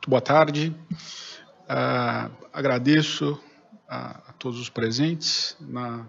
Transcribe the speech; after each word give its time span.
muito 0.00 0.08
boa 0.08 0.22
tarde. 0.22 0.74
Uh, 1.68 2.30
agradeço 2.54 3.38
a, 3.86 4.12
a, 4.28 4.32
todos 4.38 4.58
os 4.58 4.70
presentes, 4.70 5.54
na 5.60 6.06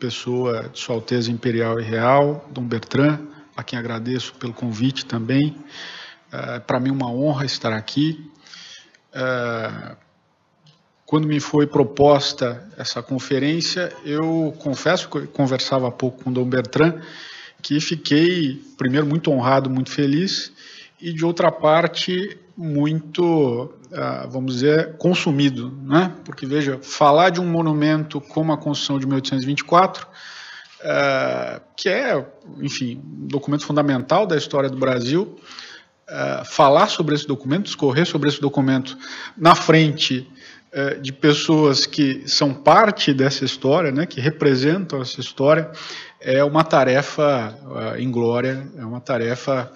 pessoa 0.00 0.70
de 0.70 0.78
Sua 0.78 0.94
Alteza 0.94 1.30
Imperial 1.30 1.78
e 1.78 1.82
Real, 1.82 2.48
Dom 2.50 2.62
Bertrand, 2.62 3.20
a 3.54 3.62
quem 3.62 3.78
agradeço 3.78 4.32
pelo 4.36 4.54
convite 4.54 5.04
também. 5.04 5.54
Uh, 6.28 6.62
Para 6.66 6.80
mim, 6.80 6.90
uma 6.90 7.10
honra 7.10 7.44
estar 7.44 7.74
aqui. 7.74 8.26
Uh, 9.14 9.94
quando 11.04 11.28
me 11.28 11.38
foi 11.38 11.66
proposta 11.66 12.66
essa 12.78 13.02
conferência, 13.02 13.92
eu 14.02 14.56
confesso 14.60 15.10
que 15.10 15.18
eu 15.18 15.28
conversava 15.28 15.88
há 15.88 15.92
pouco 15.92 16.24
com 16.24 16.30
o 16.30 16.32
Dom 16.32 16.48
Bertrand, 16.48 17.02
que 17.60 17.80
fiquei, 17.80 18.62
primeiro, 18.78 19.06
muito 19.06 19.30
honrado, 19.30 19.68
muito 19.68 19.90
feliz, 19.90 20.50
e 20.98 21.12
de 21.12 21.22
outra 21.22 21.52
parte, 21.52 22.38
muito, 22.56 23.70
ah, 23.92 24.26
vamos 24.30 24.54
dizer, 24.54 24.96
consumido, 24.96 25.70
né? 25.82 26.14
Porque 26.24 26.46
veja, 26.46 26.78
falar 26.80 27.28
de 27.30 27.40
um 27.40 27.46
monumento 27.46 28.20
como 28.20 28.52
a 28.52 28.56
Constituição 28.56 28.98
de 28.98 29.06
1824, 29.06 30.06
ah, 30.82 31.60
que 31.76 31.88
é, 31.88 32.24
enfim, 32.60 33.02
um 33.04 33.26
documento 33.26 33.66
fundamental 33.66 34.26
da 34.26 34.36
história 34.36 34.70
do 34.70 34.78
Brasil, 34.78 35.38
ah, 36.08 36.44
falar 36.46 36.88
sobre 36.88 37.14
esse 37.14 37.26
documento, 37.26 37.64
discorrer 37.64 38.06
sobre 38.06 38.30
esse 38.30 38.40
documento 38.40 38.96
na 39.36 39.54
frente 39.54 40.30
de 41.00 41.10
pessoas 41.10 41.86
que 41.86 42.28
são 42.28 42.52
parte 42.52 43.14
dessa 43.14 43.46
história, 43.46 43.90
né, 43.90 44.04
que 44.04 44.20
representam 44.20 45.00
essa 45.00 45.18
história, 45.20 45.70
é 46.20 46.44
uma 46.44 46.62
tarefa 46.62 47.58
inglória, 47.98 48.68
é 48.76 48.84
uma 48.84 49.00
tarefa 49.00 49.72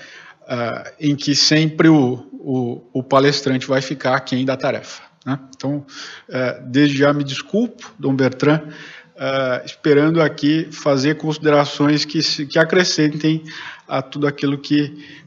uh, 0.51 0.91
em 0.99 1.15
que 1.15 1.35
sempre 1.35 1.89
o, 1.89 2.15
o, 2.33 2.83
o, 2.93 3.03
palestrante 3.03 3.67
vai 3.69 3.81
ficar 3.81 4.17
aquém 4.17 4.45
da 4.45 4.57
tarefa. 4.57 5.03
Né? 5.25 5.39
Então, 5.57 5.87
uh, 6.29 6.67
desde 6.67 6.99
já 6.99 7.13
me 7.13 7.23
desculpo, 7.23 7.93
Dom 7.97 8.15
Bertrand, 8.15 8.63
uh, 8.65 9.65
esperando 9.65 10.21
aqui 10.21 10.69
fazer 10.73 11.17
considerações 11.17 12.05
que, 12.05 12.21
que 12.47 12.59
acrescentem 12.59 13.45
a 13.87 14.03
tudo 14.03 14.27
aquilo 14.27 14.59
que 14.59 15.21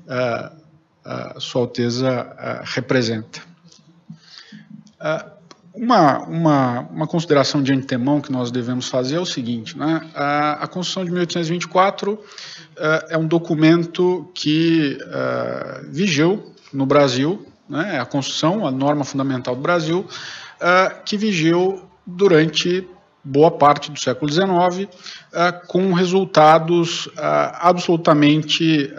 Sua 1.39 1.61
Alteza 1.61 2.61
representa. 2.63 3.41
Uma, 5.73 6.19
uma, 6.19 6.79
uma, 6.91 7.07
consideração 7.07 7.63
de 7.63 7.73
antemão 7.73 8.21
que 8.21 8.31
nós 8.31 8.51
devemos 8.51 8.87
fazer 8.87 9.15
é 9.15 9.19
o 9.19 9.25
seguinte: 9.25 9.75
né? 9.75 10.07
a, 10.13 10.63
a 10.63 10.67
Constituição 10.67 11.03
de 11.03 11.09
1824 11.09 12.13
uh, 12.13 12.19
é 13.09 13.17
um 13.17 13.25
documento 13.25 14.29
que 14.35 14.99
uh, 15.01 15.91
vigiu 15.91 16.53
no 16.71 16.85
Brasil, 16.85 17.47
né, 17.67 17.95
é 17.95 17.99
a 17.99 18.05
Constituição, 18.05 18.67
a 18.67 18.71
norma 18.71 19.03
fundamental 19.03 19.55
do 19.55 19.61
Brasil, 19.63 20.01
uh, 20.01 21.03
que 21.03 21.17
vigiu 21.17 21.83
durante 22.05 22.87
boa 23.23 23.49
parte 23.49 23.89
do 23.89 23.97
século 23.97 24.29
XIX, 24.29 24.89
com 25.67 25.93
resultados 25.93 27.07
absolutamente 27.15 28.93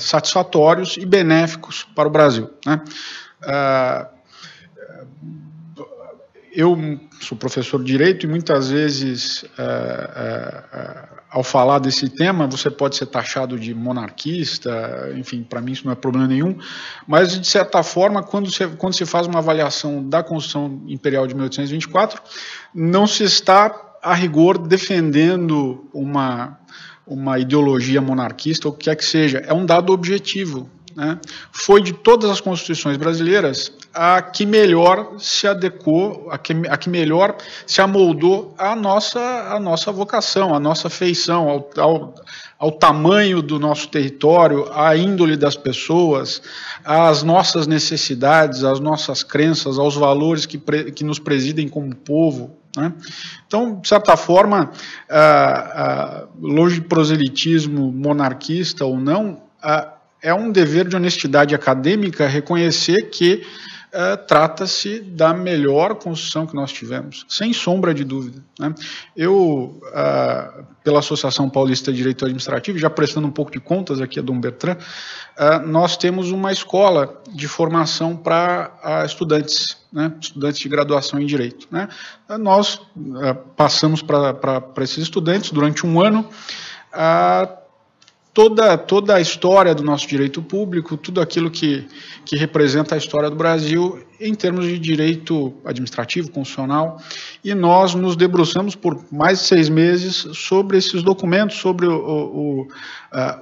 satisfatórios 0.00 0.96
e 0.96 1.06
benéficos 1.06 1.86
para 1.94 2.08
o 2.08 2.10
Brasil. 2.10 2.50
Né? 2.66 2.82
Eu 6.52 6.76
sou 7.20 7.36
professor 7.36 7.78
de 7.78 7.86
direito 7.86 8.26
e 8.26 8.28
muitas 8.28 8.70
vezes 8.70 9.44
ao 11.30 11.44
falar 11.44 11.78
desse 11.78 12.08
tema, 12.08 12.46
você 12.46 12.68
pode 12.68 12.96
ser 12.96 13.06
taxado 13.06 13.58
de 13.58 13.72
monarquista, 13.72 15.12
enfim, 15.16 15.44
para 15.44 15.60
mim 15.60 15.72
isso 15.72 15.84
não 15.84 15.92
é 15.92 15.94
problema 15.94 16.26
nenhum, 16.26 16.58
mas 17.06 17.40
de 17.40 17.46
certa 17.46 17.82
forma, 17.84 18.22
quando, 18.22 18.50
você, 18.50 18.66
quando 18.66 18.94
se 18.94 19.06
faz 19.06 19.28
uma 19.28 19.38
avaliação 19.38 20.06
da 20.06 20.24
Constituição 20.24 20.82
Imperial 20.88 21.26
de 21.28 21.34
1824, 21.34 22.20
não 22.74 23.06
se 23.06 23.22
está, 23.22 23.72
a 24.02 24.12
rigor, 24.12 24.58
defendendo 24.58 25.88
uma, 25.94 26.58
uma 27.06 27.38
ideologia 27.38 28.00
monarquista 28.00 28.66
ou 28.66 28.74
o 28.74 28.76
que 28.76 28.86
quer 28.86 28.96
que 28.96 29.04
seja, 29.04 29.38
é 29.38 29.54
um 29.54 29.64
dado 29.64 29.92
objetivo. 29.92 30.68
Né? 30.94 31.18
Foi 31.52 31.82
de 31.82 31.92
todas 31.92 32.30
as 32.30 32.40
constituições 32.40 32.96
brasileiras 32.96 33.72
a 33.92 34.22
que 34.22 34.46
melhor 34.46 35.14
se 35.18 35.46
adequou, 35.46 36.28
a 36.30 36.38
que, 36.38 36.52
a 36.68 36.76
que 36.76 36.88
melhor 36.88 37.36
se 37.66 37.80
amoldou 37.80 38.54
à 38.58 38.76
nossa, 38.76 39.20
à 39.20 39.58
nossa 39.58 39.90
vocação, 39.90 40.54
à 40.54 40.60
nossa 40.60 40.88
feição, 40.88 41.48
ao, 41.48 41.70
ao, 41.76 42.14
ao 42.58 42.72
tamanho 42.72 43.42
do 43.42 43.58
nosso 43.58 43.88
território, 43.88 44.70
à 44.72 44.96
índole 44.96 45.36
das 45.36 45.56
pessoas, 45.56 46.42
às 46.84 47.22
nossas 47.22 47.66
necessidades, 47.66 48.64
às 48.64 48.80
nossas 48.80 49.22
crenças, 49.22 49.78
aos 49.78 49.94
valores 49.94 50.46
que, 50.46 50.58
pre, 50.58 50.92
que 50.92 51.04
nos 51.04 51.18
presidem 51.18 51.68
como 51.68 51.94
povo. 51.94 52.56
Né? 52.76 52.92
Então, 53.46 53.80
de 53.80 53.88
certa 53.88 54.16
forma, 54.16 54.70
ah, 55.08 55.72
ah, 55.74 56.28
longe 56.40 56.76
de 56.76 56.86
proselitismo 56.86 57.90
monarquista 57.90 58.84
ou 58.84 58.98
não, 58.98 59.42
ah, 59.60 59.94
é 60.22 60.34
um 60.34 60.50
dever 60.50 60.86
de 60.88 60.96
honestidade 60.96 61.54
acadêmica 61.54 62.26
reconhecer 62.26 63.10
que 63.10 63.42
uh, 63.90 64.16
trata-se 64.26 65.00
da 65.00 65.32
melhor 65.32 65.94
construção 65.94 66.46
que 66.46 66.54
nós 66.54 66.72
tivemos, 66.72 67.24
sem 67.28 67.52
sombra 67.52 67.94
de 67.94 68.04
dúvida. 68.04 68.42
Né? 68.58 68.74
Eu, 69.16 69.80
uh, 69.82 70.64
pela 70.84 71.00
Associação 71.00 71.48
Paulista 71.48 71.90
de 71.90 71.98
Direito 71.98 72.24
Administrativo, 72.24 72.78
já 72.78 72.90
prestando 72.90 73.26
um 73.26 73.30
pouco 73.30 73.50
de 73.50 73.60
contas 73.60 74.00
aqui 74.00 74.18
a 74.18 74.22
Dom 74.22 74.40
Bertrand, 74.40 74.76
uh, 74.76 75.66
nós 75.66 75.96
temos 75.96 76.30
uma 76.30 76.52
escola 76.52 77.20
de 77.32 77.48
formação 77.48 78.16
para 78.16 79.04
estudantes, 79.06 79.78
né? 79.92 80.12
estudantes 80.20 80.60
de 80.60 80.68
graduação 80.68 81.20
em 81.20 81.26
Direito. 81.26 81.66
Né? 81.70 81.88
Nós 82.38 82.80
passamos 83.56 84.02
para 84.02 84.70
esses 84.82 84.98
estudantes, 84.98 85.50
durante 85.50 85.86
um 85.86 86.00
ano, 86.00 86.28
a 86.92 87.59
toda, 88.40 88.78
toda 88.78 89.16
a 89.16 89.20
história 89.20 89.74
do 89.74 89.82
nosso 89.82 90.08
direito 90.08 90.40
público, 90.40 90.96
tudo 90.96 91.20
aquilo 91.20 91.50
que, 91.50 91.86
que 92.24 92.36
representa 92.36 92.94
a 92.94 92.98
história 92.98 93.28
do 93.28 93.36
Brasil 93.36 94.02
em 94.18 94.34
termos 94.34 94.64
de 94.64 94.78
direito 94.78 95.52
administrativo, 95.62 96.30
constitucional, 96.30 96.98
e 97.44 97.54
nós 97.54 97.94
nos 97.94 98.16
debruçamos 98.16 98.74
por 98.74 99.04
mais 99.12 99.40
de 99.40 99.44
seis 99.44 99.68
meses 99.68 100.26
sobre 100.32 100.78
esses 100.78 101.02
documentos, 101.02 101.58
sobre 101.58 101.86
o, 101.86 101.92
o, 101.92 102.62
uh, 102.62 102.68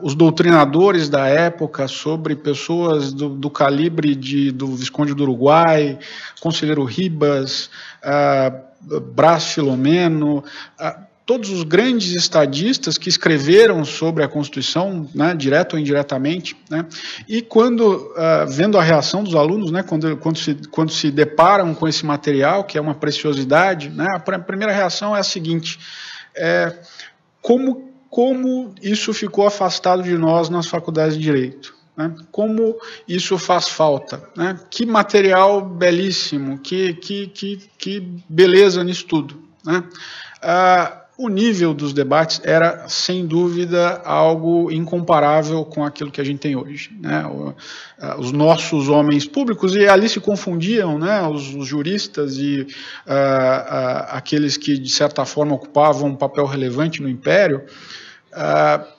os 0.02 0.16
doutrinadores 0.16 1.08
da 1.08 1.28
época, 1.28 1.86
sobre 1.86 2.34
pessoas 2.34 3.12
do, 3.12 3.28
do 3.28 3.50
calibre 3.50 4.16
de, 4.16 4.50
do 4.50 4.66
Visconde 4.74 5.14
do 5.14 5.22
Uruguai, 5.22 5.96
Conselheiro 6.40 6.82
Ribas, 6.82 7.70
uh, 8.02 9.00
Brás 9.14 9.52
Filomeno, 9.52 10.38
uh, 10.80 11.07
todos 11.28 11.50
os 11.50 11.62
grandes 11.62 12.16
estadistas 12.16 12.96
que 12.96 13.10
escreveram 13.10 13.84
sobre 13.84 14.24
a 14.24 14.28
Constituição, 14.28 15.06
né, 15.14 15.34
direto 15.34 15.74
ou 15.74 15.78
indiretamente, 15.78 16.56
né, 16.70 16.86
e 17.28 17.42
quando, 17.42 17.82
uh, 17.86 18.46
vendo 18.48 18.78
a 18.78 18.82
reação 18.82 19.22
dos 19.22 19.34
alunos, 19.34 19.70
né, 19.70 19.82
quando, 19.82 20.16
quando, 20.16 20.38
se, 20.38 20.54
quando 20.70 20.90
se 20.90 21.10
deparam 21.10 21.74
com 21.74 21.86
esse 21.86 22.06
material, 22.06 22.64
que 22.64 22.78
é 22.78 22.80
uma 22.80 22.94
preciosidade, 22.94 23.90
né, 23.90 24.06
a 24.14 24.38
primeira 24.38 24.72
reação 24.72 25.14
é 25.14 25.20
a 25.20 25.22
seguinte, 25.22 25.78
é, 26.34 26.74
como, 27.42 27.92
como 28.08 28.74
isso 28.82 29.12
ficou 29.12 29.46
afastado 29.46 30.02
de 30.02 30.16
nós 30.16 30.48
nas 30.48 30.66
faculdades 30.66 31.14
de 31.14 31.22
Direito? 31.22 31.74
Né? 31.94 32.14
Como 32.32 32.74
isso 33.06 33.36
faz 33.36 33.68
falta? 33.68 34.22
Né? 34.34 34.58
Que 34.70 34.86
material 34.86 35.60
belíssimo, 35.60 36.58
que, 36.58 36.94
que, 36.94 37.26
que, 37.26 37.70
que 37.76 38.00
beleza 38.26 38.82
nisso 38.82 39.04
tudo. 39.04 39.42
Né? 39.62 39.84
Ah, 40.40 41.02
o 41.18 41.28
nível 41.28 41.74
dos 41.74 41.92
debates 41.92 42.40
era, 42.44 42.88
sem 42.88 43.26
dúvida, 43.26 44.00
algo 44.04 44.70
incomparável 44.70 45.64
com 45.64 45.84
aquilo 45.84 46.12
que 46.12 46.20
a 46.20 46.24
gente 46.24 46.38
tem 46.38 46.54
hoje. 46.54 46.96
Né? 47.00 47.24
Os 48.16 48.30
nossos 48.30 48.88
homens 48.88 49.26
públicos, 49.26 49.74
e 49.74 49.88
ali 49.88 50.08
se 50.08 50.20
confundiam 50.20 50.96
né? 50.96 51.20
os, 51.26 51.52
os 51.52 51.66
juristas 51.66 52.36
e 52.38 52.60
uh, 52.60 52.64
uh, 52.64 54.06
aqueles 54.10 54.56
que, 54.56 54.78
de 54.78 54.90
certa 54.90 55.24
forma, 55.24 55.56
ocupavam 55.56 56.10
um 56.10 56.14
papel 56.14 56.46
relevante 56.46 57.02
no 57.02 57.08
Império, 57.08 57.64
uh, 58.32 58.97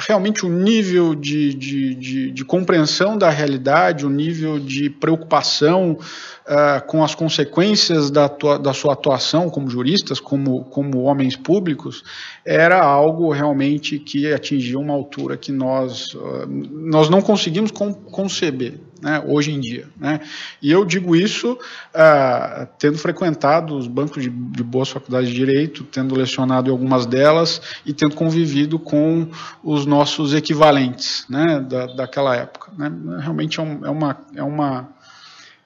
realmente 0.00 0.44
o 0.44 0.48
nível 0.48 1.14
de, 1.14 1.54
de, 1.54 1.94
de, 1.94 2.30
de, 2.30 2.44
compreensão 2.44 3.16
da 3.16 3.30
realidade, 3.30 4.06
o 4.06 4.10
nível 4.10 4.58
de 4.58 4.90
preocupação 4.90 5.92
uh, 5.92 6.86
com 6.86 7.02
as 7.02 7.14
consequências 7.14 8.10
da, 8.10 8.28
da, 8.60 8.72
sua 8.72 8.92
atuação 8.92 9.48
como 9.48 9.68
juristas, 9.68 10.20
como, 10.20 10.64
como 10.64 11.02
homens 11.02 11.36
públicos, 11.36 12.02
era 12.44 12.82
algo 12.82 13.32
realmente 13.32 13.98
que 13.98 14.32
atingia 14.32 14.78
uma 14.78 14.94
altura 14.94 15.36
que 15.36 15.52
nós, 15.52 16.14
uh, 16.14 16.46
nós 16.46 17.08
não 17.08 17.20
conseguimos 17.20 17.70
conceber 17.70 18.89
né, 19.00 19.22
hoje 19.26 19.52
em 19.52 19.60
dia. 19.60 19.88
Né? 19.98 20.20
E 20.60 20.70
eu 20.70 20.84
digo 20.84 21.16
isso 21.16 21.52
uh, 21.52 22.66
tendo 22.78 22.98
frequentado 22.98 23.76
os 23.76 23.86
bancos 23.86 24.22
de, 24.22 24.28
de, 24.28 24.62
boas 24.62 24.88
faculdades 24.88 25.28
de 25.28 25.34
direito, 25.34 25.84
tendo 25.84 26.14
lecionado 26.14 26.68
em 26.68 26.72
algumas 26.72 27.06
delas 27.06 27.60
e 27.84 27.92
tendo 27.92 28.14
convivido 28.14 28.78
com 28.78 29.28
os 29.62 29.86
nossos 29.86 30.34
equivalentes 30.34 31.24
né, 31.28 31.60
da, 31.60 31.86
daquela 31.86 32.36
época. 32.36 32.70
Né? 32.76 32.92
Realmente 33.20 33.58
é, 33.58 33.62
um, 33.62 33.86
é, 33.86 33.90
uma, 33.90 34.18
é, 34.34 34.42
uma, 34.42 34.88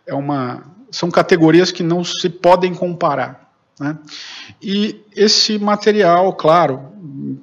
é 0.07 0.15
uma, 0.15 0.65
são 0.91 1.11
categorias 1.11 1.71
que 1.71 1.83
não 1.83 2.05
se 2.05 2.29
podem 2.29 2.75
comparar. 2.75 3.45
Né? 3.79 3.99
E 4.63 5.01
esse 5.17 5.59
material, 5.59 6.33
claro, 6.35 6.93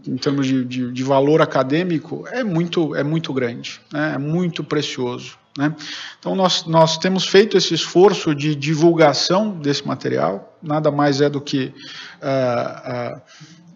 em 0.07 0.15
termos 0.15 0.47
de, 0.47 0.63
de, 0.63 0.91
de, 0.91 1.03
valor 1.03 1.41
acadêmico, 1.41 2.25
é 2.31 2.43
muito, 2.43 2.95
é 2.95 3.03
muito 3.03 3.33
grande, 3.33 3.81
né? 3.91 4.13
é 4.15 4.17
muito 4.17 4.63
precioso. 4.63 5.40
Né? 5.57 5.75
Então, 6.19 6.35
nós, 6.35 6.65
nós 6.65 6.97
temos 6.97 7.27
feito 7.27 7.57
esse 7.57 7.73
esforço 7.73 8.33
de 8.33 8.55
divulgação 8.55 9.51
desse 9.51 9.85
material, 9.85 10.57
nada 10.61 10.89
mais 10.91 11.19
é 11.19 11.29
do 11.29 11.41
que 11.41 11.73
uh, 12.21 13.17
uh, 13.17 13.21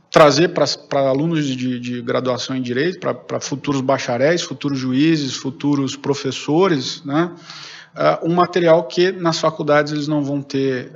trazer 0.10 0.50
para 0.50 1.10
alunos 1.10 1.45
de, 1.45 1.80
de, 1.80 2.01
graduação 2.01 2.56
em 2.56 2.62
Direito, 2.62 3.00
para 3.00 3.39
futuros 3.42 3.81
bacharéis, 3.81 4.42
futuros 4.42 4.80
juízes, 4.80 5.36
futuros 5.36 5.98
professores, 5.98 7.04
né? 7.04 7.31
uh, 7.94 8.25
um 8.30 8.33
material 8.33 8.86
que 8.86 9.12
nas 9.12 9.39
faculdades 9.39 9.92
eles 9.92 10.07
não 10.07 10.24
vão 10.24 10.42
ter 10.42 10.94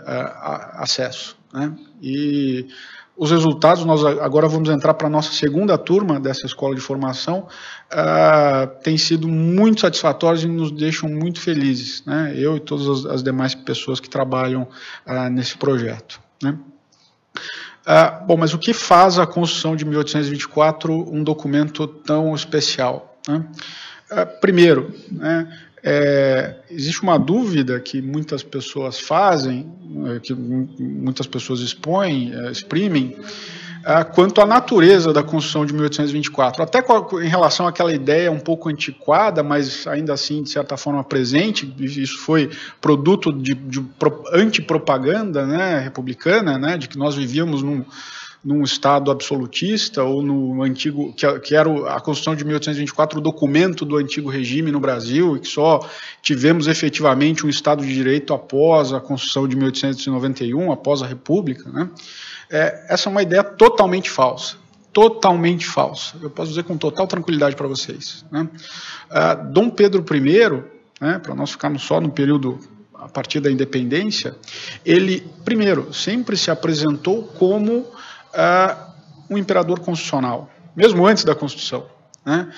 acesso. 0.78 1.38
Né? 1.54 1.76
E 2.02 2.68
os 3.20 3.32
resultados, 3.32 3.84
nós 3.84 4.06
agora 4.06 4.48
vamos 4.48 4.70
entrar 4.70 4.94
para 4.94 5.08
a 5.08 5.10
nossa 5.10 5.34
segunda 5.34 5.78
turma 5.78 6.22
dessa 6.22 6.46
escola 6.46 6.74
de 6.74 6.80
formação, 6.80 7.50
uh, 7.92 8.68
têm 8.82 8.98
sido 8.98 9.28
muito 9.28 9.82
satisfatórios 9.82 10.44
e 10.44 10.48
nos 10.48 10.72
deixam 10.72 11.10
muito 11.10 11.40
felizes, 11.40 12.04
né? 12.06 12.34
eu 12.36 12.58
e 12.58 12.60
todas 12.60 13.06
as, 13.06 13.24
demais 13.24 13.56
pessoas 13.56 14.00
que 14.00 14.10
trabalham 14.10 14.68
uh, 15.06 15.30
nesse 15.30 15.58
projeto. 15.58 16.20
Né? 16.42 16.58
Uh, 17.86 18.26
bom, 18.26 18.38
mas 18.38 18.54
o 18.54 18.60
que 18.60 18.74
faz 18.74 19.20
a 19.20 19.26
Constituição 19.26 19.76
de 19.76 19.86
1824 19.86 20.94
um 21.14 21.24
documento 21.24 21.88
tão 21.88 22.34
especial? 22.36 23.20
Né? 23.28 23.46
primeiro, 24.42 24.92
né, 25.12 25.48
é, 25.84 26.56
existe 26.70 27.02
uma 27.02 27.18
dúvida 27.18 27.80
que 27.80 28.02
muitas 28.02 28.44
pessoas 28.44 29.00
fazem, 29.00 29.72
é, 30.08 30.20
que 30.20 30.34
muitas 30.34 31.26
pessoas 31.26 31.62
expõem, 31.62 32.34
é, 32.34 32.52
exprimem, 32.52 33.18
é, 33.86 34.04
quanto 34.04 34.42
à 34.42 34.46
natureza 34.46 35.14
da 35.14 35.24
Constituição 35.24 35.66
de 35.66 35.74
1824. 35.74 36.64
Até 36.64 36.84
em 37.24 37.28
relação 37.28 37.68
àquela 37.68 37.94
ideia 37.94 38.32
um 38.32 38.40
pouco 38.40 38.70
antiquada, 38.70 39.42
mas 39.42 39.88
ainda 39.88 40.14
assim, 40.14 40.44
de 40.44 40.50
certa 40.50 40.76
forma, 40.78 41.04
presente, 41.04 41.74
isso 41.80 42.20
foi 42.20 42.50
produto 42.82 43.32
de, 43.32 43.54
de 43.54 43.86
antipropaganda 44.34 45.46
né, 45.46 45.80
republicana, 45.80 46.58
né, 46.58 46.78
de 46.78 46.88
que 46.88 46.98
nós 46.98 47.16
vivíamos 47.16 47.64
num 47.64 47.86
num 48.44 48.64
Estado 48.64 49.12
absolutista 49.12 50.04
ou 50.04 50.22
no 50.22 50.64
antigo, 50.64 51.14
que, 51.14 51.40
que, 51.40 51.56
era 51.56 51.70
a 51.94 52.00
Constituição 52.00 52.36
de 52.36 52.46
1824, 52.46 53.20
o 53.20 53.22
documento 53.22 53.84
do 53.84 53.98
antigo 53.98 54.30
regime 54.30 54.72
no 54.72 54.80
Brasil, 54.80 55.36
e 55.36 55.40
que 55.42 55.48
só 55.48 55.88
tivemos 56.22 56.68
efetivamente 56.68 57.46
um 57.46 57.50
Estado 57.50 57.86
de 57.86 57.94
Direito 57.94 58.34
após 58.34 58.94
a 58.94 59.00
Constituição 59.00 59.48
de 59.48 59.56
1891, 59.56 60.72
após 60.72 61.02
a 61.02 61.08
República. 61.08 61.70
Né? 61.70 61.90
É, 62.50 62.86
essa 62.90 63.10
é 63.10 63.12
uma 63.12 63.22
ideia 63.22 63.44
totalmente 63.44 64.10
falsa. 64.10 64.56
Totalmente 64.94 65.68
falsa. 65.68 66.16
Eu 66.22 66.30
posso 66.30 66.50
dizer 66.50 66.64
com 66.64 66.78
total 66.78 67.08
tranquilidade 67.08 67.56
para 67.56 67.68
vocês. 67.68 68.26
Né? 68.32 68.48
Uh, 69.12 69.52
Dom 69.52 69.70
Pedro 69.70 70.04
I, 70.16 70.64
né, 71.00 71.20
para 71.20 71.36
nós 71.36 71.52
ficarmos 71.52 71.84
só 71.84 72.02
no 72.02 72.10
período 72.10 72.60
a 72.96 73.08
partir 73.08 73.40
da 73.40 73.50
independência, 73.50 74.36
ele, 74.86 75.26
primeiro, 75.46 75.94
sempre 75.94 76.36
se 76.36 76.52
apresentou 76.52 77.24
como 77.24 77.86
um 79.30 79.38
imperador 79.38 79.80
constitucional, 79.80 80.50
mesmo 80.76 81.06
antes 81.06 81.24
da 81.24 81.36
Constituição. 81.36 81.86
Né? 82.26 82.52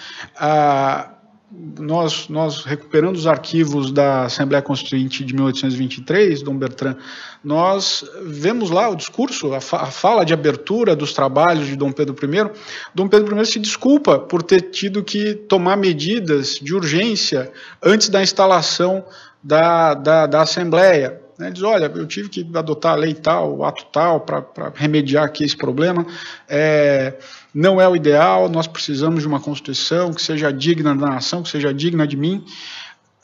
Nós, 1.77 2.29
nós 2.29 2.63
recuperando 2.63 3.17
os 3.17 3.27
arquivos 3.27 3.91
da 3.91 4.23
Assembleia 4.23 4.61
Constituinte 4.61 5.25
de 5.25 5.33
1823, 5.33 6.41
Dom 6.43 6.57
Bertrand, 6.57 6.95
nós 7.43 8.05
vemos 8.23 8.69
lá 8.69 8.87
o 8.87 8.95
discurso, 8.95 9.53
a, 9.53 9.59
fa 9.59 9.81
a 9.81 9.87
fala 9.87 10.23
de 10.23 10.33
abertura 10.33 10.95
dos 10.95 11.11
trabalhos 11.11 11.67
de 11.67 11.75
Dom 11.75 11.91
Pedro 11.91 12.15
I. 12.15 12.49
Dom 12.95 13.09
Pedro 13.09 13.37
I 13.41 13.45
se 13.45 13.59
desculpa 13.59 14.17
por 14.17 14.41
ter 14.41 14.61
tido 14.69 15.03
que 15.03 15.33
tomar 15.33 15.75
medidas 15.75 16.57
de 16.57 16.73
urgência 16.73 17.51
antes 17.83 18.07
da 18.07 18.23
instalação 18.23 19.03
da, 19.43 19.93
da, 19.93 20.27
da 20.27 20.41
Assembleia. 20.43 21.20
Né, 21.41 21.49
diz, 21.49 21.63
olha, 21.63 21.91
eu 21.95 22.05
tive 22.05 22.29
que 22.29 22.47
adotar 22.53 22.91
a 22.91 22.95
lei 22.95 23.15
tal, 23.15 23.57
o 23.57 23.65
ato 23.65 23.87
tal, 23.91 24.19
para 24.19 24.71
remediar 24.75 25.23
aqui 25.23 25.43
esse 25.43 25.57
problema. 25.57 26.05
É, 26.47 27.17
não 27.51 27.81
é 27.81 27.89
o 27.89 27.95
ideal, 27.95 28.47
nós 28.47 28.67
precisamos 28.67 29.21
de 29.21 29.27
uma 29.27 29.39
Constituição 29.39 30.13
que 30.13 30.21
seja 30.21 30.53
digna 30.53 30.95
da 30.95 31.07
nação, 31.07 31.41
que 31.41 31.49
seja 31.49 31.73
digna 31.73 32.05
de 32.05 32.15
mim. 32.15 32.45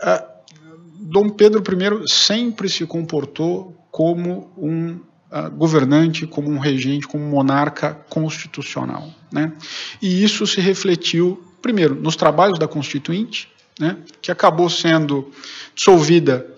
É, 0.02 0.25
Dom 1.00 1.30
Pedro 1.30 1.62
I 1.62 2.10
sempre 2.10 2.68
se 2.69 2.88
comportou 2.88 3.78
como 3.92 4.52
um 4.58 4.94
uh, 5.31 5.52
governante, 5.56 6.25
como 6.25 6.50
um 6.50 6.58
regente, 6.58 7.08
como 7.08 7.24
um 7.24 7.30
monarca 7.30 7.94
constitucional. 8.10 9.12
Né? 9.31 9.54
E 10.02 10.24
isso 10.24 10.48
se 10.48 10.60
refletiu, 10.60 11.40
primeiro, 11.62 11.94
nos 11.94 12.16
trabalhos 12.16 12.58
da 12.58 12.68
Constituinte, 12.68 13.48
né, 13.80 13.96
que 14.19 14.31
acabou 14.31 14.72
sendo 14.72 15.31
dissolvida 15.75 16.56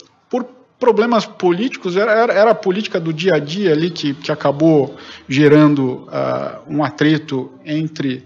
problemas 0.80 1.26
políticos, 1.26 1.98
era, 1.98 2.12
era, 2.12 2.52
a 2.52 2.56
política 2.56 3.00
do 3.00 3.12
dia 3.12 3.36
a 3.36 3.40
dia 3.40 3.74
ali 3.74 3.92
que, 3.92 4.14
que 4.14 4.31
acabou 4.31 4.96
gerando 5.28 6.08
uh, 6.08 6.62
um 6.68 6.84
atrito 6.84 7.52
entre, 7.66 8.24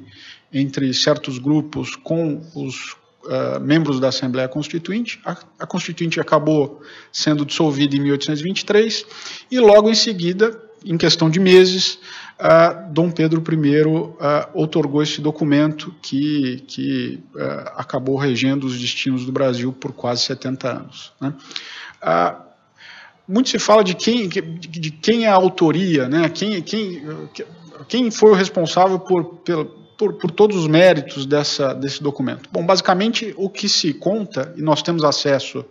entre 0.54 0.94
certos 0.94 1.40
grupos 1.40 1.96
com 1.96 2.46
os 2.54 2.94
uh, 3.26 3.60
membros 3.60 4.00
da 4.00 4.10
Assembleia 4.10 4.48
Constituinte. 4.48 5.20
A, 5.26 5.36
a, 5.60 5.66
Constituinte 5.66 6.20
acabou 6.20 6.82
sendo 7.12 7.44
dissolvida 7.44 7.96
em 7.96 8.00
1823 8.00 9.06
e 9.50 9.60
logo 9.60 9.90
em 9.90 9.96
seguida, 9.96 10.62
em 10.86 10.96
questão 10.96 11.32
de 11.32 11.40
meses, 11.40 11.98
uh, 12.40 12.92
Dom 12.92 13.12
Pedro 13.12 13.44
I 13.52 13.84
uh, 13.84 14.16
outorgou 14.54 15.02
esse 15.02 15.22
documento 15.22 15.94
que, 16.02 16.64
que 16.68 17.24
uh, 17.36 17.72
acabou 17.76 18.18
regendo 18.18 18.66
os 18.68 18.80
destinos 18.80 19.26
do 19.26 19.32
Brasil 19.32 19.74
por 19.74 19.94
quase 19.94 20.22
70 20.24 20.70
anos. 20.70 21.14
Né? 21.20 21.34
Muito 23.28 23.50
se 23.50 23.60
fala 23.60 23.84
de 23.84 23.96
quem, 23.96 24.28
de 24.28 24.92
quem 24.92 25.26
é 25.26 25.30
a 25.30 25.36
autoria, 25.36 26.10
né? 26.10 26.30
quem, 26.30 26.62
quem, 26.62 27.02
quem 27.88 28.12
foi 28.12 28.32
o 28.32 28.36
responsável 28.36 29.00
por, 29.00 29.42
por, 29.98 30.14
por 30.14 30.32
todos 30.32 30.58
os 30.58 30.68
méritos 30.68 31.26
dessa, 31.26 31.74
desse 31.74 32.04
documento. 32.04 32.50
Bom, 32.52 32.66
basicamente 32.66 33.34
o 33.38 33.50
que 33.50 33.70
se 33.70 33.94
conta, 33.94 34.54
e 34.58 34.62
nós 34.62 34.82
temos 34.82 35.04
acesso 35.04 35.64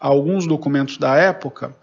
a 0.00 0.08
alguns 0.08 0.46
documentos 0.46 0.96
da 0.96 1.14
época, 1.16 1.74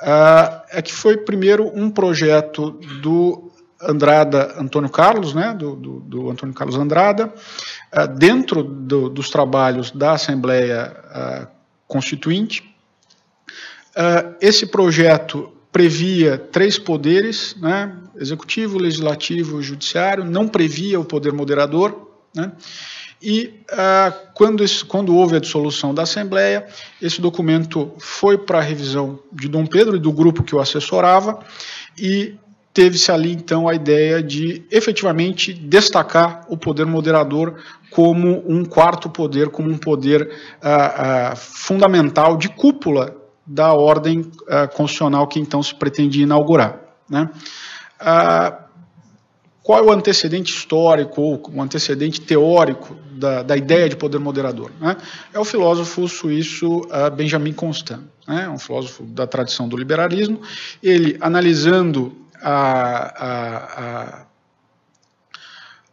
uh, 0.00 0.62
é 0.70 0.80
que 0.82 0.92
foi 0.92 1.18
primeiro 1.18 1.70
um 1.74 1.90
projeto 1.90 2.70
do 3.02 3.51
Andrada 3.82 4.54
Antônio 4.58 4.90
Carlos, 4.90 5.34
né, 5.34 5.54
do, 5.54 5.74
do, 5.74 6.00
do 6.00 6.30
Antônio 6.30 6.54
Carlos 6.54 6.76
Andrada, 6.76 7.32
uh, 7.92 8.06
dentro 8.16 8.62
do, 8.62 9.08
dos 9.08 9.30
trabalhos 9.30 9.90
da 9.90 10.12
Assembleia 10.12 10.94
uh, 11.10 11.46
Constituinte, 11.86 12.72
Uh, 13.92 14.34
esse 14.40 14.64
projeto 14.64 15.52
previa 15.70 16.38
três 16.38 16.78
poderes, 16.78 17.54
né, 17.60 17.94
executivo, 18.16 18.78
legislativo 18.78 19.60
e 19.60 19.62
judiciário, 19.62 20.24
não 20.24 20.48
previa 20.48 20.98
o 20.98 21.04
poder 21.04 21.30
moderador, 21.30 22.10
né, 22.34 22.52
e 23.22 23.60
quando, 24.34 24.64
esse, 24.64 24.84
quando, 24.84 25.14
houve 25.14 25.36
a 25.36 25.38
dissolução 25.38 25.94
da 25.94 26.02
Assembleia, 26.02 26.66
esse 27.00 27.20
documento 27.20 27.92
foi 27.98 28.36
para 28.36 28.58
a 28.58 28.62
revisão 28.62 29.20
de 29.30 29.46
Dom 29.46 29.64
Pedro 29.64 29.94
e 29.94 30.00
do 30.00 30.10
grupo 30.10 30.42
que 30.42 30.54
o 30.54 30.60
assessorava, 30.60 31.38
e 31.96 32.36
teve-se 32.74 33.12
ali 33.12 33.32
então 33.32 33.68
a 33.68 33.74
ideia 33.74 34.22
de 34.22 34.64
efetivamente 34.70 35.52
destacar 35.52 36.46
o 36.48 36.56
poder 36.56 36.86
moderador 36.86 37.56
como 37.90 38.42
um 38.46 38.64
quarto 38.64 39.10
poder, 39.10 39.50
como 39.50 39.70
um 39.70 39.76
poder 39.76 40.22
uh, 40.22 41.32
uh, 41.32 41.36
fundamental 41.36 42.36
de 42.36 42.48
cúpula 42.48 43.14
da 43.46 43.74
ordem 43.74 44.20
uh, 44.20 44.74
constitucional 44.74 45.26
que 45.26 45.38
então 45.38 45.62
se 45.62 45.74
pretendia 45.74 46.22
inaugurar. 46.22 46.80
Né? 47.08 47.28
Uh, 48.00 48.62
qual 49.62 49.78
é 49.78 49.82
o 49.82 49.92
antecedente 49.92 50.52
histórico 50.52 51.20
ou 51.20 51.42
o 51.54 51.62
antecedente 51.62 52.20
teórico 52.20 52.96
da, 53.12 53.42
da 53.42 53.56
ideia 53.56 53.88
de 53.88 53.96
poder 53.96 54.18
moderador? 54.18 54.72
Né? 54.80 54.96
É 55.32 55.38
o 55.38 55.44
filósofo 55.44 56.08
suíço 56.08 56.78
uh, 56.78 57.10
Benjamin 57.14 57.52
Constant, 57.52 58.00
né? 58.26 58.48
um 58.48 58.58
filósofo 58.58 59.04
da 59.04 59.26
tradição 59.26 59.68
do 59.68 59.76
liberalismo. 59.76 60.40
Ele, 60.82 61.18
analisando 61.20 62.21
a, 62.42 63.24
a, 63.26 64.26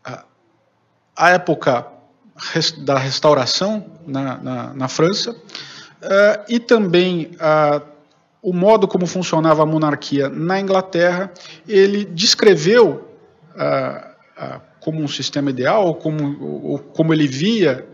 a, 0.05 0.23
a 1.15 1.29
época 1.29 1.85
da 2.79 2.97
restauração 2.97 3.85
na, 4.05 4.37
na, 4.37 4.73
na 4.73 4.87
França, 4.87 5.35
Uh, 5.99 6.39
e 6.47 6.59
também 6.59 7.31
o 8.41 8.53
modo 8.53 8.87
como 8.87 9.05
funcionava 9.05 9.63
a 9.63 9.65
monarquia 9.65 10.29
na 10.29 10.57
Inglaterra, 10.57 11.29
ele 11.67 12.05
descreveu 12.05 13.09
como 14.79 15.01
um 15.01 15.09
sistema 15.09 15.49
ideal, 15.49 15.95
como, 15.95 16.79
como 16.93 17.13
ele 17.13 17.27
via 17.27 17.85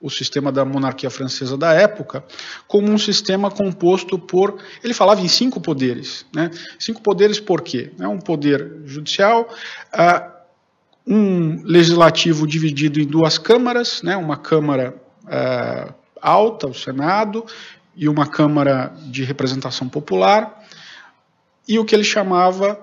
o 0.00 0.10
sistema 0.10 0.52
da 0.52 0.64
monarquia 0.64 1.10
francesa 1.10 1.56
da 1.56 1.72
época 1.72 2.22
como 2.68 2.90
um 2.90 2.98
sistema 2.98 3.50
composto 3.50 4.18
por. 4.18 4.58
Ele 4.84 4.92
falava 4.92 5.20
em 5.20 5.28
cinco 5.28 5.60
poderes. 5.60 6.26
Né? 6.34 6.50
Cinco 6.78 7.00
poderes 7.00 7.40
por 7.40 7.62
quê? 7.62 7.92
É 7.98 8.06
um 8.06 8.18
poder 8.18 8.82
judicial, 8.84 9.48
uh, 9.94 10.36
um 11.06 11.62
legislativo 11.64 12.46
dividido 12.46 13.00
em 13.00 13.06
duas 13.06 13.38
câmaras, 13.38 14.02
né? 14.02 14.16
uma 14.16 14.36
Câmara 14.36 14.94
uh, 15.24 15.94
alta, 16.20 16.66
o 16.66 16.74
Senado, 16.74 17.44
e 17.96 18.08
uma 18.08 18.26
Câmara 18.26 18.92
de 19.06 19.24
representação 19.24 19.88
popular, 19.88 20.62
e 21.66 21.78
o 21.78 21.84
que 21.84 21.94
ele 21.94 22.04
chamava 22.04 22.78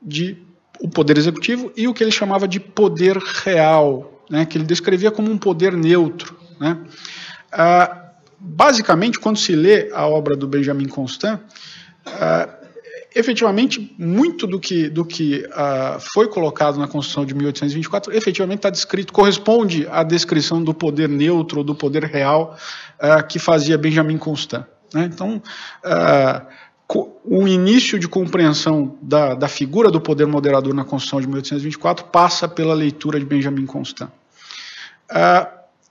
de 0.00 0.38
o 0.80 0.88
poder 0.88 1.16
executivo 1.16 1.72
e 1.76 1.86
o 1.86 1.94
que 1.94 2.02
ele 2.02 2.10
chamava 2.10 2.48
de 2.48 2.58
poder 2.58 3.16
real, 3.16 4.22
né, 4.28 4.44
que 4.44 4.58
ele 4.58 4.64
descrevia 4.64 5.10
como 5.10 5.30
um 5.30 5.38
poder 5.38 5.72
neutro. 5.72 6.36
Né? 6.60 6.78
Ah, 7.52 8.10
basicamente, 8.38 9.18
quando 9.18 9.38
se 9.38 9.54
lê 9.54 9.90
a 9.92 10.06
obra 10.06 10.36
do 10.36 10.46
Benjamin 10.46 10.88
Constant, 10.88 11.40
ah, 12.06 12.48
efetivamente, 13.14 13.94
muito 13.98 14.46
do 14.46 14.58
que, 14.58 14.88
do 14.88 15.04
que 15.04 15.46
ah, 15.52 15.98
foi 16.12 16.28
colocado 16.28 16.78
na 16.78 16.88
Constituição 16.88 17.24
de 17.24 17.34
1824, 17.34 18.12
efetivamente 18.12 18.58
está 18.58 18.70
descrito, 18.70 19.12
corresponde 19.12 19.86
à 19.90 20.02
descrição 20.02 20.62
do 20.62 20.74
poder 20.74 21.08
neutro, 21.08 21.62
do 21.62 21.74
poder 21.74 22.04
real 22.04 22.56
que 23.28 23.38
fazia 23.38 23.76
Benjamin 23.76 24.16
Constant. 24.16 24.64
Né? 24.94 25.10
Então, 25.12 25.42
o 27.24 27.46
início 27.46 27.98
de 27.98 28.08
compreensão 28.08 28.96
da, 29.02 29.34
da, 29.34 29.48
figura 29.48 29.90
do 29.90 30.00
poder 30.00 30.26
moderador 30.26 30.72
na 30.72 30.84
Constituição 30.84 31.20
de 31.20 31.26
1824 31.26 32.06
passa 32.06 32.48
pela 32.48 32.72
leitura 32.72 33.18
de 33.18 33.26
Benjamin 33.26 33.66
Constant. 33.66 34.10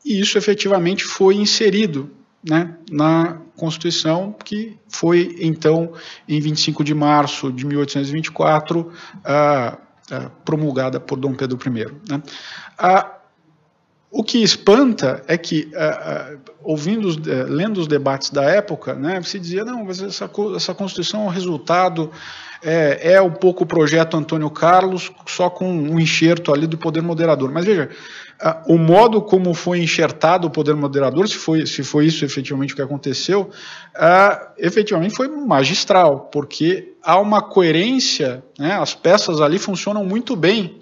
E 0.04 0.20
isso 0.20 0.38
efetivamente 0.38 1.04
foi 1.04 1.36
inserido 1.36 2.12
né, 2.48 2.76
na 2.92 3.40
Constituição, 3.56 4.36
que 4.44 4.78
foi 4.90 5.38
então, 5.40 5.94
em 6.28 6.40
25 6.40 6.84
de 6.84 6.94
março 6.94 7.52
de 7.52 7.66
1824, 7.66 8.80
uh, 8.80 8.86
uh, 8.86 10.30
promulgada 10.44 11.00
por 11.00 11.18
Dom 11.18 11.34
Pedro 11.34 11.58
I. 11.66 11.86
Né. 12.10 12.22
O 14.16 14.24
que 14.24 14.44
espanta 14.44 15.24
é 15.28 15.36
que, 15.40 15.72
uh, 15.74 16.36
uh, 16.36 16.40
ouvindo, 16.62 17.10
uh, 17.10 17.46
lendo 17.50 17.80
os 17.80 17.88
debates 17.88 18.30
da 18.30 18.44
época, 18.44 18.94
né, 18.94 19.20
se 19.24 19.40
dizia, 19.40 19.66
não, 19.66 19.84
mas 19.84 20.04
essa, 20.04 20.30
essa 20.56 20.76
Constituição 20.76 21.22
é 21.22 21.24
um 21.26 21.30
resultado, 21.30 22.12
é, 22.62 23.14
é 23.14 23.22
um 23.24 23.32
pouco 23.32 23.64
o 23.64 23.66
projeto 23.66 24.16
Antônio 24.16 24.52
Carlos, 24.52 25.12
só 25.26 25.50
com 25.50 25.68
um 25.68 26.00
enxerto 26.00 26.54
ali 26.54 26.68
do 26.68 26.78
poder 26.78 27.02
moderador. 27.02 27.52
Mas 27.52 27.66
veja, 27.66 27.90
o 28.68 28.78
modo 28.78 29.20
como 29.20 29.52
foi 29.56 29.80
enxertado 29.80 30.46
o 30.46 30.52
poder 30.52 30.76
moderador, 30.76 31.28
se 31.28 31.36
foi, 31.36 31.66
se 31.66 31.82
foi 31.84 32.06
isso 32.06 32.24
efetivamente 32.24 32.74
o 32.74 32.76
que 32.76 32.84
aconteceu, 32.84 33.50
efetivamente 34.60 35.16
foi 35.16 35.28
magistral, 35.28 36.30
porque 36.32 36.94
há 37.02 37.20
uma 37.20 37.42
coerência, 37.42 38.44
né, 38.60 38.74
as 38.74 38.94
peças 38.94 39.42
ali 39.42 39.58
funcionam 39.58 40.06
muito 40.06 40.36
bem 40.36 40.80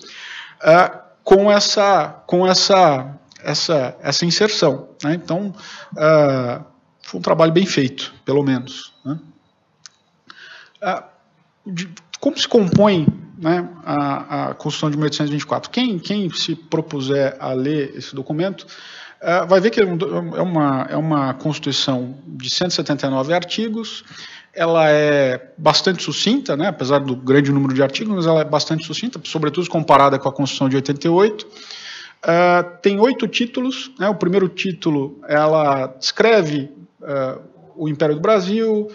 com 1.24 1.52
essa, 1.52 2.24
com 2.28 2.46
essa 2.46 3.21
essa, 3.44 3.98
essa 4.02 4.26
inserção. 4.26 4.90
Né? 5.04 5.16
Então, 5.16 5.54
uh, 5.94 6.66
foi 7.02 7.20
um 7.20 7.24
trabalho 7.24 7.52
bem 7.52 7.66
feito, 7.66 8.14
pelo 8.26 8.44
menos. 8.44 8.94
Né? 9.06 9.20
Uh, 10.82 11.04
de, 11.66 11.90
como 12.20 12.38
se 12.38 12.48
compõe 12.48 13.08
né, 13.38 13.68
a, 13.84 14.50
a, 14.50 14.54
Constituição 14.54 14.92
de 14.92 14.98
1824? 14.98 15.70
Quem, 15.72 16.00
quem 16.00 16.30
se 16.30 16.56
propuser 16.56 17.36
a 17.40 17.52
ler 17.54 17.96
esse 17.96 18.16
documento 18.16 18.62
uh, 18.62 19.48
vai 19.48 19.60
ver 19.60 19.72
que 19.72 19.82
é, 19.82 19.84
é, 19.84 20.42
uma, 20.42 20.88
é 20.90 20.96
uma 20.96 21.34
Constituição 21.34 22.18
de 22.26 22.50
179 22.50 23.34
artigos, 23.34 24.04
ela 24.54 24.90
é 24.90 25.54
bastante 25.58 26.04
sucinta, 26.04 26.58
né, 26.58 26.68
apesar 26.68 27.00
do 27.00 27.16
grande 27.16 27.52
número 27.52 27.74
de 27.74 27.82
artigos, 27.82 28.14
mas 28.14 28.26
ela 28.26 28.42
é 28.42 28.46
bastante 28.46 28.86
sucinta, 28.86 29.20
sobretudo 29.24 29.70
comparada 29.70 30.20
com 30.20 30.28
a 30.28 30.32
Constituição 30.32 30.70
de 30.70 30.76
88. 30.76 31.48
Uh, 32.24 32.78
tem 32.82 33.00
oito 33.00 33.28
títulos. 33.28 33.92
Né? 34.00 34.08
O 34.10 34.16
primeiro 34.16 34.48
título, 34.48 35.20
ela 35.28 35.88
descreve 35.88 36.72
uh, 37.02 37.42
o 37.76 37.90
Império 37.90 38.16
do 38.16 38.22
Brasil, 38.22 38.92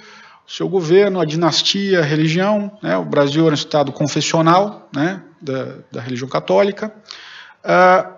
o 0.47 0.50
seu 0.50 0.68
governo, 0.68 1.21
a 1.21 1.25
dinastia, 1.25 2.00
a 2.00 2.04
religião. 2.04 2.78
Né? 2.83 2.97
O 2.97 3.04
Brasil 3.04 3.42
era 3.42 3.50
um 3.50 3.54
estado 3.54 3.90
confessional 3.90 4.88
né? 4.95 5.23
da, 5.40 5.78
da 5.90 6.00
religião 6.00 6.28
católica. 6.28 6.95
Uh, 7.64 8.16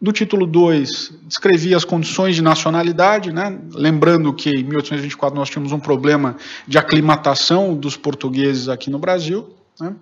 no 0.00 0.12
título 0.12 0.46
2, 0.46 1.12
descrevia 1.24 1.76
as 1.76 1.84
condições 1.84 2.34
de 2.34 2.40
nacionalidade, 2.40 3.32
né? 3.32 3.58
lembrando 3.74 4.32
que 4.32 4.48
em 4.48 4.62
1824 4.62 5.38
nós 5.38 5.50
tínhamos 5.50 5.72
um 5.72 5.80
problema 5.80 6.36
de 6.66 6.78
aclimatação 6.78 7.74
dos 7.74 7.98
portugueses 7.98 8.68
aqui 8.68 8.88
no 8.88 8.98
Brasil. 8.98 9.54
Né? 9.78 9.94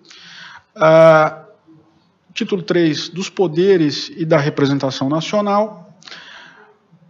Uh, 0.77 1.48
Título 2.39 2.63
3, 2.63 3.09
dos 3.09 3.29
poderes 3.29 4.13
e 4.17 4.25
da 4.25 4.39
representação 4.39 5.09
nacional. 5.09 5.93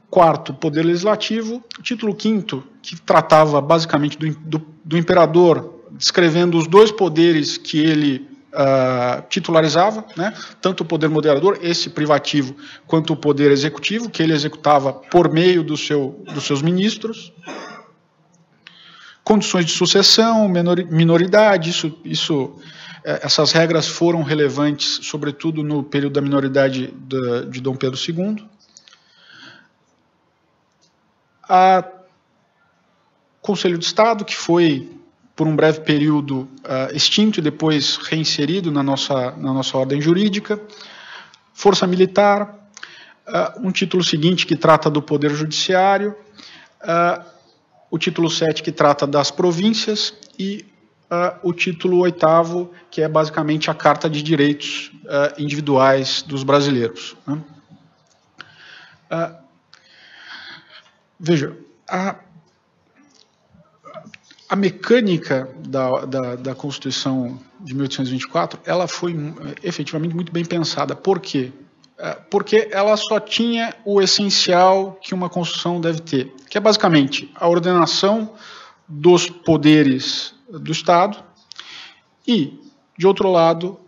Quarto, 0.09 0.55
poder 0.55 0.83
legislativo. 0.87 1.63
Título 1.83 2.17
5, 2.19 2.65
que 2.81 2.99
tratava 2.99 3.61
basicamente 3.61 4.17
do, 4.17 4.31
do, 4.37 4.67
do, 4.83 4.97
imperador, 4.97 5.85
descrevendo 5.91 6.57
os 6.57 6.67
dois 6.67 6.91
poderes 6.91 7.59
que 7.59 7.79
ele 7.79 8.27
uh, 8.55 9.23
titularizava, 9.29 10.03
né? 10.17 10.33
tanto 10.63 10.83
o 10.83 10.87
poder 10.87 11.11
moderador, 11.11 11.59
esse 11.61 11.91
privativo, 11.91 12.57
quanto 12.87 13.13
o 13.13 13.17
poder 13.17 13.51
executivo, 13.51 14.09
que 14.09 14.23
ele 14.23 14.33
executava 14.33 14.95
por 14.95 15.31
meio 15.31 15.63
do 15.63 15.77
seu, 15.77 16.25
dos 16.33 16.45
seus 16.45 16.63
ministros 16.63 17.35
condições 19.23 19.67
de 19.67 19.73
sucessão, 19.73 20.49
minoridade, 20.49 21.69
isso, 21.69 21.95
isso 22.03 22.57
essas 23.23 23.53
regras 23.53 23.89
foram 23.89 24.23
relevantes, 24.23 25.01
sobretudo 25.03 25.63
no 25.63 25.83
período 25.83 26.13
da 26.13 26.21
minoridade 26.21 26.93
de 27.49 27.61
Dom 27.61 27.75
Pedro 27.75 27.99
II. 27.99 28.47
A 31.43 31.89
Conselho 33.41 33.79
de 33.79 33.87
Estado, 33.87 34.27
que 34.27 34.37
foi 34.37 34.91
por 35.35 35.47
um 35.47 35.57
breve 35.57 35.81
período 35.81 36.41
uh, 36.41 36.95
extinto 36.95 37.39
e 37.39 37.43
depois 37.43 37.97
reinserido 37.97 38.71
na 38.71 38.83
nossa, 38.83 39.31
na 39.39 39.55
nossa 39.55 39.79
ordem 39.79 40.03
jurídica. 40.03 40.61
Força 41.55 41.87
Militar, 41.87 42.69
uh, 43.27 43.67
um 43.67 43.73
título 43.73 44.05
seguinte 44.05 44.45
que 44.45 44.55
trata 44.55 44.91
do 44.91 45.01
Poder 45.01 45.31
Judiciário, 45.31 46.15
o 47.91 47.99
título 47.99 48.31
7 48.31 48.63
que 48.63 48.71
trata 48.71 49.07
das 49.07 49.31
províncias 49.33 50.15
e 50.39 50.65
uh, 51.11 51.39
o 51.43 51.53
título 51.53 51.99
oitavo, 51.99 52.73
que 52.91 53.03
é 53.03 53.09
basicamente 53.09 53.71
a 53.71 53.75
Carta 53.75 54.09
de 54.09 54.23
Direitos 54.23 54.93
uh, 55.05 55.41
Individuais 55.41 56.23
dos 56.23 56.43
Brasileiros. 56.43 57.17
Né? 57.27 57.39
Uh, 59.11 59.37
veja, 61.19 61.57
a, 61.89 62.17
a 64.49 64.57
mecânica 64.57 65.49
da, 65.67 66.05
da, 66.05 66.37
da, 66.37 66.55
Constituição 66.55 67.39
de 67.61 67.75
1824, 67.75 68.61
ela 68.65 68.87
foi 68.87 69.17
efetivamente 69.63 70.15
muito 70.15 70.33
bem 70.33 70.45
pensada. 70.45 70.95
Por 70.95 71.21
quê? 71.21 71.53
Porque 72.31 72.69
ela 72.71 72.97
só 72.97 73.19
tinha 73.19 73.75
o 73.85 74.01
essencial 74.01 74.97
que 75.03 75.13
uma 75.13 75.29
Constituição 75.29 75.81
deve 75.81 76.01
ter, 76.01 76.33
que 76.49 76.57
é 76.57 76.61
basicamente 76.61 77.29
a 77.35 77.49
ordenação 77.49 78.35
dos 78.87 79.29
poderes 79.29 80.38
do 80.51 80.73
Estado 80.73 81.19
e, 82.27 82.61
de 82.97 83.07
outro 83.07 83.31
lado, 83.31 83.79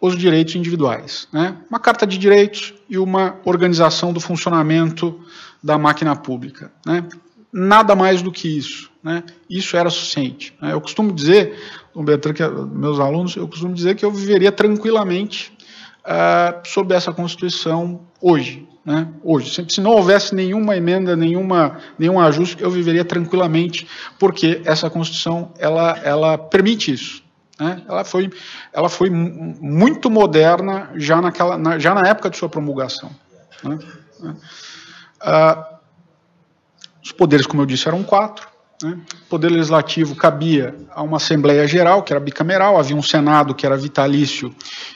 os 0.00 0.16
direitos 0.16 0.54
individuais. 0.54 1.28
Né? 1.32 1.56
Uma 1.68 1.80
carta 1.80 2.06
de 2.06 2.18
direitos 2.18 2.74
e 2.88 2.98
uma 2.98 3.36
organização 3.44 4.12
do 4.12 4.20
funcionamento 4.20 5.20
da 5.62 5.76
máquina 5.76 6.14
pública. 6.14 6.72
Né? 6.86 7.06
Nada 7.52 7.94
mais 7.96 8.22
do 8.22 8.30
que 8.30 8.48
isso. 8.48 8.90
Né? 9.02 9.24
Isso 9.48 9.76
era 9.76 9.90
suficiente. 9.90 10.54
Né? 10.60 10.72
Eu 10.72 10.80
costumo 10.80 11.12
dizer, 11.12 11.58
meus 12.72 13.00
alunos, 13.00 13.36
eu 13.36 13.48
costumo 13.48 13.74
dizer 13.74 13.96
que 13.96 14.04
eu 14.04 14.12
viveria 14.12 14.52
tranquilamente 14.52 15.52
uh, 16.04 16.66
sob 16.66 16.94
essa 16.94 17.12
Constituição 17.12 18.00
hoje. 18.20 18.68
Né, 18.88 19.06
hoje. 19.22 19.66
Se, 19.68 19.80
não 19.82 19.90
houvesse 19.90 20.34
nenhuma 20.34 20.74
emenda, 20.74 21.14
nenhuma, 21.14 21.76
nenhum 21.98 22.18
ajuste, 22.18 22.62
eu 22.62 22.70
viveria 22.70 23.04
tranquilamente, 23.04 23.86
porque 24.18 24.62
essa 24.64 24.88
Constituição 24.88 25.52
ela, 25.58 25.98
ela 26.02 26.38
permite 26.38 26.90
isso. 26.90 27.22
Né? 27.60 27.82
Ela, 27.86 28.02
foi, 28.02 28.30
ela 28.72 28.88
foi 28.88 29.10
muito 29.10 30.08
moderna 30.08 30.88
já, 30.94 31.20
naquela, 31.20 31.58
na, 31.58 31.78
já 31.78 31.94
na 31.94 32.08
época 32.08 32.30
de 32.30 32.38
sua 32.38 32.48
promulgação. 32.48 33.10
Né? 33.62 33.78
Ah, 35.20 35.80
os 37.04 37.12
poderes, 37.12 37.46
como 37.46 37.60
eu 37.60 37.66
disse, 37.66 37.86
eram 37.86 38.02
quatro. 38.02 38.48
Né? 38.82 38.98
O 39.22 39.28
poder 39.28 39.50
legislativo 39.50 40.14
cabia 40.14 40.74
a 40.90 41.02
uma 41.02 41.16
Assembleia 41.16 41.66
Geral, 41.66 42.02
que 42.02 42.12
era 42.12 42.20
bicameral, 42.20 42.78
havia 42.78 42.96
um 42.96 43.02
Senado, 43.02 43.54
que 43.54 43.66
era 43.66 43.76
vitalício, 43.76 44.54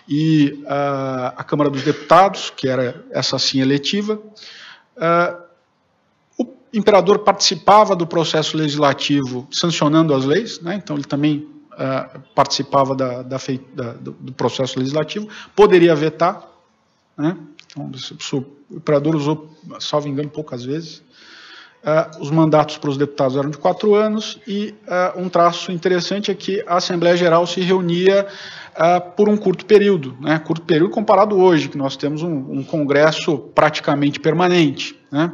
e 0.09 0.63
uh, 0.65 1.35
a 1.37 1.45
Câmara 1.45 1.69
dos 1.69 1.83
Deputados, 1.83 2.51
que 2.51 2.69
era 2.69 3.05
essa 3.11 3.39
sim 3.39 3.61
eletiva. 3.61 4.21
Uh, 4.97 5.43
imperador 6.73 7.19
participava 7.19 7.95
do 7.95 8.07
processo 8.07 8.57
legislativo 8.57 9.47
sancionando 9.51 10.15
as 10.15 10.25
leis, 10.25 10.61
né? 10.61 10.77
então 10.77 10.97
ele 10.97 11.05
também 11.05 11.49
uh, 11.73 12.21
participava 12.35 12.95
da, 12.95 13.23
da 13.23 13.37
da, 13.75 13.93
do 13.95 14.33
processo 14.33 14.79
legislativo, 14.79 15.29
poderia 15.55 15.95
vetar, 15.95 16.49
né? 17.17 17.37
então, 17.67 17.91
o 17.91 18.77
imperador 18.77 19.17
usou, 19.17 19.51
salvo 19.81 20.09
engano, 20.09 20.29
poucas 20.29 20.65
vezes. 20.65 21.03
Uh, 21.83 22.23
os 22.23 22.31
mandatos 22.31 22.79
para 22.79 22.91
os 22.91 22.97
deputados 22.97 23.37
eram 23.37 23.51
de 23.51 23.59
quatro 23.59 23.97
anos 23.97 24.39
e 24.47 24.73
uh, 24.87 25.21
um 25.21 25.29
traço 25.29 25.73
interessante 25.73 26.31
é 26.31 26.35
que 26.35 26.63
a 26.65 26.77
Assembleia 26.77 27.17
Geral 27.17 27.45
se 27.45 27.61
reunia 27.61 28.25
uh, 28.77 29.11
por 29.17 29.29
um 29.29 29.37
curto 29.37 29.67
período, 29.67 30.17
né, 30.21 30.39
curto 30.39 30.63
período 30.63 30.93
comparado 30.93 31.37
hoje, 31.37 31.69
que 31.69 31.77
nós 31.77 31.97
temos 31.97 32.23
um, 32.23 32.37
um 32.53 32.63
congresso 32.63 33.37
praticamente 33.37 34.21
permanente. 34.21 34.97
Né. 35.11 35.33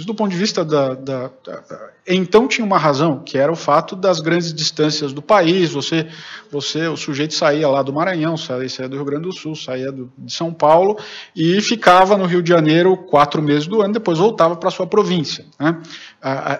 Isso 0.00 0.06
do 0.06 0.14
ponto 0.14 0.30
de 0.30 0.36
vista 0.38 0.64
da, 0.64 0.94
da, 0.94 1.30
da, 1.44 1.90
Então 2.08 2.48
tinha 2.48 2.64
uma 2.64 2.78
razão, 2.78 3.18
que 3.22 3.36
era 3.36 3.52
o 3.52 3.54
fato 3.54 3.94
das 3.94 4.18
grandes 4.18 4.54
distâncias 4.54 5.12
do 5.12 5.20
país. 5.20 5.72
Você, 5.72 6.08
você 6.50 6.88
o 6.88 6.96
sujeito 6.96 7.34
saía 7.34 7.68
lá 7.68 7.82
do 7.82 7.92
Maranhão, 7.92 8.34
saía, 8.34 8.88
do 8.88 8.96
Rio 8.96 9.04
Grande 9.04 9.24
do 9.24 9.32
Sul, 9.32 9.54
saía 9.54 9.92
do, 9.92 10.10
de 10.16 10.32
São 10.32 10.54
Paulo 10.54 10.96
e 11.36 11.60
ficava 11.60 12.16
no 12.16 12.24
Rio 12.24 12.42
de 12.42 12.48
Janeiro 12.48 12.96
quatro 12.96 13.42
meses 13.42 13.66
do 13.66 13.82
ano, 13.82 13.92
depois 13.92 14.16
voltava 14.16 14.56
para 14.56 14.70
sua 14.70 14.86
província. 14.86 15.44
Né? 15.58 15.78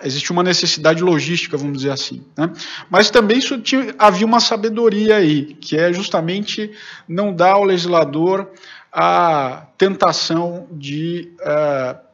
Existe 0.05 0.31
uma 0.33 0.43
necessidade 0.43 1.03
logística, 1.03 1.57
vamos 1.57 1.79
dizer 1.79 1.93
assim. 1.93 2.23
Né? 2.37 2.53
Mas 2.91 3.09
também 3.09 3.39
isso 3.39 3.59
tinha, 3.59 3.95
havia 3.99 4.27
uma 4.27 4.41
sabedoria 4.41 5.17
aí, 5.17 5.55
que 5.55 5.79
é 5.79 5.91
justamente 5.95 6.73
não 7.09 7.35
dar 7.35 7.53
ao 7.53 7.65
legislador 7.65 8.51
a 8.93 9.67
tentação 9.79 10.67
de. 10.71 11.33
Uh, 11.41 12.10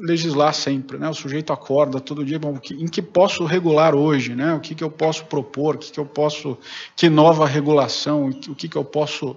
legislar 0.00 0.52
sempre, 0.54 0.98
né? 0.98 1.08
O 1.08 1.14
sujeito 1.14 1.52
acorda 1.52 2.00
todo 2.00 2.24
dia, 2.24 2.38
bom, 2.38 2.58
em 2.70 2.86
que 2.86 3.02
posso 3.02 3.44
regular 3.44 3.94
hoje, 3.94 4.34
né? 4.34 4.54
O 4.54 4.60
que, 4.60 4.74
que 4.74 4.82
eu 4.82 4.90
posso 4.90 5.24
propor, 5.26 5.76
o 5.76 5.78
que, 5.78 5.92
que 5.92 6.00
eu 6.00 6.06
posso, 6.06 6.58
que 6.96 7.08
nova 7.08 7.46
regulação, 7.46 8.28
o 8.48 8.54
que, 8.54 8.68
que 8.68 8.76
eu 8.76 8.84
posso 8.84 9.36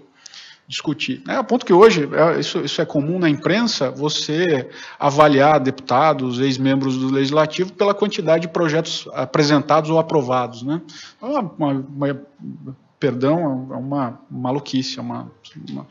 discutir. 0.68 1.22
Né? 1.26 1.38
A 1.38 1.44
ponto 1.44 1.66
que 1.66 1.74
hoje, 1.74 2.10
é, 2.12 2.40
isso, 2.40 2.60
isso 2.62 2.82
é 2.82 2.86
comum 2.86 3.20
na 3.20 3.30
imprensa, 3.30 3.92
você 3.92 4.70
avaliar 4.98 5.60
deputados, 5.60 6.40
ex-membros 6.40 6.98
do 6.98 7.12
Legislativo, 7.12 7.74
pela 7.74 7.94
quantidade 7.94 8.44
de 8.44 8.48
projetos 8.48 9.08
apresentados 9.14 9.90
ou 9.90 10.00
aprovados. 10.00 10.64
Né? 10.64 10.82
É 11.22 11.26
uma, 11.26 11.42
uma, 11.42 11.86
uma 11.90 12.78
perdão, 13.04 13.68
é 13.74 13.76
uma 13.76 14.18
maluquice, 14.32 14.98
é 14.98 15.02
uma, 15.02 15.30
uma, 15.70 15.86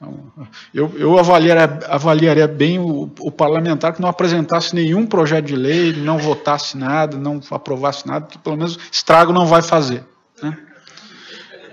é 0.00 0.04
uma 0.04 0.48
eu, 0.72 0.92
eu 0.96 1.18
avaliaria, 1.18 1.80
avaliaria 1.88 2.46
bem 2.46 2.78
o, 2.78 3.10
o, 3.18 3.32
parlamentar 3.32 3.92
que 3.92 4.00
não 4.00 4.08
apresentasse 4.08 4.72
nenhum 4.72 5.04
projeto 5.04 5.46
de 5.46 5.56
lei, 5.56 5.92
não 5.92 6.18
votasse 6.18 6.78
nada, 6.78 7.16
não 7.16 7.40
aprovasse 7.50 8.06
nada, 8.06 8.28
que 8.28 8.38
pelo 8.38 8.56
menos 8.56 8.78
estrago 8.92 9.32
não 9.32 9.44
vai 9.44 9.60
fazer. 9.60 10.04
Né? 10.40 10.56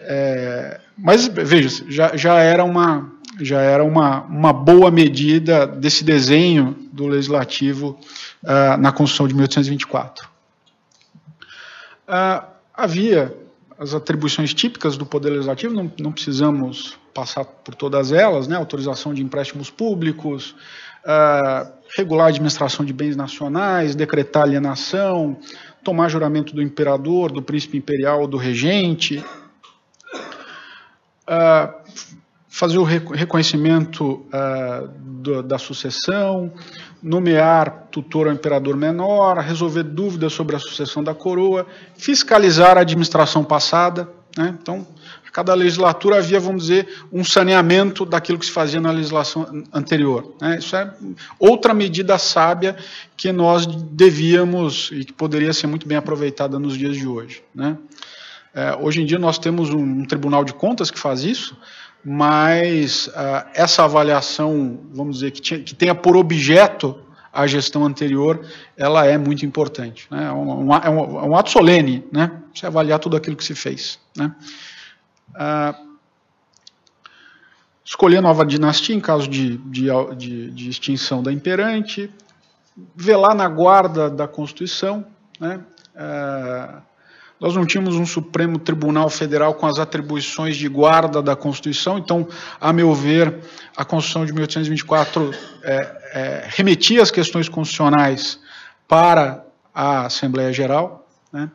É, 0.01 0.81
mas 0.97 1.27
veja, 1.27 1.85
já, 1.87 2.17
já 2.17 2.39
era 2.39 2.63
uma 2.63 3.11
já 3.39 3.61
era 3.61 3.83
uma, 3.83 4.21
uma 4.23 4.51
boa 4.51 4.89
medida 4.89 5.67
desse 5.67 6.03
desenho 6.03 6.75
do 6.91 7.05
legislativo 7.05 7.97
uh, 8.43 8.75
na 8.77 8.91
Constituição 8.91 9.27
de 9.27 9.35
1824. 9.35 10.25
Uh, 10.25 10.29
ah, 12.07 12.49
havia 12.73 13.33
as 13.79 13.93
atribuições 13.93 14.53
típicas 14.53 14.97
do 14.97 15.05
Poder 15.05 15.29
Legislativo, 15.29 15.73
não, 15.73 15.89
não 15.97 16.11
precisamos 16.11 16.99
passar 17.13 17.45
por 17.45 17.73
todas 17.73 18.11
elas, 18.11 18.45
né? 18.45 18.57
autorização 18.57 19.13
de 19.13 19.23
empréstimos 19.23 19.69
públicos, 19.69 20.53
uh, 21.05 21.71
regular 21.95 22.25
a 22.25 22.29
administração 22.29 22.85
de 22.85 22.91
bens 22.91 23.15
nacionais, 23.15 23.95
decretar 23.95 24.43
alienação, 24.43 25.37
tomar 25.81 26.09
juramento 26.09 26.53
do 26.53 26.61
imperador, 26.61 27.31
do 27.31 27.41
príncipe 27.41 27.77
imperial 27.77 28.19
ou 28.19 28.27
do 28.27 28.35
regente, 28.35 29.23
uh, 31.25 31.73
fazer 32.49 32.79
o 32.79 32.83
reconhecimento 32.83 34.25
uh, 34.33 34.87
do, 34.97 35.43
da 35.43 35.59
sucessão, 35.59 36.51
nomear 37.01 37.87
tutor 37.91 38.27
ao 38.27 38.33
imperador 38.33 38.75
menor, 38.75 39.37
resolver 39.37 39.83
dúvidas 39.83 40.33
sobre 40.33 40.55
a 40.55 40.59
sucessão 40.59 41.03
da 41.03 41.13
coroa, 41.13 41.67
fiscalizar 41.95 42.75
a 42.75 42.81
administração 42.81 43.43
passada. 43.43 44.09
Né? 44.35 44.57
Então, 44.59 44.85
a 45.27 45.31
cada 45.31 45.53
legislatura 45.53 46.17
havia, 46.17 46.39
vamos 46.39 46.63
dizer, 46.63 46.87
um 47.13 47.23
saneamento 47.23 48.03
daquilo 48.03 48.39
que 48.39 48.47
se 48.47 48.51
fazia 48.51 48.81
na 48.81 48.89
legislação 48.89 49.63
anterior. 49.71 50.33
Né? 50.41 50.57
Isso 50.57 50.75
é 50.75 50.91
outra 51.37 51.71
medida 51.71 52.17
sábia 52.17 52.75
que 53.15 53.31
nós 53.31 53.67
devíamos 53.67 54.89
e 54.91 55.05
que 55.05 55.13
poderia 55.13 55.53
ser 55.53 55.67
muito 55.67 55.87
bem 55.87 55.97
aproveitada 55.97 56.57
nos 56.57 56.75
dias 56.75 56.97
de 56.97 57.05
hoje. 57.05 57.43
Né? 57.53 57.77
É, 58.53 58.75
hoje 58.75 59.01
em 59.01 59.05
dia 59.05 59.19
nós 59.19 59.37
temos 59.37 59.69
um, 59.69 59.81
um 59.81 60.05
Tribunal 60.05 60.43
de 60.43 60.53
Contas 60.53 60.89
que 60.89 60.99
faz 60.99 61.23
isso, 61.23 61.55
mas 62.03 63.07
uh, 63.07 63.45
essa 63.53 63.83
avaliação, 63.83 64.79
vamos 64.91 65.17
dizer, 65.17 65.31
que, 65.31 65.41
tinha, 65.41 65.59
que, 65.59 65.75
tenha 65.75 65.93
por 65.93 66.15
objeto 66.15 66.97
a 67.31 67.45
gestão 67.45 67.85
anterior, 67.85 68.45
ela 68.75 69.05
é 69.05 69.17
muito 69.17 69.45
importante. 69.45 70.07
Né? 70.09 70.25
É, 70.25 70.31
um, 70.31 70.73
é, 70.73 70.89
um, 70.89 71.19
é 71.19 71.23
um 71.29 71.35
ato 71.35 71.49
solene, 71.49 72.05
né? 72.11 72.41
você 72.53 72.65
avaliar 72.65 72.99
tudo 72.99 73.15
aquilo 73.15 73.35
que 73.35 73.43
se 73.43 73.53
fez. 73.53 73.99
Né? 74.15 74.33
Uh, 75.31 75.89
escolher 77.83 78.21
nova 78.21 78.45
dinastia 78.45 78.95
em 78.95 78.99
caso 78.99 79.27
de, 79.27 79.57
de, 79.57 79.87
de, 80.15 80.51
de, 80.51 80.69
extinção 80.69 81.21
da 81.21 81.31
imperante, 81.31 82.09
velar 82.95 83.35
na 83.35 83.47
guarda 83.47 84.09
da 84.09 84.27
Constituição, 84.27 85.05
né? 85.39 85.59
Uh, 85.95 86.88
nós 87.39 87.55
não 87.55 87.65
tínhamos 87.65 87.95
um 87.95 88.05
Supremo 88.05 88.59
Tribunal 88.59 89.09
Federal 89.09 89.53
com 89.53 89.65
as 89.65 89.79
atribuições 89.79 90.57
de 90.57 90.67
guarda 90.67 91.21
da 91.21 91.35
Constituição, 91.35 91.97
então, 91.97 92.27
a 92.59 92.73
meu 92.73 92.93
ver, 92.93 93.33
a 93.77 93.85
Constituição 93.85 94.25
de 94.25 94.33
1824 94.33 95.31
é, 95.63 95.99
é, 96.13 96.47
remetia 96.49 97.01
as 97.01 97.09
questões 97.09 97.47
constitucionais 97.47 98.39
para 98.87 99.45
a 99.73 100.07
Assembleia 100.07 100.51
Geral. 100.51 101.07
Né? 101.31 101.49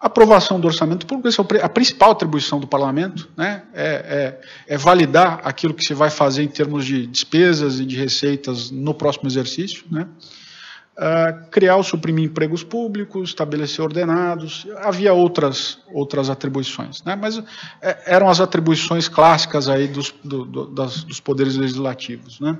Aprovação 0.00 0.58
do 0.58 0.66
orçamento 0.66 1.06
público, 1.06 1.28
essa 1.28 1.42
é 1.56 1.64
a 1.64 1.68
principal 1.68 2.10
atribuição 2.10 2.58
do 2.58 2.66
parlamento, 2.66 3.30
né? 3.36 3.62
é, 3.72 4.38
é, 4.66 4.74
é 4.74 4.76
validar 4.76 5.40
aquilo 5.44 5.72
que 5.72 5.84
se 5.84 5.94
vai 5.94 6.10
fazer 6.10 6.42
em 6.42 6.48
termos 6.48 6.84
de 6.84 7.06
despesas 7.06 7.78
e 7.78 7.84
de 7.84 7.96
receitas 7.96 8.70
no 8.72 8.92
próximo 8.92 9.28
exercício. 9.28 9.84
Né? 9.90 10.08
Uh, 10.96 11.50
criar 11.50 11.76
ou 11.76 11.82
suprimir 11.82 12.24
empregos 12.24 12.64
públicos, 12.64 13.28
estabelecer 13.28 13.84
ordenados, 13.84 14.66
havia 14.78 15.12
outras, 15.12 15.78
outras 15.92 16.30
atribuições, 16.30 17.02
né? 17.02 17.14
mas 17.14 17.36
é, 17.82 18.14
eram 18.14 18.30
as 18.30 18.40
atribuições 18.40 19.06
clássicas 19.06 19.68
aí 19.68 19.88
dos, 19.88 20.14
do, 20.24 20.46
do, 20.46 20.66
das, 20.66 21.04
dos 21.04 21.20
poderes 21.20 21.54
legislativos. 21.54 22.40
Né? 22.40 22.56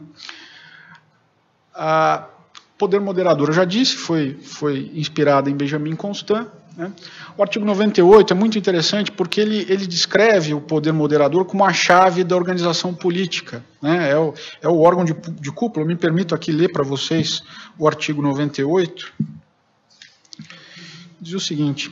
Uh, 1.74 2.24
poder 2.76 3.00
moderador, 3.00 3.48
eu 3.48 3.54
já 3.54 3.64
disse, 3.64 3.96
foi, 3.96 4.34
foi 4.34 4.90
inspirado 4.94 5.48
em 5.48 5.56
Benjamin 5.56 5.96
Constant, 5.96 6.46
né? 6.76 6.92
O 7.36 7.42
artigo 7.42 7.64
98 7.64 8.32
é 8.32 8.36
muito 8.36 8.58
interessante 8.58 9.10
porque 9.10 9.40
ele, 9.40 9.66
ele 9.68 9.86
descreve 9.86 10.52
o 10.52 10.60
poder 10.60 10.92
moderador 10.92 11.46
como 11.46 11.64
a 11.64 11.72
chave 11.72 12.22
da 12.22 12.36
organização 12.36 12.94
política. 12.94 13.64
Né? 13.80 14.10
É, 14.10 14.18
o, 14.18 14.34
é 14.60 14.68
o 14.68 14.78
órgão 14.80 15.04
de, 15.04 15.14
de 15.40 15.50
cúpula. 15.50 15.84
Eu 15.84 15.88
me 15.88 15.96
permito 15.96 16.34
aqui 16.34 16.52
ler 16.52 16.70
para 16.70 16.84
vocês 16.84 17.42
o 17.78 17.88
artigo 17.88 18.20
98. 18.20 19.10
Diz 21.18 21.32
o 21.32 21.40
seguinte: 21.40 21.90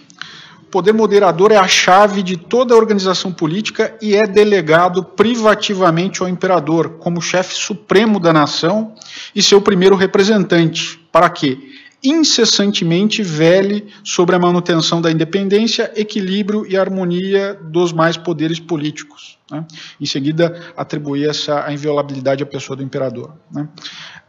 o 0.60 0.66
poder 0.66 0.92
moderador 0.92 1.50
é 1.50 1.56
a 1.56 1.66
chave 1.66 2.22
de 2.22 2.36
toda 2.36 2.74
a 2.74 2.76
organização 2.76 3.32
política 3.32 3.96
e 4.02 4.14
é 4.14 4.26
delegado 4.26 5.02
privativamente 5.02 6.20
ao 6.20 6.28
imperador, 6.28 6.98
como 6.98 7.22
chefe 7.22 7.54
supremo 7.54 8.20
da 8.20 8.34
nação 8.34 8.94
e 9.34 9.42
seu 9.42 9.62
primeiro 9.62 9.96
representante. 9.96 11.00
Para 11.10 11.30
quê? 11.30 11.58
Incessantemente 12.04 13.22
vele 13.22 13.88
sobre 14.04 14.36
a 14.36 14.38
manutenção 14.38 15.00
da 15.00 15.10
independência, 15.10 15.90
equilíbrio 15.96 16.66
e 16.68 16.76
harmonia 16.76 17.54
dos 17.54 17.92
mais 17.92 18.16
poderes 18.18 18.60
políticos. 18.60 19.38
Né? 19.50 19.64
Em 19.98 20.06
seguida, 20.06 20.60
atribuir 20.76 21.28
essa 21.30 21.64
a 21.64 21.72
inviolabilidade 21.72 22.42
à 22.42 22.46
pessoa 22.46 22.76
do 22.76 22.82
imperador. 22.82 23.34
Né? 23.50 23.66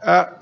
Ah, 0.02 0.32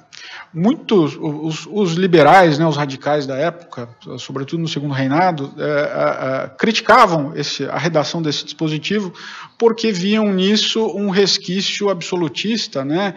muitos, 0.53 1.17
os, 1.21 1.67
os, 1.69 1.95
liberais, 1.95 2.59
né, 2.59 2.67
os 2.67 2.77
radicais 2.77 3.27
da 3.27 3.37
época, 3.37 3.89
sobretudo 4.19 4.63
no 4.63 4.69
segundo 4.69 4.95
reinado, 4.95 5.53
é, 5.59 6.51
criticavam 6.57 7.33
esse, 7.35 7.65
a 7.65 7.77
redação 7.77 8.23
desse 8.23 8.45
dispositivo 8.45 9.13
porque 9.59 9.91
viam 9.91 10.33
nisso 10.33 10.87
um 10.97 11.11
resquício 11.11 11.91
absolutista, 11.91 12.85
né, 12.85 13.15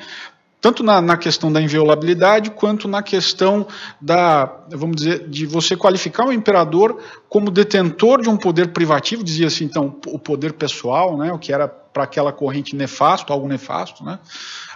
tanto 0.59 0.83
na, 0.83 1.01
na, 1.01 1.17
questão 1.17 1.51
da 1.51 1.61
inviolabilidade 1.61 2.49
quanto 2.51 2.87
na 2.87 3.03
questão 3.03 3.67
da, 4.01 4.45
vamos 4.69 4.97
dizer, 4.97 5.27
de 5.27 5.45
você 5.45 5.75
qualificar 5.75 6.25
o 6.25 6.33
imperador 6.33 6.99
como 7.29 7.51
detentor 7.51 8.21
de 8.21 8.29
um 8.29 8.37
poder 8.37 8.69
privativo, 8.69 9.23
dizia 9.23 9.47
assim, 9.47 9.65
então, 9.65 9.95
o 10.07 10.17
poder 10.17 10.53
pessoal, 10.53 11.17
né, 11.17 11.31
o 11.31 11.37
que 11.37 11.53
era 11.53 11.67
para 11.67 12.03
aquela 12.03 12.33
corrente 12.33 12.75
nefasto, 12.75 13.31
algo 13.31 13.47
nefasto, 13.47 14.03
né, 14.03 14.19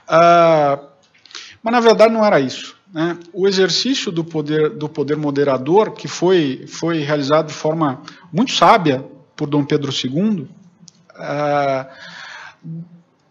uh, 0.08 0.88
mas 1.63 1.74
na 1.74 1.80
verdade 1.80 2.13
não 2.13 2.24
era 2.24 2.39
isso. 2.39 2.76
né, 2.94 3.17
o 3.34 3.48
exercício 3.48 4.12
do 4.12 4.24
poder, 4.24 4.70
do 4.70 4.88
poder 4.88 5.17
moderador, 5.17 5.91
que 5.91 6.08
foi, 6.08 6.65
foi 6.67 7.00
realizado 7.00 7.48
de 7.48 7.54
forma 7.54 8.02
muito 8.32 8.52
sábia 8.52 9.04
por 9.36 9.50
Dom 9.50 9.65
Pedro 9.65 9.91
II, 9.91 10.48
uh, 11.15 11.88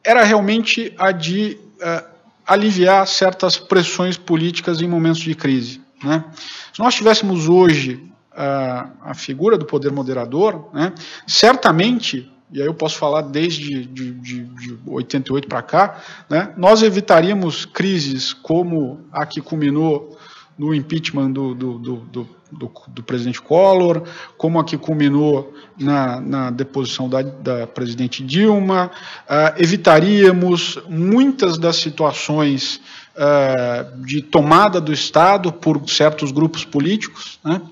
era 0.03 0.25
realmente 0.25 0.93
a 0.99 1.13
de 1.13 1.59
uh, 1.77 2.10
aliviar 2.51 3.07
certas 3.07 3.57
pressões 3.57 4.17
políticas 4.17 4.81
em 4.81 4.89
momentos 4.89 5.21
de 5.21 5.37
crise. 5.37 5.81
Né? 6.03 6.25
Se 6.73 6.81
nós 6.81 6.97
tivéssemos 6.97 7.49
hoje 7.49 8.13
uh, 8.33 8.91
a 9.03 9.15
figura 9.15 9.57
do 9.57 9.65
poder 9.65 9.93
moderador, 9.93 10.69
né, 10.75 10.93
certamente 11.29 12.29
e 12.53 12.61
aí 12.61 12.67
eu 12.67 12.75
posso 12.75 12.99
falar 12.99 13.23
desde 13.23 13.85
de, 13.85 14.13
de, 14.15 14.43
de 14.43 14.79
88 14.85 15.47
para 15.47 15.63
cá, 15.63 16.03
né, 16.29 16.53
nós 16.57 16.83
evitaríamos 16.83 17.65
crises 17.65 18.33
como 18.33 19.07
a 19.13 19.25
que 19.25 19.41
culminou 19.41 20.19
no 20.61 20.75
impeachment 20.75 21.31
do, 21.31 21.55
do, 21.55 21.79
do, 21.79 22.29
do, 22.53 23.03
presidente 23.03 23.41
Collor, 23.41 24.03
como 24.37 24.61
a 24.61 24.65
que 24.65 24.77
culminou 24.77 25.55
na, 25.79 26.21
na 26.21 26.51
deposição 26.51 27.09
da, 27.09 27.23
da, 27.23 27.67
presidente 27.67 28.23
Dilma, 28.23 28.91
uh, 29.25 29.59
evitaríamos 29.59 30.79
muitas 30.87 31.57
das 31.57 31.77
situações 31.77 32.79
uh, 33.17 34.05
de 34.05 34.21
tomada 34.21 34.83
do 34.83 34.93
Estado 34.93 35.51
por 35.51 35.89
certos 35.89 36.31
grupos 36.31 36.63
políticos, 36.63 37.41
né, 37.43 37.63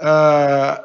uh, 0.00 0.84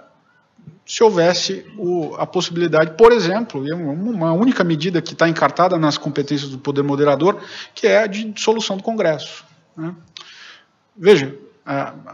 se 0.85 1.03
houvesse 1.03 1.65
o, 1.79 2.13
a 2.15 2.27
possibilidade, 2.27 2.91
por 2.95 3.11
exemplo, 3.11 3.63
uma 3.63 4.33
única 4.33 4.63
medida 4.63 5.01
que 5.01 5.13
está 5.13 5.27
encartada 5.27 5.79
nas 5.79 5.97
competências 5.97 6.51
do 6.51 6.59
poder 6.59 6.83
moderador, 6.83 7.41
que 7.73 7.87
é 7.87 8.03
a 8.03 8.07
de 8.07 8.25
dissolução 8.25 8.77
do 8.77 8.83
Congresso. 8.83 9.43
Né? 9.75 9.95
Veja, 10.99 11.33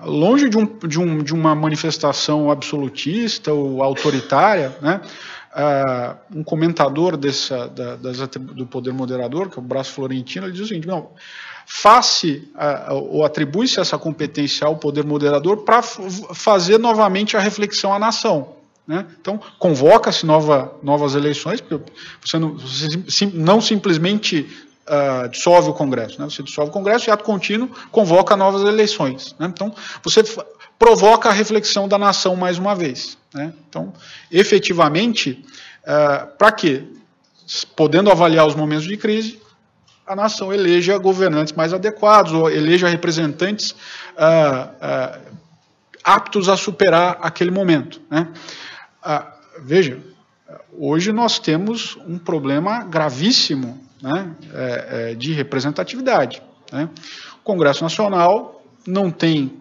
longe 0.03 0.47
de, 0.47 0.57
um, 0.57 0.65
de, 0.65 0.99
um, 0.99 1.23
de, 1.23 1.33
uma 1.33 1.55
manifestação 1.55 2.51
absolutista 2.51 3.51
ou 3.51 3.81
autoritária, 3.81 4.75
né? 4.81 5.01
um 6.33 6.43
comentador 6.43 7.17
dessa, 7.17 7.67
da, 7.67 7.95
das, 7.95 8.17
do 8.37 8.65
poder 8.65 8.93
moderador, 8.93 9.49
que 9.49 9.57
é 9.57 9.61
o 9.61 9.65
Braço 9.65 9.93
Florentino, 9.93 10.45
ele 10.45 10.53
diz 10.53 10.61
o 10.61 10.67
seguinte: 10.67 10.87
não, 10.87 11.09
face 11.65 12.47
ou 12.89 13.25
atribui-se 13.25 13.79
essa 13.79 13.97
competência 13.97 14.67
ao 14.67 14.75
poder 14.75 15.03
moderador 15.03 15.63
para 15.63 15.81
fazer 15.81 16.77
novamente 16.77 17.35
a 17.35 17.39
reflexão 17.39 17.93
à 17.93 17.97
nação. 17.97 18.55
Né? 18.87 19.03
Então, 19.19 19.39
convoca-se 19.57 20.25
nova, 20.27 20.75
novas 20.83 21.15
eleições, 21.15 21.59
porque 21.59 21.91
você 22.23 22.37
não, 22.37 22.55
não 23.33 23.59
simplesmente 23.59 24.47
uh, 24.87 25.29
dissolve 25.29 25.69
o 25.69 25.73
Congresso. 25.73 26.19
Né? 26.19 26.29
Você 26.29 26.43
dissolve 26.43 26.69
o 26.69 26.73
Congresso 26.73 27.09
e, 27.09 27.11
ato 27.11 27.23
contínuo, 27.23 27.69
convoca 27.91 28.35
novas 28.35 28.63
eleições. 28.63 29.35
Né? 29.39 29.47
Então, 29.47 29.73
você 30.03 30.23
provoca 30.77 31.29
a 31.29 31.31
reflexão 31.31 31.87
da 31.87 31.97
nação 31.97 32.35
mais 32.35 32.57
uma 32.57 32.75
vez. 32.75 33.17
Né? 33.33 33.53
Então, 33.69 33.93
efetivamente, 34.31 35.43
uh, 35.83 36.27
para 36.37 36.51
quê? 36.51 36.83
Podendo 37.75 38.09
avaliar 38.09 38.47
os 38.47 38.55
momentos 38.55 38.85
de 38.85 38.97
crise, 38.97 39.39
a 40.05 40.15
nação 40.15 40.53
eleja 40.53 40.97
governantes 40.97 41.53
mais 41.53 41.73
adequados, 41.73 42.31
ou 42.31 42.49
eleja 42.49 42.87
representantes 42.87 43.71
uh, 43.71 45.35
aptos 46.03 46.47
a 46.47 46.55
superar 46.55 47.17
aquele 47.21 47.49
momento. 47.49 47.99
Né? 48.09 48.27
Ah, 49.01 49.33
veja, 49.59 49.99
hoje 50.77 51.11
nós 51.11 51.39
temos 51.39 51.97
um 52.07 52.19
problema 52.19 52.83
gravíssimo 52.83 53.84
né, 54.01 54.35
é, 54.53 54.87
é, 55.11 55.15
de 55.15 55.33
representatividade. 55.33 56.41
Né? 56.71 56.89
O 57.39 57.43
Congresso 57.43 57.83
Nacional 57.83 58.63
não 58.87 59.09
tem, 59.11 59.51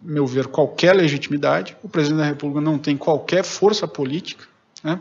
meu 0.00 0.26
ver, 0.26 0.46
qualquer 0.46 0.94
legitimidade, 0.94 1.76
o 1.82 1.88
presidente 1.88 2.18
da 2.18 2.26
República 2.26 2.60
não 2.60 2.78
tem 2.78 2.96
qualquer 2.96 3.44
força 3.44 3.86
política, 3.86 4.44
né? 4.82 5.00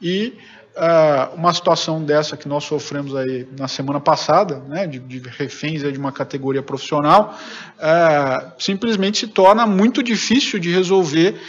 e 0.00 0.36
ah, 0.76 1.30
uma 1.34 1.54
situação 1.54 2.04
dessa 2.04 2.36
que 2.36 2.46
nós 2.46 2.64
sofremos 2.64 3.16
aí 3.16 3.48
na 3.58 3.66
semana 3.66 3.98
passada, 3.98 4.58
né, 4.68 4.86
de, 4.86 4.98
de 4.98 5.26
reféns 5.26 5.80
de 5.80 5.98
uma 5.98 6.12
categoria 6.12 6.62
profissional, 6.62 7.34
ah, 7.80 8.52
simplesmente 8.58 9.18
se 9.18 9.28
torna 9.28 9.66
muito 9.66 10.02
difícil 10.02 10.58
de 10.58 10.70
resolver 10.70 11.40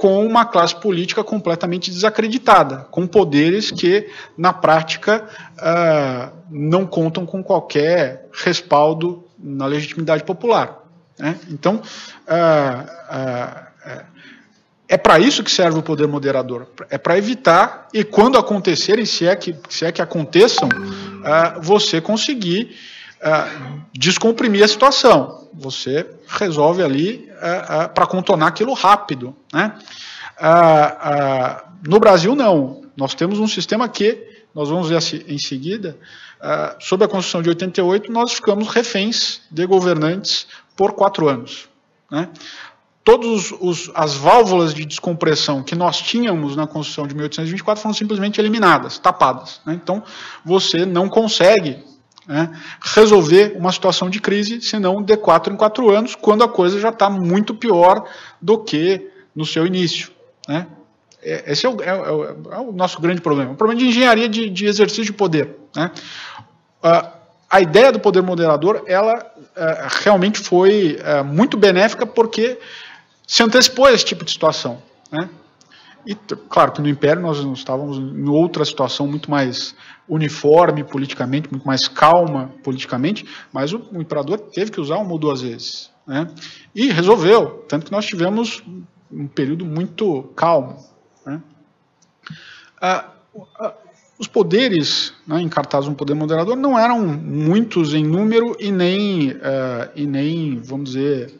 com 0.00 0.26
uma 0.26 0.46
classe 0.46 0.74
política 0.74 1.22
completamente 1.22 1.90
desacreditada, 1.90 2.86
com 2.90 3.06
poderes 3.06 3.70
que, 3.70 4.08
na 4.34 4.50
prática, 4.50 5.28
uh, 5.58 6.34
não 6.50 6.86
contam 6.86 7.26
com 7.26 7.42
qualquer 7.42 8.26
respaldo 8.32 9.22
na 9.38 9.66
legitimidade 9.66 10.24
popular. 10.24 10.84
Né? 11.18 11.38
Então, 11.50 11.82
uh, 12.26 12.82
uh, 13.12 14.04
é 14.88 14.96
para 14.96 15.18
isso 15.18 15.44
que 15.44 15.50
serve 15.50 15.78
o 15.78 15.82
poder 15.82 16.08
moderador, 16.08 16.68
é 16.88 16.96
para 16.96 17.18
evitar, 17.18 17.86
e 17.92 18.02
quando 18.02 18.38
acontecerem, 18.38 19.04
se 19.04 19.26
é 19.26 19.36
que, 19.36 19.54
se 19.68 19.84
é 19.84 19.92
que 19.92 20.00
aconteçam, 20.00 20.70
você 21.60 22.00
conseguir 22.00 22.74
descomprimir 23.92 24.64
a 24.64 24.68
situação. 24.68 25.48
Você 25.54 26.06
resolve 26.26 26.82
ali 26.82 27.28
para 27.94 28.06
contornar 28.06 28.48
aquilo 28.48 28.72
rápido. 28.72 29.34
Né? 29.52 29.72
no 31.86 31.98
Brasil, 31.98 32.34
não. 32.34 32.82
Nós 32.96 33.14
temos 33.14 33.38
um 33.38 33.48
sistema 33.48 33.88
que, 33.88 34.26
nós 34.54 34.68
vamos 34.68 34.88
ver 34.88 34.98
em 35.28 35.38
seguida, 35.38 35.96
sob 36.80 37.04
a 37.04 37.08
Constituição 37.08 37.42
de 37.42 37.48
88, 37.50 38.10
nós 38.10 38.32
ficamos 38.32 38.68
reféns 38.68 39.42
de 39.50 39.66
governantes 39.66 40.46
por 40.76 40.92
quatro 40.92 41.28
anos. 41.28 41.68
Né? 42.10 42.28
Todas 43.04 43.52
as 43.94 44.14
válvulas 44.14 44.74
de 44.74 44.84
descompressão 44.84 45.62
que 45.62 45.74
nós 45.74 46.00
tínhamos 46.00 46.56
na 46.56 46.66
Constituição 46.66 47.06
de 47.06 47.14
1824 47.14 47.82
foram 47.82 47.94
simplesmente 47.94 48.40
eliminadas, 48.40 48.98
tapadas. 48.98 49.60
Né? 49.66 49.74
Então, 49.74 50.02
você 50.44 50.84
não 50.84 51.08
consegue 51.08 51.78
né, 52.26 52.50
resolver 52.80 53.56
uma 53.56 53.72
situação 53.72 54.08
de 54.10 54.20
crise, 54.20 54.60
senão 54.60 55.02
de 55.02 55.16
quatro 55.16 55.52
em 55.52 55.56
quatro 55.56 55.90
anos, 55.90 56.14
quando 56.14 56.44
a 56.44 56.48
coisa 56.48 56.78
já 56.78 56.90
está 56.90 57.08
muito 57.10 57.54
pior 57.54 58.04
do 58.40 58.58
que 58.58 59.10
no 59.34 59.46
seu 59.46 59.66
início. 59.66 60.10
Né? 60.48 60.66
É, 61.22 61.52
esse 61.52 61.66
é 61.66 61.68
o, 61.68 61.80
é, 61.82 61.88
é, 61.88 62.56
é 62.56 62.58
o, 62.58 62.72
nosso 62.72 63.00
grande 63.00 63.20
problema. 63.20 63.52
O 63.52 63.56
problema 63.56 63.80
de 63.80 63.88
engenharia 63.88 64.28
de, 64.28 64.48
de 64.48 64.66
exercício 64.66 65.04
de 65.04 65.12
poder. 65.12 65.56
Né? 65.74 65.90
A 67.48 67.60
ideia 67.60 67.90
do 67.90 67.98
poder 67.98 68.22
moderador, 68.22 68.84
ela 68.86 69.16
uh, 69.16 70.02
realmente 70.02 70.38
foi 70.38 70.98
muito 71.26 71.56
benéfica 71.56 72.06
porque 72.06 72.58
se 73.26 73.42
antecipou 73.42 73.86
a 73.86 73.92
esse 73.92 74.04
tipo 74.04 74.24
de 74.24 74.30
situação. 74.30 74.80
Né? 75.10 75.28
E, 76.06 76.14
claro, 76.48 76.72
que 76.72 76.80
no 76.80 76.88
Império 76.88 77.22
nós 77.22 77.38
estávamos 77.38 77.98
em 77.98 78.28
outra 78.28 78.64
situação 78.64 79.06
muito 79.06 79.30
mais 79.30 79.74
uniforme 80.08 80.82
politicamente, 80.82 81.50
muito 81.50 81.66
mais 81.66 81.86
calma 81.86 82.50
politicamente, 82.64 83.24
mas 83.52 83.72
o, 83.72 83.82
o 83.92 84.00
imperador 84.00 84.38
teve 84.38 84.70
que 84.70 84.80
usar 84.80 84.96
uma 84.96 85.12
ou 85.12 85.18
duas 85.18 85.42
vezes. 85.42 85.90
Né? 86.06 86.28
E 86.74 86.90
resolveu, 86.90 87.64
tanto 87.68 87.86
que 87.86 87.92
nós 87.92 88.06
tivemos 88.06 88.62
um 89.12 89.26
período 89.26 89.64
muito 89.64 90.24
calmo. 90.34 90.76
Né? 91.24 91.40
Ah, 92.80 93.10
ah, 93.58 93.74
os 94.18 94.26
poderes 94.26 95.14
né, 95.26 95.40
encartados 95.40 95.88
no 95.88 95.94
poder 95.94 96.14
moderador 96.14 96.56
não 96.56 96.78
eram 96.78 97.00
muitos 97.00 97.94
em 97.94 98.04
número 98.04 98.56
e 98.58 98.70
nem, 98.70 99.30
uh, 99.30 99.90
e 99.94 100.06
nem 100.06 100.60
vamos 100.60 100.90
dizer, 100.90 101.32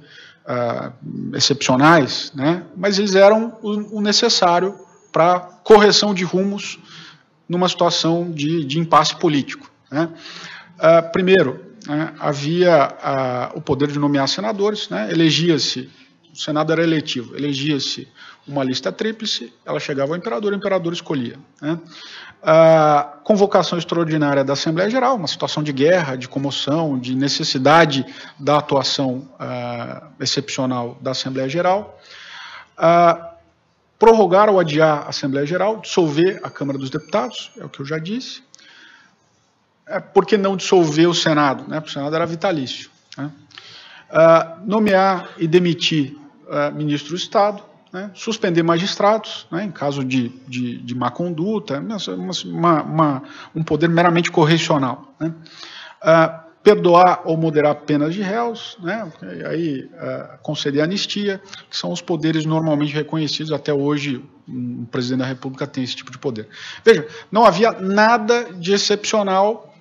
uh, 0.46 1.37
excepcionais, 1.37 2.33
né? 2.35 2.64
mas 2.76 2.98
eles 2.98 3.14
eram 3.14 3.59
o, 3.62 3.98
o 3.98 4.00
necessário 4.00 4.74
para 5.12 5.40
correção 5.64 6.14
de 6.14 6.24
rumos 6.24 6.79
numa 7.48 7.68
situação 7.68 8.31
de, 8.31 8.64
de 8.64 8.79
impasse 8.79 9.16
político. 9.16 9.70
Né? 9.90 10.09
Uh, 10.79 11.12
primeiro, 11.12 11.64
né, 11.87 12.12
havia 12.20 13.50
o 13.55 13.61
poder 13.61 13.88
de 13.88 13.98
nomear 13.98 14.29
senadores, 14.29 14.88
né? 14.88 15.11
elegia-se, 15.11 15.90
o 16.32 16.36
Senado 16.36 16.72
era 16.72 16.82
eletivo, 16.82 17.36
elegia-se 17.36 18.08
uma 18.46 18.64
lista 18.64 18.90
tríplice, 18.90 19.52
ela 19.64 19.78
chegava 19.78 20.12
ao 20.12 20.16
imperador, 20.16 20.52
o 20.52 20.56
imperador 20.56 20.92
escolhia. 20.92 21.38
Né? 21.60 21.78
A 22.42 23.18
convocação 23.22 23.78
extraordinária 23.78 24.42
da 24.42 24.54
Assembleia 24.54 24.88
Geral, 24.88 25.16
uma 25.16 25.28
situação 25.28 25.62
de 25.62 25.72
guerra, 25.72 26.16
de 26.16 26.28
comoção, 26.28 26.98
de 26.98 27.14
necessidade 27.14 28.04
da 28.38 28.58
atuação 28.58 29.28
uh, 29.34 30.06
excepcional 30.18 30.98
da 31.00 31.10
Assembleia 31.10 31.48
Geral. 31.48 32.00
Uh, 32.78 33.30
prorrogar 33.98 34.48
ou 34.48 34.58
adiar 34.58 35.02
a 35.02 35.08
Assembleia 35.10 35.46
Geral, 35.46 35.78
dissolver 35.78 36.40
a 36.42 36.48
Câmara 36.48 36.78
dos 36.78 36.88
Deputados, 36.88 37.52
é 37.58 37.64
o 37.64 37.68
que 37.68 37.80
eu 37.80 37.86
já 37.86 37.98
disse. 37.98 38.42
É, 39.86 40.00
por 40.00 40.24
que 40.24 40.38
não 40.38 40.56
dissolver 40.56 41.06
o 41.06 41.14
Senado? 41.14 41.68
Né? 41.68 41.78
Porque 41.78 41.90
o 41.90 41.92
Senado 41.92 42.16
era 42.16 42.24
vitalício. 42.24 42.90
Né? 43.18 43.30
Uh, 44.11 44.66
nomear 44.66 45.31
e 45.38 45.46
demitir 45.46 46.16
uh, 46.49 46.75
ministro 46.75 47.11
do 47.11 47.16
Estado, 47.16 47.62
né? 47.92 48.11
suspender 48.12 48.62
magistrados, 48.62 49.46
né? 49.53 49.64
em 49.64 49.70
caso 49.70 50.05
de, 50.05 50.31
de, 50.49 50.79
de 50.79 50.94
má 50.96 51.11
conduta, 51.12 51.81
uma, 52.44 52.83
uma, 52.83 53.23
um 53.55 53.62
poder 53.62 53.88
meramente 53.88 54.31
correcional. 54.31 55.14
Né? 55.20 55.33
Uh, 56.03 56.51
perdoar 56.62 57.23
ou 57.25 57.37
moderar 57.37 57.75
penas 57.75 58.12
de 58.12 58.20
réus, 58.20 58.77
né? 58.83 59.11
Aí 59.49 59.88
conceder 60.42 60.83
anistia, 60.83 61.40
que 61.70 61.77
são 61.77 61.90
os 61.90 62.03
poderes 62.03 62.44
normalmente 62.44 62.92
reconhecidos 62.92 63.51
até 63.51 63.73
hoje. 63.73 64.23
Um 64.46 64.85
presidente 64.85 65.20
da 65.20 65.27
República 65.27 65.66
tem 65.66 65.83
esse 65.83 65.96
tipo 65.96 66.11
de 66.11 66.18
poder. 66.18 66.49
Veja, 66.85 67.09
não 67.33 67.46
havia 67.46 67.73
nada 67.73 68.53
de 68.53 68.75
excepcional, 68.75 69.75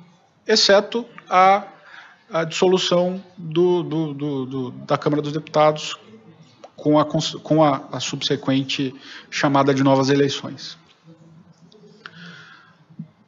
exceto 0.48 1.06
a, 1.30 1.64
a 2.32 2.44
dissolução 2.44 3.24
do, 3.38 3.84
do, 3.84 4.14
do, 4.14 4.72
da 4.72 4.98
Câmara 4.98 5.22
dos 5.22 5.34
Deputados 5.34 5.98
com 6.76 7.00
a, 7.00 7.06
com 7.06 7.64
a, 7.64 7.82
a 7.92 8.00
subsequente 8.00 8.96
chamada 9.30 9.74
de 9.74 9.84
novas 9.84 10.10
eleições. 10.10 10.78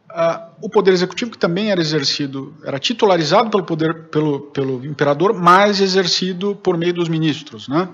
Uh, 0.09 0.51
o 0.61 0.69
poder 0.69 0.91
executivo, 0.91 1.31
que 1.31 1.37
também 1.37 1.71
era 1.71 1.79
exercido, 1.79 2.53
era 2.65 2.77
titularizado 2.77 3.49
pelo 3.49 3.63
poder 3.63 4.09
pelo, 4.09 4.41
pelo 4.41 4.85
imperador, 4.85 5.33
mas 5.33 5.79
exercido 5.79 6.53
por 6.53 6.77
meio 6.77 6.93
dos 6.93 7.07
ministros, 7.07 7.69
né? 7.69 7.87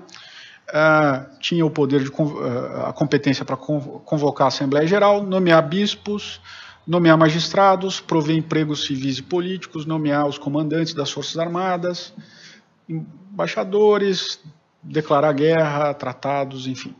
Uh, 0.67 1.39
tinha 1.39 1.65
o 1.65 1.69
poder 1.69 2.03
de 2.03 2.09
uh, 2.09 2.87
a 2.87 2.93
competência 2.93 3.45
para 3.45 3.55
convocar 3.55 4.45
a 4.45 4.47
Assembleia 4.47 4.87
Geral, 4.87 5.23
nomear 5.23 5.61
bispos, 5.61 6.41
nomear 6.87 7.17
magistrados, 7.17 7.99
prover 7.99 8.37
empregos 8.37 8.85
civis 8.85 9.17
e 9.17 9.23
políticos, 9.23 9.85
nomear 9.85 10.25
os 10.25 10.37
comandantes 10.37 10.93
das 10.93 11.11
forças 11.11 11.37
armadas, 11.37 12.13
embaixadores, 12.87 14.39
declarar 14.81 15.33
guerra, 15.33 15.93
tratados, 15.93 16.65
enfim. 16.65 16.95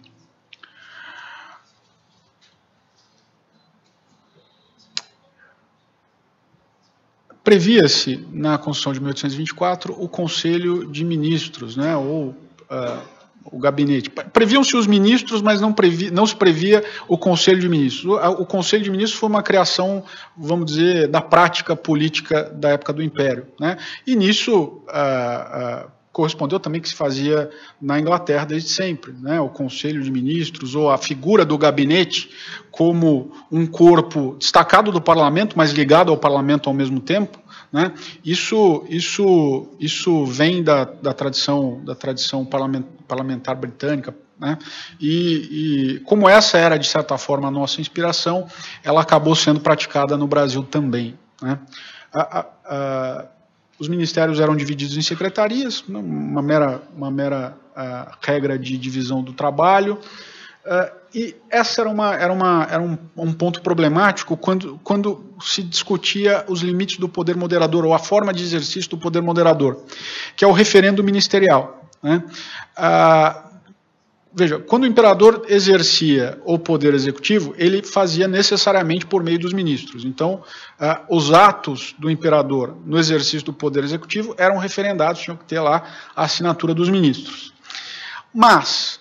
Previa-se 7.41 8.27
na 8.29 8.57
Constituição 8.57 8.91
de 8.91 8.99
1824 8.99 9.93
o 9.97 10.09
Conselho 10.09 10.91
de 10.91 11.05
Ministros, 11.05 11.77
né, 11.77 11.95
ou 11.95 12.31
uh, 12.31 13.16
o 13.51 13.57
gabinete. 13.59 14.09
Previam-se 14.09 14.75
os 14.75 14.87
ministros, 14.87 15.41
mas 15.41 15.61
não, 15.61 15.71
previ, 15.73 16.11
não 16.11 16.25
se 16.25 16.35
previa 16.35 16.83
o 17.07 17.17
Conselho 17.17 17.59
de 17.59 17.69
Ministros. 17.69 18.05
O, 18.05 18.41
o, 18.41 18.45
Conselho 18.45 18.83
de 18.83 18.91
Ministros 18.91 19.19
foi 19.19 19.29
uma 19.29 19.43
criação, 19.43 20.03
vamos 20.35 20.67
dizer, 20.67 21.07
da 21.07 21.21
prática 21.21 21.75
política 21.75 22.43
da 22.43 22.69
época 22.69 22.93
do 22.93 23.03
Império. 23.03 23.47
Né? 23.59 23.77
E 24.05 24.15
nisso 24.15 24.81
uh, 24.87 25.85
uh, 25.85 25.91
correspondeu 26.17 26.59
também 26.59 26.81
que 26.81 26.89
se 26.89 26.95
fazia 26.95 27.47
na 27.79 27.99
Inglaterra 27.99 28.43
desde 28.43 28.69
sempre, 28.69 29.13
né? 29.13 29.39
o 29.39 29.49
Conselho 29.49 30.01
de 30.01 30.09
Ministros 30.09 30.73
ou 30.73 30.89
a 30.89 30.97
figura 30.97 31.45
do 31.45 31.55
gabinete 31.59 32.31
como 32.71 33.31
um 33.51 33.67
corpo 33.67 34.35
destacado 34.39 34.91
do 34.91 34.99
Parlamento, 34.99 35.55
mas 35.55 35.69
ligado 35.69 36.11
ao 36.11 36.17
Parlamento 36.17 36.69
ao 36.69 36.73
mesmo 36.73 36.99
tempo. 36.99 37.37
Né? 37.71 37.93
Isso, 38.25 38.83
isso, 38.89 39.67
isso 39.79 40.25
vem 40.25 40.63
da, 40.63 40.85
da 40.85 41.13
tradição, 41.13 41.83
da 41.85 41.93
tradição 41.93 42.43
parlamentar 42.43 43.55
britânica, 43.55 44.15
né? 44.39 44.57
E, 44.99 45.97
e, 45.97 45.99
como 46.01 46.29
essa 46.29 46.59
era, 46.59 46.77
de 46.77 46.87
certa 46.87 47.17
forma, 47.17 47.47
a 47.47 47.51
nossa 47.51 47.81
inspiração, 47.81 48.47
ela 48.83 49.01
acabou 49.01 49.35
sendo 49.35 49.59
praticada 49.59 50.15
no 50.15 50.27
Brasil 50.27 50.61
também. 50.61 51.17
Né? 51.41 51.57
A, 52.13 52.39
a, 52.39 52.45
a, 52.65 53.25
os 53.79 53.87
ministérios 53.87 54.39
eram 54.39 54.55
divididos 54.55 54.97
em 54.97 55.01
secretarias, 55.01 55.83
uma 55.87 56.41
mera, 56.41 56.81
uma 56.95 57.11
mera 57.11 57.55
uh, 57.75 58.15
regra 58.21 58.57
de 58.57 58.77
divisão 58.77 59.21
do 59.21 59.33
trabalho. 59.33 59.99
Uh, 60.65 60.97
e 61.13 61.35
essa 61.49 61.81
era, 61.81 61.89
uma, 61.89 62.15
era, 62.15 62.33
uma, 62.33 62.67
era 62.69 62.81
um, 62.81 62.97
um, 63.15 63.31
ponto 63.31 63.61
problemático 63.61 64.35
quando, 64.35 64.79
quando 64.83 65.23
se 65.41 65.63
discutia 65.63 66.43
os 66.47 66.61
limites 66.61 66.97
do 66.97 67.07
poder 67.07 67.37
moderador, 67.37 67.85
ou 67.85 67.93
a 67.93 67.99
forma 67.99 68.33
de 68.33 68.43
exercício 68.43 68.89
do 68.89 68.97
poder 68.97 69.21
moderador, 69.21 69.81
que 70.35 70.43
é 70.43 70.47
o 70.47 70.51
referendo 70.51 71.03
ministerial. 71.03 71.85
Né? 72.03 72.23
Uh, 72.77 73.46
veja, 74.37 74.59
quando 74.59 74.83
o 74.83 74.85
imperador 74.85 75.47
exercia 75.49 76.39
o 76.45 76.59
poder 76.59 76.93
executivo, 76.93 77.55
ele 77.57 77.81
fazia 77.81 78.27
necessariamente 78.27 79.03
por 79.03 79.23
meio 79.23 79.39
dos 79.39 79.51
ministros. 79.51 80.05
Então, 80.05 80.43
uh, 80.79 81.15
os 81.15 81.33
atos 81.33 81.95
do 81.97 82.07
imperador 82.07 82.77
no 82.85 82.99
exercício 82.99 83.43
do 83.43 83.51
poder 83.51 83.83
executivo 83.83 84.35
eram 84.37 84.59
referendados, 84.59 85.23
tinham 85.23 85.35
que 85.35 85.45
ter 85.45 85.59
lá 85.59 85.83
a 86.15 86.25
assinatura 86.25 86.75
dos 86.75 86.87
ministros. 86.87 87.51
Mas 88.31 88.99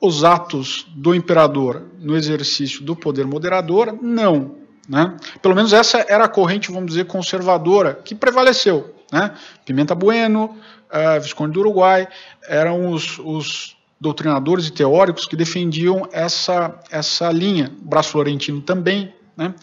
os 0.00 0.22
atos 0.22 0.86
do 0.94 1.16
imperador 1.16 1.82
no 1.98 2.16
exercício 2.16 2.80
do 2.84 2.94
poder 2.94 3.26
moderador, 3.26 3.98
não. 4.00 4.54
Né? 4.88 5.16
Pelo 5.42 5.56
menos 5.56 5.72
essa 5.72 6.06
era 6.08 6.26
a 6.26 6.28
corrente, 6.28 6.70
vamos 6.70 6.90
dizer, 6.90 7.06
conservadora 7.06 7.94
que 8.04 8.14
prevaleceu. 8.14 8.94
Né? 9.10 9.34
Pimenta 9.64 9.96
Bueno, 9.96 10.56
uh, 10.92 11.20
Visconde 11.20 11.54
do 11.54 11.60
Uruguai, 11.60 12.06
eram 12.46 12.90
os, 12.92 13.18
os 13.18 13.74
doutrinadores 14.04 14.66
e 14.66 14.70
teóricos 14.70 15.26
que 15.26 15.34
defendiam 15.34 16.06
essa, 16.12 16.78
essa 16.90 17.32
linha, 17.32 17.72
o 17.82 17.88
Braço 17.88 18.10
Florentino 18.10 18.60
também. 18.60 19.14
Né? 19.34 19.54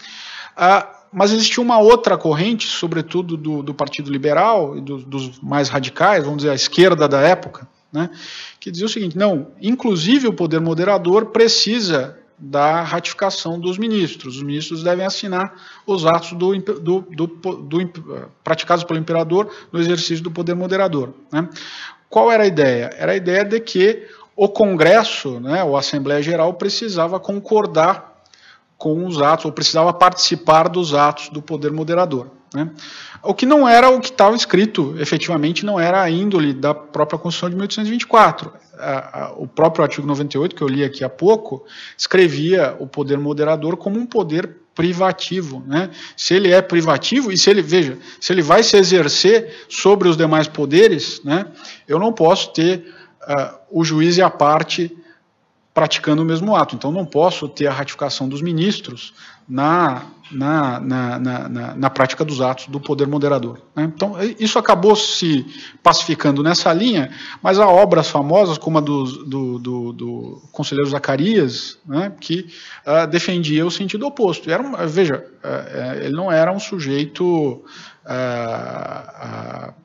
Ah, 0.56 0.88
mas 1.12 1.30
existia 1.30 1.62
uma 1.62 1.78
outra 1.78 2.18
corrente, 2.18 2.66
sobretudo 2.66 3.36
do, 3.36 3.62
do 3.62 3.72
Partido 3.72 4.10
Liberal 4.10 4.76
e 4.76 4.80
do, 4.80 4.98
dos 4.98 5.38
mais 5.40 5.68
radicais, 5.68 6.24
vamos 6.24 6.38
dizer, 6.38 6.50
a 6.50 6.54
esquerda 6.54 7.06
da 7.06 7.20
época, 7.20 7.68
né? 7.92 8.10
que 8.58 8.70
dizia 8.70 8.86
o 8.86 8.90
seguinte: 8.90 9.16
não, 9.16 9.52
inclusive 9.60 10.26
o 10.26 10.32
poder 10.32 10.60
moderador 10.60 11.26
precisa 11.26 12.18
da 12.36 12.82
ratificação 12.82 13.60
dos 13.60 13.78
ministros. 13.78 14.38
Os 14.38 14.42
ministros 14.42 14.82
devem 14.82 15.06
assinar 15.06 15.54
os 15.86 16.04
atos 16.04 16.32
do, 16.32 16.58
do, 16.58 17.00
do, 17.02 17.26
do 17.26 18.30
praticados 18.42 18.82
pelo 18.82 18.98
imperador 18.98 19.48
no 19.70 19.78
exercício 19.78 20.24
do 20.24 20.30
poder 20.32 20.54
moderador. 20.54 21.14
Né? 21.30 21.48
Qual 22.12 22.30
era 22.30 22.42
a 22.42 22.46
ideia? 22.46 22.90
Era 22.98 23.12
a 23.12 23.16
ideia 23.16 23.42
de 23.42 23.58
que 23.58 24.06
o 24.44 24.48
Congresso, 24.48 25.38
né, 25.38 25.62
ou 25.62 25.76
a 25.76 25.78
Assembleia 25.78 26.20
Geral, 26.20 26.54
precisava 26.54 27.20
concordar 27.20 28.24
com 28.76 29.06
os 29.06 29.22
atos, 29.22 29.44
ou 29.44 29.52
precisava 29.52 29.92
participar 29.92 30.68
dos 30.68 30.94
atos 30.94 31.28
do 31.28 31.40
poder 31.40 31.70
moderador. 31.70 32.26
Né? 32.52 32.68
O 33.22 33.34
que 33.34 33.46
não 33.46 33.68
era 33.68 33.88
o 33.88 34.00
que 34.00 34.08
estava 34.08 34.34
escrito, 34.34 34.96
efetivamente, 34.98 35.64
não 35.64 35.78
era 35.78 36.02
a 36.02 36.10
índole 36.10 36.52
da 36.52 36.74
própria 36.74 37.20
Constituição 37.20 37.50
de 37.50 37.54
1824. 37.54 38.52
A, 38.80 39.26
a, 39.26 39.32
o 39.34 39.46
próprio 39.46 39.84
artigo 39.84 40.08
98, 40.08 40.56
que 40.56 40.62
eu 40.62 40.66
li 40.66 40.82
aqui 40.82 41.04
há 41.04 41.08
pouco, 41.08 41.64
escrevia 41.96 42.74
o 42.80 42.86
poder 42.88 43.18
moderador 43.18 43.76
como 43.76 43.96
um 43.96 44.06
poder 44.06 44.56
privativo, 44.74 45.62
né? 45.66 45.90
Se 46.16 46.34
ele 46.34 46.50
é 46.50 46.60
privativo 46.60 47.30
e 47.30 47.38
se 47.38 47.48
ele 47.48 47.62
veja, 47.62 47.96
se 48.18 48.32
ele 48.32 48.42
vai 48.42 48.62
se 48.62 48.76
exercer 48.76 49.66
sobre 49.68 50.08
os 50.08 50.16
demais 50.16 50.48
poderes, 50.48 51.22
né? 51.22 51.46
Eu 51.86 52.00
não 52.00 52.12
posso 52.12 52.52
ter 52.52 53.01
uh, 53.28 53.58
o 53.70 53.84
juiz 53.84 54.16
e 54.16 54.22
a 54.22 54.30
parte 54.30 54.96
praticando 55.74 56.22
o 56.22 56.24
mesmo 56.24 56.54
ato. 56.54 56.76
Então, 56.76 56.92
não 56.92 57.04
posso 57.04 57.48
ter 57.48 57.66
a 57.66 57.72
ratificação 57.72 58.28
dos 58.28 58.42
ministros 58.42 59.14
na, 59.48 60.02
na, 60.30 60.78
na, 60.80 61.18
na, 61.18 61.74
na 61.74 61.90
prática 61.90 62.24
dos 62.24 62.40
atos 62.42 62.66
do 62.66 62.78
poder 62.78 63.06
moderador. 63.06 63.58
Né? 63.74 63.84
Então, 63.84 64.14
isso 64.38 64.58
acabou 64.58 64.94
se 64.94 65.46
pacificando 65.82 66.42
nessa 66.42 66.72
linha, 66.72 67.10
mas 67.42 67.58
há 67.58 67.66
obras 67.66 68.08
famosas, 68.08 68.58
como 68.58 68.78
a 68.78 68.80
do, 68.82 69.04
do, 69.24 69.58
do, 69.58 69.92
do 69.92 70.42
conselheiro 70.52 70.90
Zacarias, 70.90 71.78
né, 71.86 72.12
que 72.20 72.48
uh, 72.86 73.06
defendia 73.06 73.64
o 73.64 73.70
sentido 73.70 74.06
oposto. 74.06 74.50
Era 74.50 74.86
veja, 74.86 75.24
uh, 75.42 76.02
ele 76.02 76.14
não 76.14 76.30
era 76.30 76.52
um 76.52 76.60
sujeito. 76.60 77.64
Uh, 78.04 79.81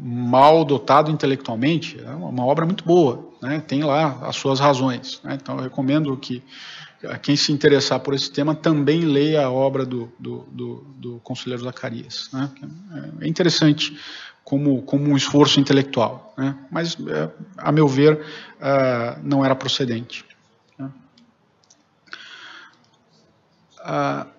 mal 0.00 0.64
dotado 0.64 1.10
intelectualmente, 1.10 2.00
é 2.00 2.10
uma 2.10 2.44
obra 2.44 2.64
muito 2.64 2.84
boa, 2.84 3.28
né? 3.42 3.60
tem 3.60 3.82
lá 3.82 4.18
as 4.22 4.36
suas 4.36 4.60
razões. 4.60 5.20
Né? 5.22 5.38
Então 5.40 5.56
eu 5.56 5.62
recomendo 5.62 6.16
que 6.16 6.42
quem 7.22 7.36
se 7.36 7.52
interessar 7.52 8.00
por 8.00 8.14
esse 8.14 8.30
tema 8.30 8.54
também 8.54 9.02
leia 9.02 9.46
a 9.46 9.50
obra 9.50 9.86
do, 9.86 10.12
do, 10.18 10.48
do, 10.50 10.86
do 10.96 11.20
conselheiro 11.20 11.62
Zacarias. 11.62 12.28
Né? 12.32 12.50
É 13.20 13.28
interessante 13.28 13.96
como, 14.42 14.82
como 14.82 15.10
um 15.10 15.16
esforço 15.16 15.60
intelectual, 15.60 16.34
né? 16.36 16.56
mas, 16.70 16.96
é, 17.06 17.30
a 17.56 17.70
meu 17.70 17.86
ver, 17.86 18.14
uh, 18.14 19.20
não 19.22 19.44
era 19.44 19.54
procedente. 19.54 20.24
Né? 20.78 20.90
Uh, 23.80 24.38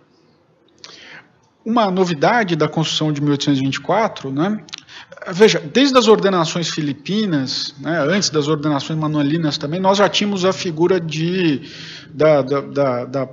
uma 1.63 1.91
novidade 1.91 2.55
da 2.55 2.67
Constituição 2.67 3.13
de 3.13 3.21
1824 3.21 4.31
né, 4.31 4.63
Veja, 5.31 5.59
desde 5.59 5.97
as 5.97 6.07
ordenações 6.07 6.69
filipinas, 6.69 7.75
né, 7.79 7.99
antes 7.99 8.29
das 8.29 8.47
ordenações 8.47 8.97
manuelinas 8.97 9.57
também, 9.57 9.79
nós 9.79 9.97
já 9.97 10.07
tínhamos 10.07 10.45
a 10.45 10.53
figura 10.53 10.99
de, 10.99 11.61
da, 12.13 12.41
da, 12.41 12.61
da, 12.61 13.05
da 13.05 13.29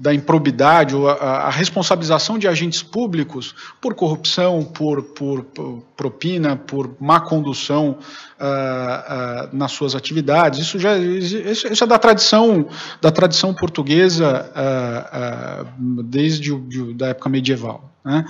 da 0.00 0.14
improbidade 0.14 0.96
ou 0.96 1.06
a, 1.06 1.12
a, 1.12 1.50
responsabilização 1.50 2.38
de 2.38 2.48
agentes 2.48 2.82
públicos 2.82 3.54
por 3.82 3.94
corrupção, 3.94 4.64
por, 4.64 5.02
por, 5.02 5.44
por 5.44 5.82
propina, 5.94 6.56
por 6.56 6.96
má 6.98 7.20
condução 7.20 7.98
uh, 8.40 9.52
uh, 9.52 9.54
nas 9.54 9.72
suas 9.72 9.94
atividades. 9.94 10.58
Isso 10.60 10.78
já 10.78 10.96
isso, 10.96 11.66
isso, 11.68 11.84
é 11.84 11.86
da 11.86 11.98
tradição 11.98 12.66
da 12.98 13.10
tradição 13.10 13.52
portuguesa 13.52 14.50
uh, 14.56 16.02
desde 16.02 16.50
o, 16.50 16.60
de, 16.60 16.94
da 16.94 17.08
época 17.08 17.28
medieval. 17.28 17.92
Né? 18.04 18.24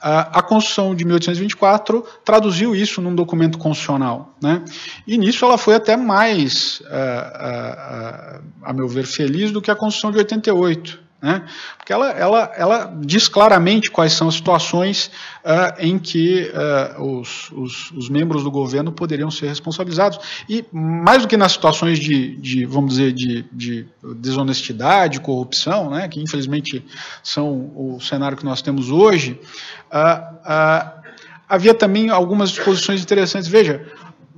A, 0.00 0.42
Constituição 0.42 0.94
de 0.94 1.04
1824 1.04 2.04
traduziu 2.24 2.74
isso 2.74 3.00
num 3.00 3.14
documento 3.14 3.58
constitucional. 3.58 4.34
Né? 4.42 4.62
E 5.06 5.16
nisso 5.16 5.44
ela 5.44 5.56
foi 5.56 5.74
até 5.74 5.96
mais, 5.96 6.82
a, 6.86 8.40
a, 8.62 8.70
a 8.70 8.72
meu 8.72 8.88
ver, 8.88 9.06
feliz 9.06 9.50
do 9.50 9.62
que 9.62 9.70
a 9.70 9.76
Constituição 9.76 10.10
de 10.10 10.18
88. 10.18 11.04
Né? 11.24 11.42
Porque 11.78 11.90
ela, 11.90 12.10
ela, 12.10 12.52
ela 12.54 12.94
diz 13.00 13.28
claramente 13.28 13.90
quais 13.90 14.12
são 14.12 14.28
as 14.28 14.34
situações 14.34 15.10
uh, 15.42 15.74
em 15.78 15.98
que 15.98 16.52
uh, 16.52 17.02
os, 17.02 17.50
os, 17.52 17.90
os, 17.92 18.10
membros 18.10 18.44
do 18.44 18.50
governo 18.50 18.92
poderiam 18.92 19.30
ser 19.30 19.46
responsabilizados. 19.46 20.18
E 20.46 20.66
mais 20.70 21.22
do 21.22 21.28
que 21.28 21.38
nas 21.38 21.52
situações 21.52 21.98
de, 21.98 22.36
de 22.36 22.66
vamos 22.66 22.90
dizer, 22.90 23.14
de, 23.14 23.42
de, 23.50 23.86
desonestidade, 24.16 25.18
corrupção, 25.18 25.88
né, 25.88 26.08
que 26.08 26.20
infelizmente 26.20 26.84
são 27.22 27.72
o 27.74 27.98
cenário 28.02 28.36
que 28.36 28.44
nós 28.44 28.60
temos 28.60 28.90
hoje, 28.90 29.40
uh, 29.86 31.00
havia 31.48 31.72
também 31.72 32.10
algumas 32.10 32.50
disposições 32.50 33.00
interessantes. 33.00 33.48
Veja, 33.48 33.82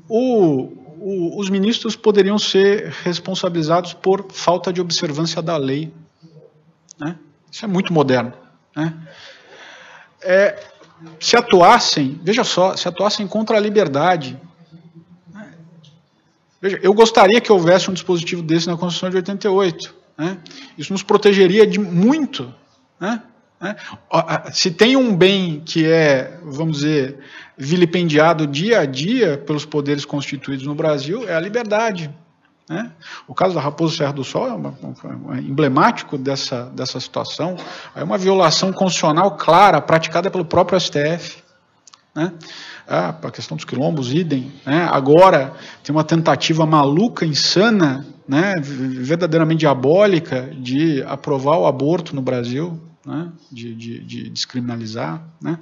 o, 0.08 1.36
os 1.36 1.50
ministros 1.50 1.96
poderiam 1.96 2.38
ser 2.38 2.94
responsabilizados 3.02 3.92
por 3.92 4.28
falta 4.30 4.72
de 4.72 4.80
observância 4.80 5.42
da 5.42 5.56
lei 5.56 5.92
né? 6.98 7.16
Isso 7.50 7.64
é 7.64 7.68
muito 7.68 7.92
moderno. 7.92 8.32
Né? 8.74 8.92
É, 10.22 10.62
se 11.20 11.36
atuassem, 11.36 12.20
veja 12.22 12.44
só, 12.44 12.76
se 12.76 12.88
atuassem 12.88 13.26
contra 13.26 13.56
a 13.56 13.60
liberdade. 13.60 14.38
Né? 15.32 15.54
Veja, 16.60 16.78
eu 16.82 16.92
gostaria 16.94 17.40
que 17.40 17.52
houvesse 17.52 17.90
um 17.90 17.94
dispositivo 17.94 18.42
desse 18.42 18.66
na 18.66 18.76
Constituição 18.76 19.10
de 19.10 19.16
88. 19.16 19.94
Né? 20.18 20.38
Isso 20.76 20.92
nos 20.92 21.02
protegeria 21.02 21.66
de 21.66 21.78
muito. 21.78 22.52
Né? 22.98 23.22
né? 23.60 23.76
Se 24.52 24.70
tem 24.70 24.96
um 24.96 25.14
bem 25.14 25.60
que 25.64 25.86
é, 25.86 26.38
vamos 26.42 26.78
dizer, 26.78 27.18
vilipendiado 27.56 28.46
dia 28.46 28.80
a 28.80 28.86
dia 28.86 29.38
pelos 29.38 29.64
poderes 29.64 30.04
constituídos 30.04 30.66
no 30.66 30.74
Brasil, 30.74 31.28
é 31.28 31.34
a 31.34 31.40
liberdade. 31.40 32.10
Né? 32.68 32.90
O 33.28 33.34
caso 33.34 33.54
da 33.54 33.60
Raposa 33.60 33.96
Serra 33.96 34.12
do 34.12 34.24
Sol 34.24 34.48
é, 34.48 34.52
uma, 34.52 34.74
é 35.36 35.38
emblemático 35.38 36.18
dessa, 36.18 36.64
dessa 36.74 36.98
situação. 36.98 37.56
É 37.94 38.02
uma 38.02 38.18
violação 38.18 38.72
constitucional 38.72 39.36
clara, 39.36 39.80
praticada 39.80 40.30
pelo 40.30 40.44
próprio 40.44 40.78
STF. 40.80 41.44
Né? 42.14 42.32
Ah, 42.88 43.14
a 43.22 43.30
questão 43.30 43.56
dos 43.56 43.64
quilombos, 43.64 44.12
idem. 44.12 44.52
Né? 44.64 44.88
Agora 44.90 45.54
tem 45.84 45.94
uma 45.94 46.02
tentativa 46.02 46.66
maluca, 46.66 47.24
insana, 47.24 48.04
né? 48.26 48.54
verdadeiramente 48.60 49.60
diabólica, 49.60 50.50
de 50.58 51.02
aprovar 51.04 51.58
o 51.58 51.66
aborto 51.66 52.16
no 52.16 52.22
Brasil. 52.22 52.80
Né? 53.04 53.30
De, 53.52 53.72
de, 53.76 54.00
de, 54.00 54.30
descriminalizar. 54.30 55.22
Né? 55.40 55.56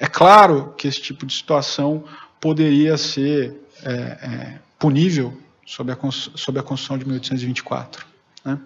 É 0.00 0.06
claro 0.06 0.72
que 0.78 0.88
esse 0.88 1.02
tipo 1.02 1.26
de 1.26 1.34
situação 1.34 2.04
poderia 2.40 2.96
ser 2.96 3.60
é, 3.84 3.92
é, 3.92 4.58
punível 4.78 5.36
sob 5.66 5.92
a, 5.92 5.98
sob 6.10 6.58
a 6.58 6.62
Constituição 6.62 6.96
de 6.96 7.04
1824. 7.04 8.06
Né? 8.44 8.58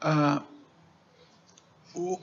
Ah, 0.00 0.42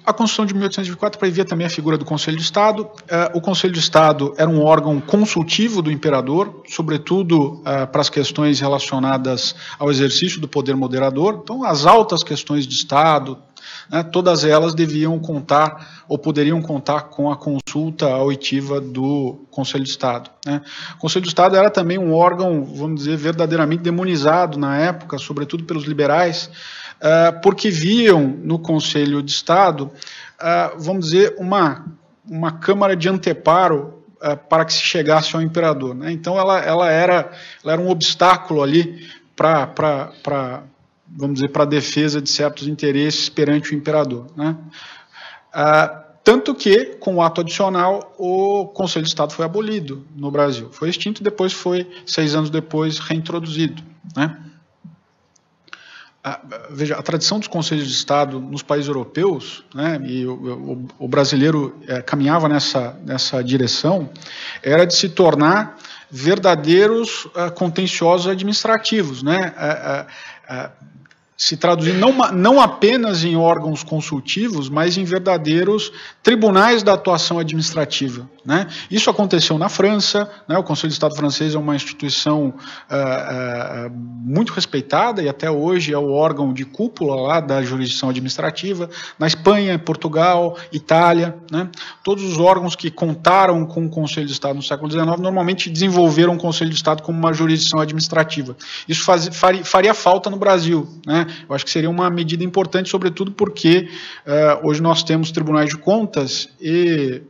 a 0.05 0.11
Constituição 0.11 0.45
de 0.45 0.53
1824 0.53 1.19
previa 1.19 1.45
também 1.45 1.65
a 1.65 1.69
figura 1.69 1.97
do 1.97 2.03
Conselho 2.03 2.35
de 2.35 2.43
Estado. 2.43 2.89
Ah, 3.09 3.31
o 3.33 3.39
Conselho 3.39 3.71
de 3.71 3.79
Estado 3.79 4.33
era 4.37 4.49
um 4.49 4.61
órgão 4.61 4.99
consultivo 4.99 5.81
do 5.81 5.89
imperador, 5.89 6.63
sobretudo 6.67 7.61
ah, 7.63 7.87
para 7.87 8.01
as 8.01 8.09
questões 8.09 8.59
relacionadas 8.59 9.55
ao 9.77 9.89
exercício 9.89 10.41
do 10.41 10.47
poder 10.47 10.75
moderador. 10.75 11.39
Então, 11.41 11.63
as 11.63 11.85
altas 11.85 12.23
questões 12.23 12.67
de 12.67 12.75
Estado, 12.75 13.37
né, 13.89 14.03
todas 14.03 14.43
elas 14.43 14.73
deviam 14.73 15.17
contar 15.19 16.03
ou 16.07 16.17
poderiam 16.17 16.61
contar 16.61 17.03
com 17.03 17.31
a 17.31 17.35
consulta 17.35 18.07
auditiva 18.07 18.79
do 18.79 19.45
Conselho 19.51 19.83
de 19.83 19.89
Estado. 19.89 20.29
Né. 20.45 20.61
O 20.95 20.99
Conselho 20.99 21.23
de 21.23 21.29
Estado 21.29 21.55
era 21.55 21.69
também 21.69 21.97
um 21.97 22.13
órgão, 22.13 22.63
vamos 22.63 23.01
dizer, 23.01 23.17
verdadeiramente 23.17 23.83
demonizado 23.83 24.57
na 24.57 24.77
época, 24.77 25.17
sobretudo 25.17 25.63
pelos 25.63 25.85
liberais, 25.85 26.49
uh, 26.99 27.41
porque 27.41 27.69
viam 27.69 28.27
no 28.27 28.59
Conselho 28.59 29.21
de 29.21 29.31
Estado, 29.31 29.91
uh, 30.39 30.79
vamos 30.79 31.09
dizer, 31.09 31.35
uma, 31.37 31.85
uma 32.27 32.51
câmara 32.51 32.95
de 32.95 33.09
anteparo 33.09 34.03
uh, 34.17 34.37
para 34.49 34.65
que 34.65 34.73
se 34.73 34.81
chegasse 34.81 35.35
ao 35.35 35.41
imperador. 35.41 35.95
Né. 35.95 36.11
Então 36.11 36.37
ela, 36.37 36.59
ela, 36.59 36.91
era, 36.91 37.31
ela 37.63 37.73
era 37.73 37.81
um 37.81 37.89
obstáculo 37.89 38.61
ali 38.61 39.07
para 39.35 40.63
vamos 41.11 41.35
dizer, 41.35 41.49
para 41.49 41.63
a 41.63 41.67
defesa 41.67 42.21
de 42.21 42.29
certos 42.29 42.67
interesses 42.67 43.29
perante 43.29 43.73
o 43.73 43.75
imperador. 43.75 44.27
Né? 44.35 44.55
Ah, 45.53 46.05
tanto 46.23 46.53
que, 46.53 46.97
com 46.99 47.15
o 47.15 47.21
ato 47.21 47.41
adicional, 47.41 48.13
o 48.17 48.67
Conselho 48.67 49.03
de 49.03 49.09
Estado 49.09 49.33
foi 49.33 49.45
abolido 49.45 50.05
no 50.15 50.29
Brasil. 50.29 50.69
Foi 50.71 50.89
extinto, 50.89 51.23
depois 51.23 51.53
foi, 51.53 51.89
seis 52.05 52.35
anos 52.35 52.49
depois, 52.49 52.99
reintroduzido. 52.99 53.81
Né? 54.15 54.37
Ah, 56.23 56.41
veja, 56.69 56.95
a 56.95 57.01
tradição 57.01 57.39
dos 57.39 57.47
Conselhos 57.47 57.87
de 57.87 57.93
Estado 57.93 58.39
nos 58.39 58.61
países 58.61 58.89
europeus, 58.89 59.63
né, 59.73 59.99
e 60.03 60.27
o, 60.27 60.33
o, 60.33 61.05
o 61.05 61.07
brasileiro 61.07 61.79
é, 61.87 62.01
caminhava 62.01 62.49
nessa, 62.49 62.99
nessa 63.05 63.41
direção, 63.41 64.09
era 64.61 64.85
de 64.85 64.93
se 64.93 65.07
tornar 65.09 65.77
verdadeiros 66.11 67.25
uh, 67.25 67.51
contenciosos 67.55 68.27
administrativos, 68.27 69.21
né? 69.21 69.37
Uh, 69.37 70.53
uh, 70.53 70.98
se 71.39 71.55
traduzir 71.55 71.93
não, 71.93 72.11
não 72.33 72.59
apenas 72.59 73.23
em 73.23 73.37
órgãos 73.37 73.81
consultivos, 73.81 74.67
mas 74.67 74.97
em 74.97 75.05
verdadeiros 75.05 75.89
tribunais 76.21 76.83
da 76.83 76.93
atuação 76.93 77.39
administrativa. 77.39 78.29
Né? 78.43 78.67
Isso 78.91 79.09
aconteceu 79.09 79.57
na 79.57 79.69
França, 79.69 80.29
né? 80.49 80.57
o 80.57 80.63
Conselho 80.63 80.89
de 80.89 80.95
Estado 80.95 81.15
francês 81.15 81.55
é 81.55 81.57
uma 81.57 81.77
instituição 81.77 82.47
uh, 82.47 83.87
uh, 83.87 83.89
muito 83.89 84.51
respeitada 84.51 85.21
e 85.23 85.29
até 85.29 85.49
hoje 85.49 85.93
é 85.93 85.97
o 85.97 86.11
órgão 86.11 86.51
de 86.51 86.65
cúpula 86.65 87.15
lá 87.15 87.39
da 87.39 87.61
jurisdição 87.61 88.09
administrativa. 88.09 88.89
Na 89.17 89.25
Espanha, 89.25 89.79
Portugal, 89.79 90.57
Itália, 90.73 91.37
né? 91.49 91.69
todos 92.03 92.21
os 92.21 92.37
órgãos 92.37 92.75
que 92.75 92.91
contaram 92.91 93.65
com 93.65 93.85
o 93.85 93.89
Conselho 93.89 94.27
de 94.27 94.33
Estado 94.33 94.55
no 94.55 94.63
século 94.63 94.91
XIX 94.91 95.05
normalmente 95.19 95.69
desenvolveram 95.69 96.35
o 96.35 96.37
Conselho 96.37 96.69
de 96.69 96.75
Estado 96.75 97.01
como 97.01 97.17
uma 97.17 97.31
jurisdição 97.31 97.79
administrativa. 97.79 98.57
Isso 98.89 99.05
faz, 99.05 99.29
faria, 99.31 99.63
faria 99.63 99.93
falta 99.93 100.29
no 100.29 100.35
Brasil. 100.35 100.85
Né? 101.07 101.28
Eu 101.47 101.55
acho 101.55 101.65
que 101.65 101.71
seria 101.71 101.89
uma 101.89 102.09
medida 102.09 102.43
importante, 102.43 102.89
sobretudo 102.89 103.31
porque 103.31 103.89
uh, 104.25 104.67
hoje 104.67 104.81
nós 104.81 105.03
temos 105.03 105.31
tribunais 105.31 105.69
de 105.69 105.77
contas 105.77 106.49
e 106.59 107.21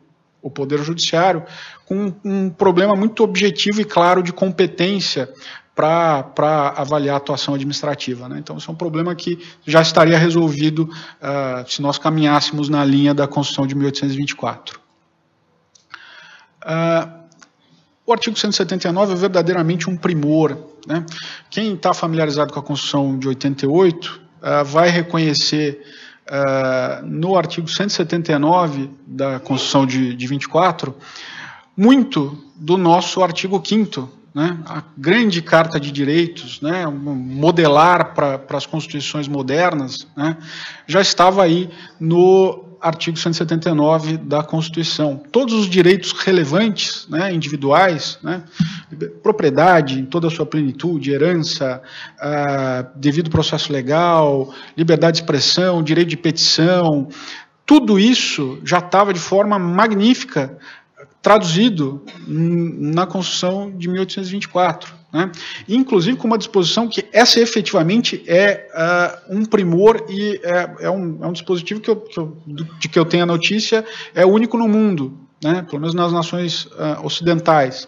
o 0.41 0.49
Poder 0.49 0.79
Judiciário 0.79 1.43
com 1.85 2.13
um 2.23 2.49
problema 2.49 2.95
muito 2.95 3.23
objetivo 3.23 3.81
e 3.81 3.85
claro 3.85 4.23
de 4.23 4.31
competência 4.31 5.29
para 5.75 6.73
avaliar 6.75 7.15
a 7.15 7.17
atuação 7.17 7.53
administrativa. 7.53 8.27
Né? 8.27 8.37
Então, 8.39 8.57
isso 8.57 8.69
é 8.69 8.73
um 8.73 8.77
problema 8.77 9.15
que 9.15 9.39
já 9.65 9.81
estaria 9.81 10.17
resolvido 10.17 10.83
uh, 10.83 11.69
se 11.69 11.81
nós 11.81 11.97
caminhássemos 11.97 12.67
na 12.67 12.83
linha 12.83 13.13
da 13.13 13.27
Constituição 13.27 13.65
de 13.65 13.75
1824. 13.75 14.79
Uh, 16.61 17.18
o 18.09 18.13
artigo 18.13 18.35
179 18.35 19.13
é 19.13 19.15
verdadeiramente 19.15 19.87
um 19.87 19.95
primor. 19.95 20.57
Né? 20.87 21.05
Quem 21.47 21.75
está 21.75 21.93
familiarizado 21.93 22.51
com 22.51 22.59
a 22.59 22.63
Constituição 22.63 23.19
de 23.19 23.27
88 23.27 24.07
uh, 24.07 24.19
ah, 24.41 24.63
vai 24.63 24.89
reconhecer 24.89 25.85
uh, 26.27 27.05
no 27.05 27.37
artigo 27.37 27.67
179 27.67 28.89
da 29.05 29.39
Constituição 29.39 29.85
de, 29.85 30.15
de 30.15 30.27
24 30.27 30.95
muito 31.77 32.43
do 32.55 32.77
nosso 32.77 33.21
artigo 33.21 33.61
5 33.63 34.09
né, 34.33 34.57
a 34.65 34.83
grande 34.97 35.41
carta 35.41 35.79
de 35.79 35.91
direitos, 35.91 36.61
né, 36.61 36.85
modelar 36.85 38.13
para 38.13 38.57
as 38.57 38.65
constituições 38.65 39.27
modernas, 39.27 40.07
né, 40.15 40.37
já 40.85 41.01
estava 41.01 41.43
aí 41.43 41.69
no 41.99 42.68
artigo 42.81 43.17
179 43.17 44.17
da 44.17 44.43
Constituição. 44.43 45.21
Todos 45.31 45.53
os 45.53 45.69
direitos 45.69 46.11
relevantes, 46.11 47.07
né, 47.09 47.33
individuais, 47.33 48.19
né, 48.23 48.43
propriedade 49.21 49.99
em 49.99 50.05
toda 50.05 50.27
a 50.27 50.31
sua 50.31 50.45
plenitude, 50.45 51.11
herança, 51.11 51.81
ah, 52.19 52.85
devido 52.95 53.29
processo 53.29 53.71
legal, 53.71 54.53
liberdade 54.77 55.17
de 55.17 55.23
expressão, 55.23 55.83
direito 55.83 56.09
de 56.09 56.17
petição, 56.17 57.07
tudo 57.65 57.99
isso 57.99 58.59
já 58.63 58.79
estava 58.79 59.13
de 59.13 59.19
forma 59.19 59.59
magnífica 59.59 60.57
traduzido 61.21 62.03
na 62.27 63.05
Constituição 63.05 63.71
de 63.77 63.87
1824. 63.87 64.98
Né? 65.11 65.31
Inclusive 65.67 66.17
com 66.17 66.27
uma 66.27 66.37
disposição 66.37 66.87
que 66.87 67.05
essa 67.11 67.39
efetivamente 67.39 68.23
é 68.27 68.67
uh, 69.29 69.37
um 69.37 69.43
primor 69.43 70.05
e 70.07 70.39
é, 70.43 70.75
é, 70.81 70.89
um, 70.89 71.23
é 71.23 71.27
um, 71.27 71.33
dispositivo 71.33 71.81
que 71.81 71.89
eu, 71.89 71.95
que 71.95 72.19
eu, 72.19 72.37
de 72.45 72.87
que 72.87 72.99
eu 72.99 73.05
tenho 73.05 73.23
a 73.23 73.25
notícia, 73.25 73.83
é 74.13 74.25
único 74.25 74.57
no 74.57 74.67
mundo. 74.67 75.17
né, 75.41 75.61
pelo 75.61 75.79
menos 75.79 75.95
nas 75.95 76.11
nações 76.11 76.65
uh, 76.65 77.03
ocidentais. 77.03 77.87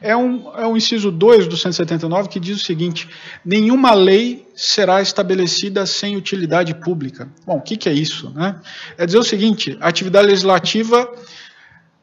É 0.00 0.16
um, 0.16 0.52
é 0.56 0.66
um 0.66 0.76
inciso 0.76 1.12
2 1.12 1.46
do 1.46 1.56
179 1.56 2.28
que 2.28 2.40
diz 2.40 2.60
o 2.60 2.64
seguinte: 2.64 3.08
nenhuma 3.44 3.94
lei 3.94 4.46
será 4.54 5.00
estabelecida 5.00 5.86
sem 5.86 6.16
utilidade 6.16 6.74
pública. 6.74 7.28
Bom, 7.46 7.58
o 7.58 7.60
que, 7.60 7.76
que 7.76 7.88
é 7.88 7.92
isso? 7.92 8.30
Né? 8.30 8.60
É 8.96 9.06
dizer 9.06 9.18
o 9.18 9.24
seguinte: 9.24 9.78
a 9.80 9.88
atividade 9.88 10.26
legislativa 10.26 11.08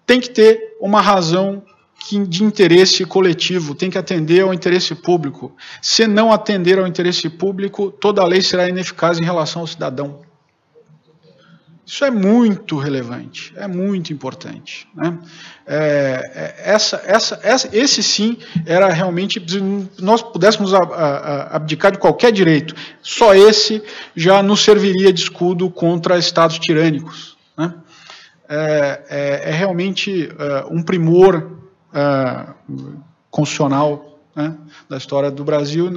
tem 0.05 0.21
que 0.21 0.29
ter 0.29 0.77
uma 0.79 1.01
razão 1.01 1.61
de 2.27 2.43
interesse 2.43 3.03
coletivo, 3.05 3.73
tem 3.73 3.89
que 3.89 3.97
atender 3.97 4.41
ao 4.41 4.53
interesse 4.53 4.93
público. 4.93 5.55
Se 5.81 6.05
não 6.05 6.31
atender 6.31 6.77
ao 6.77 6.85
interesse 6.85 7.29
público, 7.29 7.91
toda 7.91 8.23
lei 8.25 8.41
será 8.41 8.69
ineficaz 8.69 9.17
em 9.19 9.23
relação 9.23 9.61
ao 9.61 9.67
cidadão. 9.67 10.21
Isso 11.85 12.03
é 12.03 12.09
muito 12.09 12.77
relevante, 12.77 13.53
é 13.55 13.67
muito 13.67 14.11
importante. 14.11 14.87
Né? 14.95 15.19
É, 15.67 16.31
é 16.33 16.71
essa, 16.71 17.01
essa, 17.05 17.39
essa, 17.43 17.69
esse 17.71 18.01
sim 18.01 18.39
era 18.65 18.89
realmente, 18.89 19.43
se 19.47 19.61
nós 20.01 20.23
pudéssemos 20.23 20.73
abdicar 20.73 21.91
de 21.91 21.99
qualquer 21.99 22.31
direito, 22.31 22.73
só 23.03 23.35
esse 23.35 23.83
já 24.15 24.41
nos 24.41 24.63
serviria 24.63 25.13
de 25.13 25.21
escudo 25.21 25.69
contra 25.69 26.17
estados 26.17 26.57
tirânicos. 26.57 27.37
Né? 27.55 27.71
É, 28.49 29.01
é, 29.09 29.49
é, 29.49 29.51
realmente 29.51 30.29
uh, 30.33 30.71
um 30.71 30.83
primor 30.83 31.51
uh, 31.95 32.53
constitucional 33.31 34.19
né, 34.35 34.55
da 34.89 34.97
história 34.97 35.31
do 35.31 35.43
Brasil. 35.43 35.89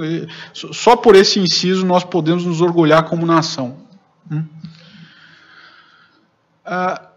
Só 0.53 0.95
por 0.95 1.15
esse 1.15 1.39
inciso 1.39 1.85
nós 1.85 2.03
podemos 2.03 2.45
nos 2.45 2.61
orgulhar 2.61 3.03
como 3.03 3.25
nação. 3.25 3.77
Hum? 4.31 4.45
Uh, 6.65 7.09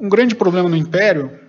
um 0.00 0.08
grande 0.08 0.34
problema 0.34 0.68
no 0.68 0.76
Império 0.76 1.47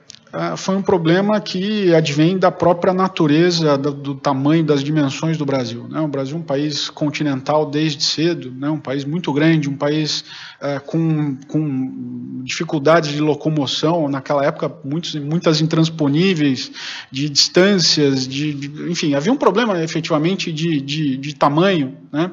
foi 0.58 0.76
um 0.76 0.82
problema 0.82 1.42
que 1.42 1.94
advém 1.94 2.38
da 2.38 2.52
própria 2.52 2.94
natureza, 2.94 3.78
do, 3.78 3.92
do, 3.92 4.16
tamanho, 4.16 4.64
das 4.64 4.84
dimensões 4.84 5.38
do 5.38 5.46
Brasil. 5.46 5.88
Né? 5.90 6.00
O 6.00 6.08
Brasil 6.08 6.36
é 6.36 6.40
um 6.40 6.44
país 6.44 6.90
continental 6.90 7.66
desde 7.66 8.04
cedo, 8.04 8.52
né? 8.52 8.70
um 8.70 8.80
país 8.80 9.04
muito 9.04 9.34
grande, 9.34 9.70
um 9.70 9.76
país 9.76 10.24
uh, 10.62 10.80
com, 10.86 11.36
com, 11.48 12.42
dificuldades 12.44 13.12
de 13.12 13.20
locomoção, 13.20 14.08
naquela 14.08 14.46
época 14.46 14.72
muitos, 14.84 15.16
muitas 15.16 15.62
intransponíveis, 15.62 16.72
de 17.12 17.30
distâncias, 17.30 18.28
de, 18.28 18.54
de, 18.54 18.92
enfim, 18.92 19.16
havia 19.16 19.34
um 19.34 19.38
problema 19.38 19.82
efetivamente 19.82 20.52
de, 20.52 20.80
de, 20.80 21.18
de 21.18 21.36
tamanho. 21.36 21.98
Né? 22.12 22.32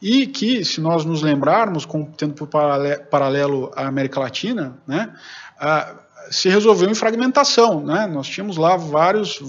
e 0.00 0.26
que, 0.26 0.64
se 0.64 0.80
nós 0.80 1.04
nos 1.04 1.22
lembrarmos, 1.22 1.84
com, 1.84 2.04
tendo 2.04 2.34
por 2.34 2.46
paralelo 2.46 3.70
a 3.76 3.88
América 3.88 4.20
Latina, 4.20 4.78
né, 4.86 5.12
a, 5.58 5.94
se 6.30 6.48
resolveu 6.48 6.90
em 6.90 6.94
fragmentação. 6.94 7.84
Né? 7.84 8.06
Nós 8.06 8.28
tínhamos 8.28 8.56
lá 8.56 8.76
vários 8.76 9.40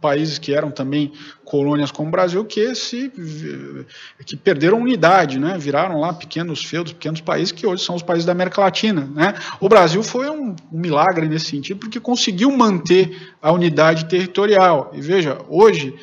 países 0.00 0.38
que 0.38 0.54
eram 0.54 0.70
também 0.70 1.12
colônias 1.44 1.90
como 1.90 2.08
o 2.08 2.12
Brasil 2.12 2.44
que 2.44 2.74
se 2.74 3.12
que 4.24 4.36
perderam 4.36 4.78
unidade, 4.78 5.38
né? 5.38 5.58
Viraram 5.58 6.00
lá 6.00 6.12
pequenos 6.12 6.64
feudos, 6.64 6.92
pequenos 6.92 7.20
países 7.20 7.52
que 7.52 7.66
hoje 7.66 7.84
são 7.84 7.94
os 7.94 8.02
países 8.02 8.24
da 8.24 8.32
América 8.32 8.62
Latina, 8.62 9.08
né? 9.14 9.34
O 9.60 9.68
Brasil 9.68 10.02
foi 10.02 10.30
um, 10.30 10.56
um 10.72 10.78
milagre 10.78 11.28
nesse 11.28 11.46
sentido 11.46 11.78
porque 11.78 12.00
conseguiu 12.00 12.50
manter 12.50 13.34
a 13.42 13.52
unidade 13.52 14.06
territorial. 14.06 14.90
E 14.94 15.00
veja, 15.00 15.38
hoje 15.48 15.94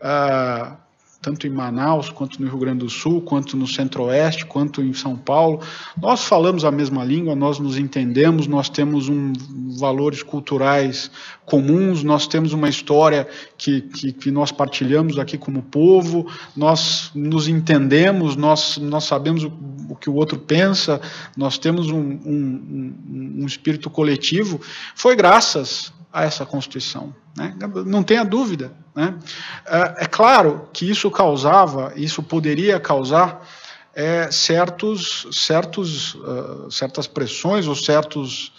ah, 0.00 0.76
tanto 1.24 1.46
em 1.46 1.50
Manaus, 1.50 2.10
quanto 2.10 2.40
no 2.42 2.46
Rio 2.46 2.58
Grande 2.58 2.80
do 2.80 2.90
Sul, 2.90 3.22
quanto 3.22 3.56
no 3.56 3.66
Centro-Oeste, 3.66 4.44
quanto 4.44 4.82
em 4.82 4.92
São 4.92 5.16
Paulo. 5.16 5.60
Nós 5.96 6.22
falamos 6.24 6.66
a 6.66 6.70
mesma 6.70 7.02
língua, 7.02 7.34
nós 7.34 7.58
nos 7.58 7.78
entendemos, 7.78 8.46
nós 8.46 8.68
temos 8.68 9.08
um, 9.08 9.32
valores 9.78 10.22
culturais 10.22 11.10
comuns, 11.46 12.02
nós 12.02 12.26
temos 12.26 12.52
uma 12.52 12.68
história 12.68 13.26
que, 13.56 13.80
que, 13.80 14.12
que, 14.12 14.30
nós 14.30 14.52
partilhamos 14.52 15.18
aqui 15.18 15.38
como 15.38 15.62
povo, 15.62 16.30
nós 16.54 17.10
nos 17.14 17.48
entendemos, 17.48 18.36
nós, 18.36 18.76
nós 18.76 19.04
sabemos 19.04 19.44
o, 19.44 19.52
o 19.88 19.96
que 19.96 20.10
o 20.10 20.14
outro 20.14 20.38
pensa, 20.38 21.00
nós 21.34 21.56
temos 21.56 21.88
um, 21.88 21.98
um, 21.98 22.94
um 23.38 23.46
espírito 23.46 23.88
coletivo. 23.88 24.60
Foi 24.94 25.16
graças 25.16 25.90
a 26.14 26.22
essa 26.22 26.46
Constituição. 26.46 27.12
Né? 27.36 27.52
Não 27.84 28.04
tenha 28.04 28.24
dúvida. 28.24 28.72
Né? 28.94 29.18
É, 29.66 30.04
é 30.04 30.06
claro 30.06 30.68
que 30.72 30.88
isso 30.88 31.10
causava, 31.10 31.92
isso 31.96 32.22
poderia 32.22 32.78
causar 32.78 33.44
é, 33.92 34.30
certos, 34.30 35.26
certos, 35.32 36.14
uh, 36.14 36.70
certas 36.70 37.08
pressões 37.08 37.66
ou 37.66 37.74
certos 37.74 38.52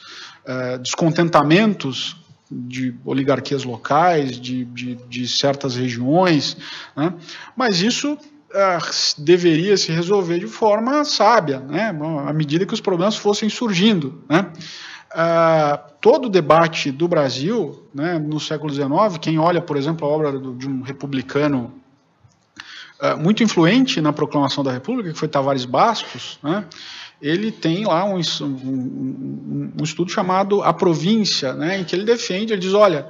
uh, 0.45 0.77
descontentamentos 0.79 2.17
de 2.51 2.93
oligarquias 3.05 3.63
locais, 3.63 4.39
de, 4.39 4.65
de, 4.65 4.95
de 4.95 5.27
certas 5.27 5.75
regiões, 5.75 6.57
né? 6.95 7.13
mas 7.55 7.81
isso 7.81 8.13
uh, 8.13 9.17
deveria 9.17 9.77
se 9.77 9.91
resolver 9.91 10.39
de 10.39 10.47
forma 10.47 11.03
sábia, 11.05 11.59
né? 11.59 11.97
à 12.27 12.33
medida 12.33 12.65
que 12.65 12.73
os 12.73 12.81
problemas 12.81 13.15
fossem 13.15 13.49
surgindo. 13.49 14.23
Né? 14.29 14.51
Uh, 15.15 15.79
todo 16.01 16.25
o 16.25 16.29
debate 16.29 16.91
do 16.91 17.07
Brasil 17.07 17.87
né, 17.93 18.19
no 18.19 18.37
século 18.37 18.69
XIX, 18.69 19.17
quem 19.21 19.39
olha, 19.39 19.61
por 19.61 19.77
exemplo, 19.77 20.05
a 20.05 20.11
obra 20.11 20.37
de 20.37 20.67
um 20.67 20.81
republicano 20.81 21.73
uh, 22.99 23.17
muito 23.17 23.41
influente 23.41 24.01
na 24.01 24.11
proclamação 24.11 24.61
da 24.61 24.73
República, 24.73 25.13
que 25.13 25.17
foi 25.17 25.29
Tavares 25.29 25.63
Bastos, 25.63 26.37
né, 26.43 26.65
ele 27.21 27.49
tem 27.49 27.85
lá 27.85 28.03
um, 28.03 28.19
um, 28.41 29.71
um, 29.79 29.83
estudo 29.85 30.11
chamado 30.11 30.61
A 30.61 30.73
Província, 30.73 31.53
né, 31.53 31.79
em 31.79 31.85
que 31.85 31.95
ele 31.95 32.03
defende, 32.03 32.51
ele 32.51 32.59
diz, 32.59 32.73
olha, 32.73 33.07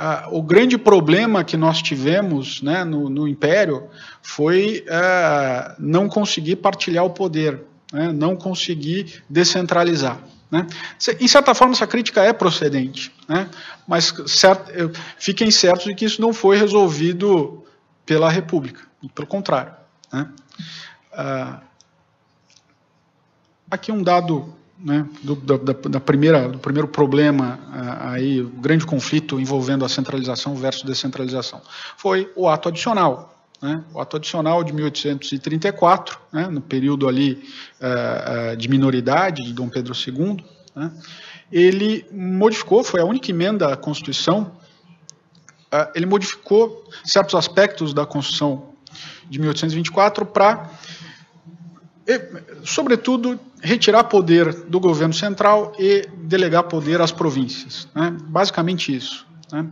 uh, 0.00 0.34
o 0.34 0.42
grande 0.42 0.78
problema 0.78 1.44
que 1.44 1.58
nós 1.58 1.82
tivemos 1.82 2.62
né, 2.62 2.82
no, 2.82 3.10
no 3.10 3.28
Império 3.28 3.88
foi 4.22 4.86
não 5.78 6.08
conseguir 6.08 6.56
partilhar 6.56 7.04
o 7.04 7.10
poder, 7.10 7.60
né, 7.92 8.10
não 8.10 8.36
conseguir 8.36 9.22
descentralizar. 9.28 10.18
Né? 10.52 10.66
Em 11.18 11.26
certa 11.26 11.54
forma, 11.54 11.72
essa 11.72 11.86
crítica 11.86 12.22
é 12.22 12.30
procedente, 12.30 13.10
né? 13.26 13.48
mas 13.88 14.14
certo, 14.26 14.70
fiquem 15.18 15.50
certos 15.50 15.86
de 15.86 15.94
que 15.94 16.04
isso 16.04 16.20
não 16.20 16.34
foi 16.34 16.58
resolvido 16.58 17.64
pela 18.04 18.28
República, 18.28 18.82
pelo 19.14 19.26
contrário. 19.26 19.72
Né? 20.12 20.28
Ah, 21.10 21.60
aqui 23.70 23.90
um 23.90 24.02
dado 24.02 24.54
né, 24.78 25.08
do, 25.22 25.36
da, 25.36 25.56
da, 25.56 26.00
primeira, 26.00 26.46
do 26.50 26.58
primeiro 26.58 26.86
problema, 26.88 27.58
ah, 27.72 28.10
aí, 28.10 28.42
o 28.42 28.50
grande 28.50 28.84
conflito 28.84 29.40
envolvendo 29.40 29.86
a 29.86 29.88
centralização 29.88 30.54
versus 30.54 30.82
descentralização, 30.82 31.62
foi 31.96 32.30
o 32.36 32.46
ato 32.46 32.68
adicional. 32.68 33.31
Né, 33.62 33.80
o 33.94 34.00
ato 34.00 34.16
adicional 34.16 34.64
de 34.64 34.72
1834, 34.72 36.18
né, 36.32 36.48
no 36.48 36.60
período 36.60 37.06
ali 37.06 37.48
uh, 37.80 38.54
uh, 38.54 38.56
de 38.56 38.68
minoridade 38.68 39.44
de 39.44 39.52
Dom 39.52 39.68
Pedro 39.68 39.94
II, 39.94 40.44
né, 40.74 40.90
ele 41.50 42.04
modificou, 42.10 42.82
foi 42.82 43.00
a 43.00 43.04
única 43.04 43.30
emenda 43.30 43.72
à 43.72 43.76
Constituição, 43.76 44.52
uh, 45.72 45.92
ele 45.94 46.06
modificou 46.06 46.90
certos 47.04 47.36
aspectos 47.36 47.94
da 47.94 48.04
Constituição 48.04 48.70
de 49.30 49.38
1824 49.38 50.26
para, 50.26 50.68
sobretudo, 52.64 53.38
retirar 53.62 54.04
poder 54.04 54.52
do 54.64 54.80
governo 54.80 55.14
central 55.14 55.72
e 55.78 56.08
delegar 56.24 56.64
poder 56.64 57.00
às 57.00 57.12
províncias. 57.12 57.88
Né, 57.94 58.14
basicamente 58.24 58.94
isso. 58.94 59.24
Né. 59.52 59.70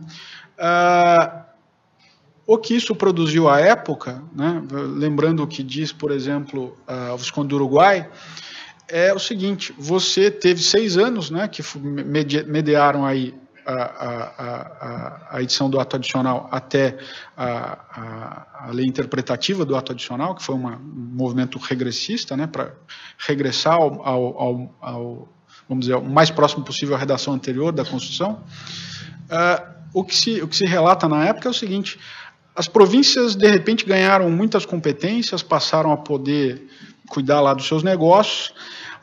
O 2.51 2.57
que 2.57 2.75
isso 2.75 2.93
produziu 2.93 3.47
à 3.47 3.61
época, 3.61 4.21
né, 4.35 4.61
lembrando 4.97 5.41
o 5.41 5.47
que 5.47 5.63
diz, 5.63 5.93
por 5.93 6.11
exemplo, 6.11 6.77
uh, 6.85 7.13
o 7.13 7.17
Visconde 7.17 7.47
do 7.47 7.55
Uruguai, 7.55 8.09
é 8.89 9.13
o 9.13 9.19
seguinte: 9.19 9.73
você 9.77 10.29
teve 10.29 10.61
seis 10.61 10.97
anos, 10.97 11.31
né, 11.31 11.47
que 11.47 11.63
mediaram 12.45 13.05
aí 13.05 13.33
a, 13.65 13.73
a, 13.73 14.23
a, 14.37 15.27
a, 15.37 15.41
edição 15.41 15.69
do 15.69 15.79
ato 15.79 15.95
adicional 15.95 16.49
até 16.51 16.97
a, 17.37 18.67
lei 18.73 18.85
interpretativa 18.85 19.63
do 19.63 19.77
ato 19.77 19.93
adicional, 19.93 20.35
que 20.35 20.43
foi 20.43 20.55
uma, 20.55 20.75
um 20.75 21.09
movimento 21.13 21.57
regressista, 21.57 22.35
né, 22.35 22.47
para 22.47 22.73
regressar 23.17 23.75
ao, 23.75 24.05
ao, 24.05 24.75
ao, 24.81 25.29
vamos 25.69 25.85
dizer, 25.85 25.95
o 25.95 26.03
mais 26.03 26.29
próximo 26.29 26.65
possível 26.65 26.97
à 26.97 26.99
redação 26.99 27.33
anterior 27.33 27.71
da 27.71 27.85
Constituição. 27.85 28.43
Uh, 29.29 29.71
o, 29.93 30.03
que 30.03 30.17
se, 30.17 30.41
o 30.41 30.49
que 30.49 30.57
se 30.57 30.65
relata 30.65 31.07
na 31.07 31.25
época 31.25 31.47
é 31.47 31.51
o 31.51 31.53
seguinte: 31.53 31.97
as 32.55 32.67
províncias, 32.67 33.35
de 33.35 33.47
repente, 33.47 33.85
ganharam 33.85 34.29
muitas 34.29 34.65
competências, 34.65 35.41
passaram 35.41 35.91
a 35.91 35.97
poder 35.97 36.67
cuidar 37.07 37.41
lá 37.41 37.53
dos 37.53 37.67
seus 37.67 37.83
negócios, 37.83 38.53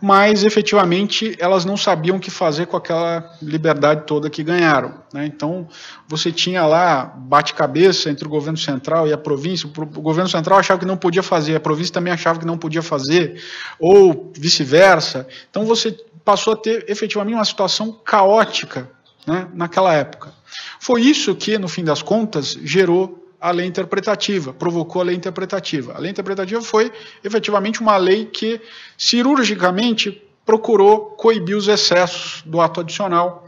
mas 0.00 0.44
efetivamente 0.44 1.34
elas 1.38 1.64
não 1.64 1.76
sabiam 1.76 2.16
o 2.16 2.20
que 2.20 2.30
fazer 2.30 2.66
com 2.66 2.76
aquela 2.76 3.36
liberdade 3.42 4.04
toda 4.06 4.30
que 4.30 4.42
ganharam. 4.42 4.94
Né? 5.12 5.26
Então, 5.26 5.66
você 6.06 6.30
tinha 6.30 6.64
lá 6.66 7.04
bate-cabeça 7.04 8.08
entre 8.08 8.26
o 8.26 8.30
governo 8.30 8.58
central 8.58 9.08
e 9.08 9.12
a 9.12 9.18
província. 9.18 9.68
O 9.68 10.00
governo 10.00 10.28
central 10.28 10.58
achava 10.58 10.80
que 10.80 10.86
não 10.86 10.96
podia 10.96 11.22
fazer, 11.22 11.56
a 11.56 11.60
província 11.60 11.92
também 11.92 12.12
achava 12.12 12.38
que 12.38 12.46
não 12.46 12.56
podia 12.56 12.82
fazer, 12.82 13.42
ou 13.78 14.30
vice-versa. 14.36 15.26
Então, 15.50 15.64
você 15.64 15.92
passou 16.24 16.52
a 16.52 16.56
ter 16.56 16.84
efetivamente 16.88 17.34
uma 17.34 17.44
situação 17.44 17.92
caótica 18.04 18.90
né, 19.26 19.48
naquela 19.52 19.92
época. 19.92 20.32
Foi 20.78 21.02
isso 21.02 21.34
que, 21.34 21.58
no 21.58 21.68
fim 21.68 21.82
das 21.82 22.02
contas, 22.02 22.56
gerou 22.62 23.27
a 23.40 23.50
lei 23.50 23.66
interpretativa, 23.66 24.52
provocou 24.52 25.00
a 25.00 25.04
lei 25.04 25.16
interpretativa. 25.16 25.94
A 25.94 25.98
lei 25.98 26.10
interpretativa 26.10 26.60
foi 26.60 26.92
efetivamente 27.22 27.80
uma 27.80 27.96
lei 27.96 28.26
que 28.26 28.60
cirurgicamente 28.96 30.22
procurou 30.44 31.10
coibir 31.10 31.56
os 31.56 31.68
excessos 31.68 32.42
do 32.44 32.60
ato 32.60 32.80
adicional, 32.80 33.46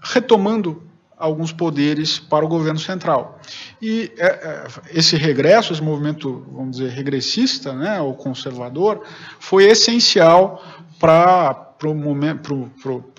retomando 0.00 0.82
alguns 1.16 1.50
poderes 1.50 2.18
para 2.18 2.44
o 2.44 2.48
governo 2.48 2.78
central. 2.78 3.40
E 3.80 4.12
é, 4.18 4.26
é, 4.26 4.66
esse 4.92 5.16
regresso, 5.16 5.72
esse 5.72 5.82
movimento, 5.82 6.46
vamos 6.52 6.76
dizer, 6.76 6.90
regressista, 6.90 7.72
né, 7.72 8.00
ou 8.00 8.14
conservador, 8.14 9.02
foi 9.40 9.64
essencial 9.64 10.62
para 11.00 11.74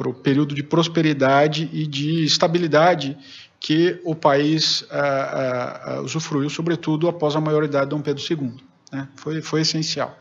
o 0.05 0.13
período 0.13 0.53
de 0.53 0.63
prosperidade 0.63 1.69
e 1.73 1.87
de 1.87 2.23
estabilidade 2.23 3.17
que 3.59 3.99
o 4.03 4.15
país 4.15 4.81
uh, 4.81 5.99
uh, 5.99 6.03
usufruiu, 6.03 6.49
sobretudo 6.49 7.07
após 7.07 7.35
a 7.35 7.41
maioridade 7.41 7.85
de 7.85 7.89
Dom 7.89 8.01
Pedro 8.01 8.23
II. 8.23 8.53
Né? 8.91 9.07
Foi, 9.15 9.41
foi 9.41 9.61
essencial. 9.61 10.17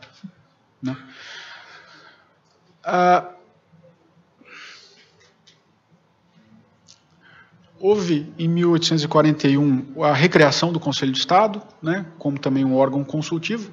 Né? 0.81 0.97
Uh, 2.85 3.37
houve, 7.79 8.33
em 8.39 8.47
1841, 8.47 10.03
a 10.03 10.13
recriação 10.13 10.73
do 10.73 10.79
Conselho 10.79 11.11
de 11.11 11.19
Estado, 11.19 11.61
né, 11.81 12.05
como 12.17 12.39
também 12.39 12.65
um 12.65 12.75
órgão 12.75 13.03
consultivo. 13.03 13.71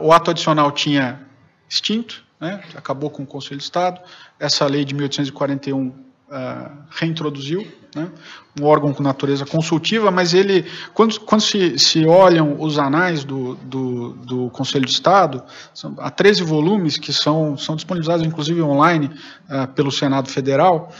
o 0.00 0.12
ato 0.12 0.30
adicional 0.30 0.72
tinha 0.72 1.26
extinto, 1.68 2.24
né, 2.40 2.62
acabou 2.74 3.10
com 3.10 3.24
o 3.24 3.26
Conselho 3.26 3.58
de 3.58 3.64
Estado. 3.64 4.00
Essa 4.38 4.66
lei 4.66 4.84
de 4.84 4.94
1841 4.94 6.11
uh, 6.32 6.70
reintroduziu 6.90 7.66
né, 7.94 8.10
um 8.58 8.64
órgão 8.64 8.92
com 8.92 9.02
natureza 9.02 9.44
consultiva, 9.44 10.10
mas 10.10 10.32
ele, 10.32 10.64
quando, 10.94 11.20
quando 11.20 11.42
se, 11.42 11.78
se 11.78 12.06
olham 12.06 12.60
os 12.60 12.78
anais 12.78 13.22
do, 13.22 13.54
do, 13.56 14.12
do 14.14 14.50
Conselho 14.50 14.86
de 14.86 14.92
Estado, 14.92 15.42
são, 15.74 15.94
há 15.98 16.10
13 16.10 16.42
volumes 16.42 16.96
que 16.96 17.12
são, 17.12 17.56
são 17.56 17.76
disponibilizados, 17.76 18.26
inclusive 18.26 18.62
online, 18.62 19.10
uh, 19.48 19.68
pelo 19.74 19.92
Senado 19.92 20.28
Federal, 20.28 20.92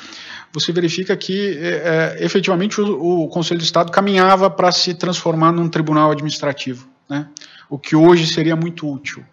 você 0.53 0.71
verifica 0.71 1.17
que 1.17 1.57
é, 1.57 2.19
é, 2.21 2.25
efetivamente 2.25 2.79
o, 2.79 3.23
o, 3.25 3.29
Conselho 3.29 3.59
de 3.59 3.65
Estado 3.65 3.91
caminhava 3.91 4.51
para 4.51 4.71
se 4.71 4.93
transformar 4.93 5.51
num 5.51 5.67
tribunal 5.67 6.11
administrativo, 6.11 6.87
né? 7.09 7.27
o 7.71 7.79
que 7.79 7.97
hoje 7.97 8.27
seria 8.27 8.55
muito 8.55 8.87
útil. 8.87 9.25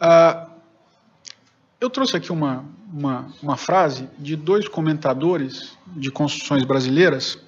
Uh, 0.00 0.50
eu 1.78 1.90
trouxe 1.90 2.16
aqui 2.16 2.32
uma, 2.32 2.64
uma, 2.92 3.26
uma, 3.42 3.56
frase 3.56 4.08
de 4.18 4.36
dois 4.36 4.68
comentadores 4.68 5.76
de 5.88 6.10
constituições 6.10 6.64
brasileiras, 6.64 7.38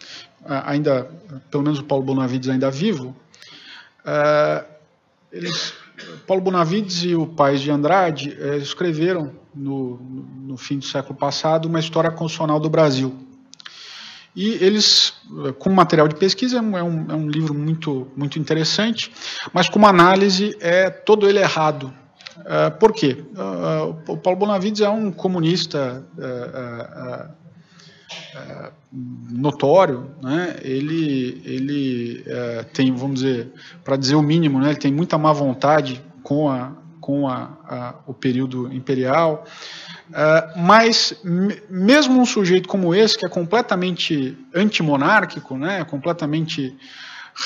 ainda, 0.45 1.11
pelo 1.51 1.63
menos 1.63 1.79
o 1.79 1.85
Paulo 1.85 2.05
Bonavides 2.05 2.49
ainda 2.49 2.71
vivo. 2.71 3.15
Eles, 5.33 5.75
Paulo 6.27 6.43
Bonavides 6.43 7.05
e 7.05 7.15
o 7.15 7.27
Paes 7.27 7.61
de 7.61 7.71
Andrade 7.71 8.31
uh, 8.31 8.57
escreveram 8.57 9.33
no, 9.55 9.97
no 9.97 10.57
fim 10.57 10.79
do 10.79 10.85
século 10.85 11.19
passado 11.19 11.67
uma 11.67 11.81
história 11.81 12.11
constitucional 12.11 12.61
do 12.61 12.71
Brasil. 12.71 13.15
E 14.37 14.51
eles, 14.65 15.15
com 15.59 15.71
material 15.71 16.07
de 16.07 16.15
pesquisa, 16.15 16.59
é 16.59 16.61
um, 16.63 16.77
é 16.77 16.83
um 17.15 17.29
livro 17.29 17.53
muito, 17.53 18.07
muito 18.17 18.39
interessante, 18.39 19.11
mas 19.53 19.69
com 19.69 19.81
uma 19.81 19.89
análise 19.89 20.57
é 20.61 20.89
todo 20.91 21.29
ele 21.29 21.41
errado 21.41 21.93
Uh, 22.41 22.71
por 22.79 22.93
quê? 22.93 23.25
Uh, 23.35 24.13
o 24.13 24.17
Paulo 24.17 24.39
Bonavides 24.39 24.81
é 24.81 24.89
um 24.89 25.11
comunista 25.11 26.05
uh, 26.17 27.39
notório, 29.31 30.11
né? 30.23 30.57
ele, 30.63 31.43
ele 31.45 32.25
tem, 32.73 32.95
vamos 32.95 33.21
dizer, 33.21 33.53
para 33.85 33.97
dizer 33.97 34.15
o 34.15 34.23
mínimo, 34.23 34.59
né? 34.61 34.71
ele 34.71 34.79
tem 34.79 34.93
muita 34.93 35.19
má 35.19 35.33
vontade 35.33 36.03
com, 36.23 36.49
a, 36.49 36.73
com 37.01 37.29
a, 37.29 37.51
a 37.69 37.95
o 38.07 38.15
período 38.15 38.73
imperial, 38.73 39.45
mas 40.57 41.21
mesmo 41.69 42.21
um 42.21 42.25
sujeito 42.25 42.69
como 42.69 42.95
esse, 42.95 43.19
que 43.19 43.27
é 43.27 43.29
completamente 43.29 44.39
antimonárquico, 44.55 45.57
né? 45.57 45.85
completamente 45.85 46.75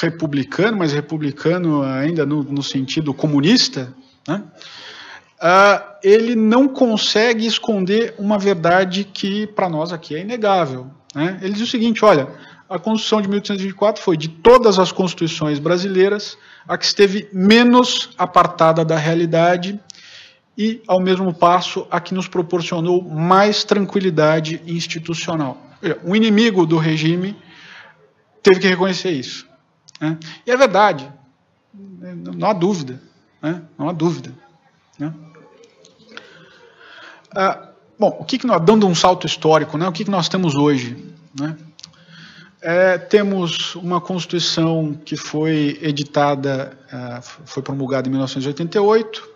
republicano, 0.01 0.78
mas 0.78 0.93
republicano 0.93 1.82
ainda 1.82 2.24
no, 2.24 2.43
no 2.43 2.62
sentido 2.62 3.12
comunista, 3.12 3.93
né? 4.26 4.43
Uh, 5.43 5.82
ele 6.03 6.36
não 6.36 6.68
consegue 6.68 7.45
esconder 7.45 8.14
uma 8.18 8.38
verdade 8.38 9.05
que 9.05 9.47
para 9.49 9.68
nós 9.68 9.93
aqui 9.93 10.14
é 10.14 10.20
inegável. 10.20 10.86
Né? 11.14 11.38
Ele 11.43 11.53
diz 11.53 11.62
o 11.62 11.70
seguinte: 11.70 12.05
olha, 12.05 12.28
a 12.68 12.78
Constituição 12.78 13.20
de 13.20 13.28
1824 13.28 14.03
foi 14.03 14.16
de 14.16 14.28
todas 14.28 14.78
as 14.78 14.93
constituições 14.93 15.59
brasileiras 15.59 16.38
a 16.66 16.78
que 16.78 16.84
esteve 16.84 17.28
menos 17.32 18.11
apartada 18.16 18.84
da 18.84 18.97
realidade 18.97 19.78
e, 20.57 20.82
ao 20.86 21.01
mesmo 21.01 21.34
passo, 21.34 21.86
a 21.90 22.01
que 22.01 22.14
nos 22.14 22.28
proporcionou 22.28 23.03
mais 23.03 23.64
tranquilidade 23.64 24.62
institucional. 24.66 25.61
Um 26.05 26.14
inimigo 26.14 26.64
do 26.64 26.78
regime 26.78 27.36
teve 28.43 28.61
que 28.61 28.68
reconhecer 28.68 29.11
isso. 29.11 29.47
Né? 30.01 30.18
E 30.47 30.51
é 30.51 30.57
verdade, 30.57 31.11
não 31.74 32.49
há 32.49 32.53
dúvida. 32.53 33.03
Né? 33.40 33.62
Não 33.76 33.88
há 33.88 33.93
dúvida. 33.93 34.32
Né? 34.99 35.12
Ah, 37.35 37.68
bom, 37.99 38.16
o 38.20 38.24
que, 38.24 38.39
que 38.39 38.47
nós, 38.47 38.62
dando 38.62 38.87
um 38.87 38.95
salto 38.95 39.26
histórico, 39.26 39.78
né, 39.78 39.89
o 39.89 39.93
que, 39.93 40.05
que 40.05 40.11
nós 40.11 40.28
temos 40.28 40.55
hoje? 40.55 40.97
Né? 41.39 41.57
É, 42.61 42.99
temos 42.99 43.74
uma 43.74 44.01
Constituição 44.01 44.95
que 45.05 45.16
foi 45.16 45.78
editada, 45.83 46.78
é, 46.93 47.20
foi 47.22 47.62
promulgada 47.62 48.07
em 48.07 48.11
1988, 48.11 49.28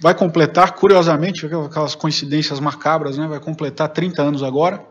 vai 0.00 0.14
completar, 0.14 0.72
curiosamente, 0.72 1.46
aquelas 1.46 1.94
coincidências 1.94 2.60
macabras, 2.60 3.16
né, 3.16 3.26
vai 3.26 3.40
completar 3.40 3.88
30 3.88 4.22
anos 4.22 4.42
agora. 4.42 4.84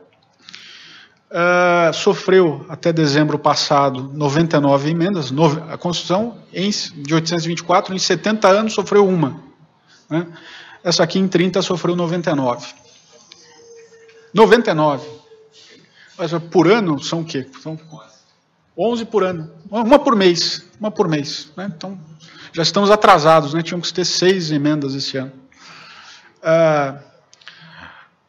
Uh, 1.27 1.91
sofreu 1.91 2.65
até 2.69 2.93
dezembro 2.93 3.37
passado 3.37 4.09
99 4.13 4.89
emendas. 4.89 5.33
a 5.69 5.77
Constituição 5.77 6.37
em, 6.53 6.69
de 6.69 7.13
824, 7.13 7.93
em 7.93 7.99
70 7.99 8.47
anos, 8.47 8.73
sofreu 8.73 9.05
uma. 9.05 9.41
Né? 10.09 10.27
Essa 10.85 11.01
aqui 11.01 11.17
em 11.17 11.27
30 11.27 11.63
sofreu 11.63 11.95
99. 11.95 12.67
99. 14.31 15.09
Mas 16.15 16.31
por 16.51 16.71
ano 16.71 17.01
são 17.01 17.21
o 17.21 17.25
quê? 17.25 17.49
São 17.59 17.75
11 18.77 19.05
por 19.05 19.23
ano. 19.23 19.49
Uma 19.67 19.97
por 19.97 20.15
mês. 20.15 20.63
Uma 20.79 20.91
por 20.91 21.09
mês. 21.09 21.51
Né? 21.57 21.73
Então, 21.75 21.99
já 22.53 22.61
estamos 22.61 22.91
atrasados, 22.91 23.55
né? 23.55 23.63
Tínhamos 23.63 23.87
que 23.87 23.95
ter 23.95 24.05
seis 24.05 24.51
emendas 24.51 24.93
esse 24.93 25.17
ano. 25.17 25.31
Uh, 26.43 26.99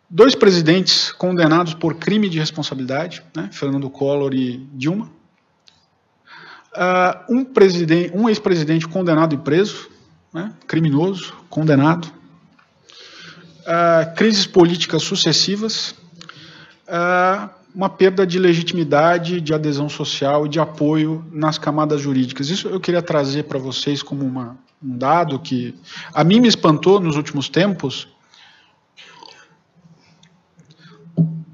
dois 0.09 0.35
presidentes 0.35 1.13
condenados 1.13 1.75
por 1.75 1.97
crime 1.97 2.27
de 2.27 2.39
responsabilidade, 2.39 3.23
né? 3.37 3.51
Fernando 3.53 3.91
Collor 3.91 4.33
e 4.33 4.67
Dilma. 4.73 5.13
Uh, 6.75 7.35
um, 7.35 7.47
um 8.15 8.29
ex-presidente 8.31 8.89
condenado 8.89 9.35
e 9.35 9.39
preso, 9.39 9.91
né? 10.33 10.55
criminoso, 10.67 11.35
condenado 11.51 12.16
uh, 13.67 14.15
crises 14.15 14.47
políticas 14.47 15.03
sucessivas, 15.03 15.95
uh, 16.89 17.51
uma 17.75 17.91
perda 17.91 18.27
de 18.27 18.39
legitimidade, 18.39 19.41
de 19.41 19.53
adesão 19.53 19.89
social 19.89 20.47
e 20.47 20.49
de 20.49 20.59
apoio 20.59 21.25
nas 21.31 21.59
camadas 21.59 22.01
jurídicas. 22.01 22.49
Isso 22.49 22.69
eu 22.69 22.81
queria 22.81 23.03
trazer 23.03 23.45
para 23.45 23.59
vocês 23.59 24.03
como 24.03 24.25
uma, 24.25 24.57
um 24.83 24.97
dado 24.97 25.39
que 25.39 25.75
a 26.15 26.25
mim 26.25 26.41
me 26.41 26.49
espantou 26.49 26.99
nos 27.01 27.17
últimos 27.17 27.49
tempos. 27.49 28.09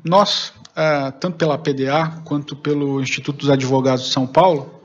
Nós, 0.05 0.53
uh, 0.71 1.13
tanto 1.19 1.37
pela 1.37 1.59
PDA 1.59 2.21
quanto 2.25 2.55
pelo 2.55 3.01
Instituto 3.01 3.39
dos 3.39 3.51
Advogados 3.51 4.05
de 4.05 4.11
São 4.11 4.27
Paulo, 4.27 4.83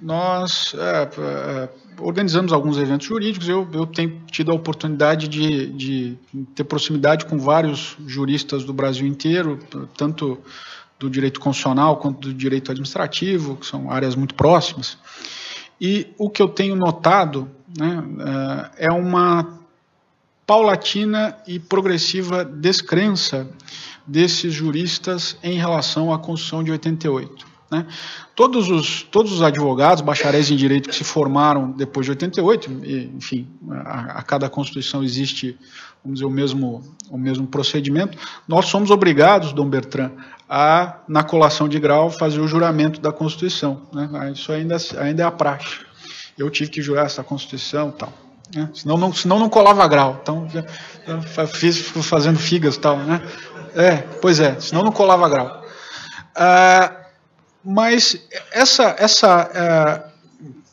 nós 0.00 0.74
uh, 0.74 1.85
organizamos 2.00 2.52
alguns 2.52 2.78
eventos 2.78 3.06
jurídicos. 3.06 3.48
Eu, 3.48 3.68
eu 3.72 3.86
tenho 3.86 4.20
tido 4.30 4.52
a 4.52 4.54
oportunidade 4.54 5.28
de, 5.28 5.66
de 5.68 6.18
ter 6.54 6.64
proximidade 6.64 7.26
com 7.26 7.38
vários 7.38 7.96
juristas 8.06 8.64
do 8.64 8.72
Brasil 8.72 9.06
inteiro, 9.06 9.58
tanto 9.96 10.38
do 10.98 11.10
direito 11.10 11.40
constitucional 11.40 11.98
quanto 11.98 12.28
do 12.28 12.34
direito 12.34 12.70
administrativo, 12.70 13.56
que 13.56 13.66
são 13.66 13.90
áreas 13.90 14.14
muito 14.14 14.34
próximas. 14.34 14.98
E 15.80 16.06
o 16.18 16.30
que 16.30 16.40
eu 16.40 16.48
tenho 16.48 16.74
notado 16.74 17.50
né, 17.76 18.02
é 18.78 18.90
uma 18.90 19.60
paulatina 20.46 21.36
e 21.46 21.58
progressiva 21.58 22.44
descrença 22.44 23.48
desses 24.06 24.54
juristas 24.54 25.36
em 25.42 25.58
relação 25.58 26.12
à 26.12 26.18
Constituição 26.18 26.62
de 26.62 26.70
88. 26.70 27.55
Né? 27.70 27.86
Todos, 28.34 28.70
os, 28.70 29.02
todos 29.02 29.32
os 29.32 29.42
advogados, 29.42 30.00
bacharéis 30.00 30.50
em 30.50 30.56
direito 30.56 30.88
que 30.88 30.94
se 30.94 31.04
formaram 31.04 31.70
depois 31.72 32.06
de 32.06 32.12
88, 32.12 32.70
e, 32.84 33.12
enfim, 33.16 33.48
a, 33.70 34.18
a, 34.18 34.22
cada 34.22 34.48
Constituição 34.48 35.02
existe, 35.02 35.58
vamos 36.04 36.20
dizer, 36.20 36.26
o 36.26 36.30
mesmo, 36.30 36.82
o 37.10 37.18
mesmo 37.18 37.46
procedimento, 37.46 38.16
nós 38.46 38.66
somos 38.66 38.90
obrigados, 38.90 39.52
Dom 39.52 39.68
Bertrand, 39.68 40.12
a, 40.48 40.98
na 41.08 41.24
colação 41.24 41.68
de 41.68 41.80
grau, 41.80 42.08
fazer 42.10 42.40
o 42.40 42.46
juramento 42.46 43.00
da 43.00 43.10
Constituição. 43.10 43.82
Né? 43.92 44.32
Isso 44.32 44.52
ainda, 44.52 44.76
ainda 44.98 45.22
é 45.22 45.26
a 45.26 45.30
praxe. 45.30 45.84
Eu 46.38 46.48
tive 46.50 46.70
que 46.70 46.82
jurar 46.82 47.06
essa 47.06 47.24
Constituição 47.24 47.90
tal. 47.90 48.12
Né? 48.54 48.70
Senão, 48.74 48.96
não, 48.96 49.12
senão 49.12 49.40
não 49.40 49.48
colava 49.48 49.86
grau. 49.88 50.20
Então, 50.22 50.46
fiz 51.48 51.80
fazendo 51.80 52.38
figas 52.38 52.76
e 52.76 52.80
tal. 52.80 52.96
Né? 52.98 53.20
É, 53.74 53.96
pois 53.96 54.38
é, 54.38 54.60
senão 54.60 54.84
não 54.84 54.92
colava 54.92 55.28
grau. 55.28 55.64
Ah, 56.34 57.05
mas 57.68 58.16
essa, 58.52 58.94
essa 58.96 59.50
é, 59.52 60.16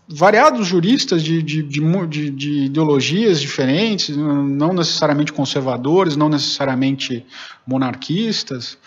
variados 0.08 0.68
juristas 0.68 1.24
de, 1.24 1.42
de, 1.42 1.64
de, 1.64 2.30
de, 2.30 2.66
ideologias 2.66 3.42
diferentes, 3.42 4.16
não 4.16 4.74
necessariamente 4.74 5.34
conservadores, 5.34 6.16
não 6.16 6.30
necessariamente 6.30 7.26
monarquistas, 7.66 8.78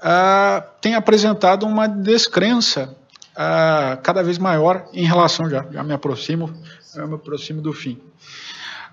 uh, 0.00 0.62
têm 0.82 0.94
apresentado 0.94 1.64
uma 1.64 1.86
descrença 1.86 2.94
uh, 3.32 4.02
cada 4.02 4.22
vez 4.22 4.36
maior 4.36 4.86
em 4.92 5.06
relação, 5.06 5.48
já, 5.48 5.64
já 5.72 5.82
me 5.82 5.94
aproximo, 5.94 6.52
me 6.94 7.14
aproximo 7.14 7.62
do 7.62 7.72
fim, 7.72 7.98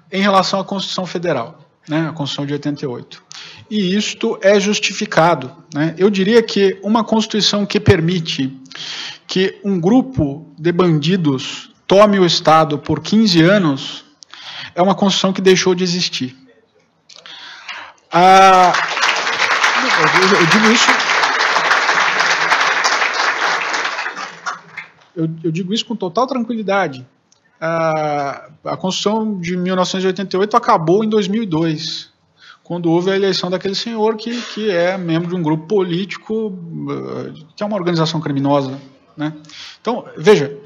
em 0.09 0.21
relação 0.21 0.61
à 0.61 0.63
Constituição 0.63 1.05
Federal, 1.05 1.59
né, 1.89 2.07
a 2.07 2.13
Constituição 2.13 2.45
de 2.45 2.53
88 2.53 3.32
e 3.69 3.95
isto 3.95 4.37
é 4.41 4.59
justificado. 4.59 5.51
Né? 5.73 5.95
Eu 5.97 6.09
diria 6.09 6.41
que 6.43 6.79
uma 6.83 7.03
Constituição 7.03 7.65
que 7.65 7.79
permite 7.79 8.55
que 9.25 9.59
um 9.63 9.79
grupo 9.79 10.47
de 10.57 10.71
bandidos 10.71 11.71
tome 11.87 12.19
o 12.19 12.25
Estado 12.25 12.77
por 12.77 13.01
15 13.01 13.41
anos 13.41 14.05
é 14.75 14.81
uma 14.81 14.95
Constituição 14.95 15.33
que 15.33 15.41
deixou 15.41 15.73
de 15.73 15.83
existir. 15.83 16.35
Ah, 18.11 18.73
eu, 20.39 20.45
digo 20.47 20.71
isso. 20.71 20.91
Eu, 25.15 25.29
eu, 25.43 25.51
digo 25.51 25.73
isso 25.73 25.85
com 25.85 25.95
total 25.95 26.27
tranquilidade. 26.27 27.05
Ah, 27.59 28.49
a 28.65 28.77
Constituição 28.77 29.39
de 29.39 29.57
1988 29.57 30.55
acabou 30.55 31.03
em 31.03 31.09
2002 31.09 32.12
quando 32.63 32.89
houve 32.89 33.11
a 33.11 33.15
eleição 33.15 33.49
daquele 33.49 33.75
senhor 33.75 34.15
que, 34.15 34.41
que 34.53 34.71
é 34.71 34.97
membro 34.97 35.29
de 35.29 35.35
um 35.35 35.43
grupo 35.43 35.67
político, 35.67 36.57
eh, 36.89 37.43
que 37.55 37.61
é 37.63 37.65
uma 37.65 37.75
organização 37.75 38.21
criminosa. 38.21 38.79
Né? 39.17 39.33
Então, 39.81 40.05
veja, 40.17 40.57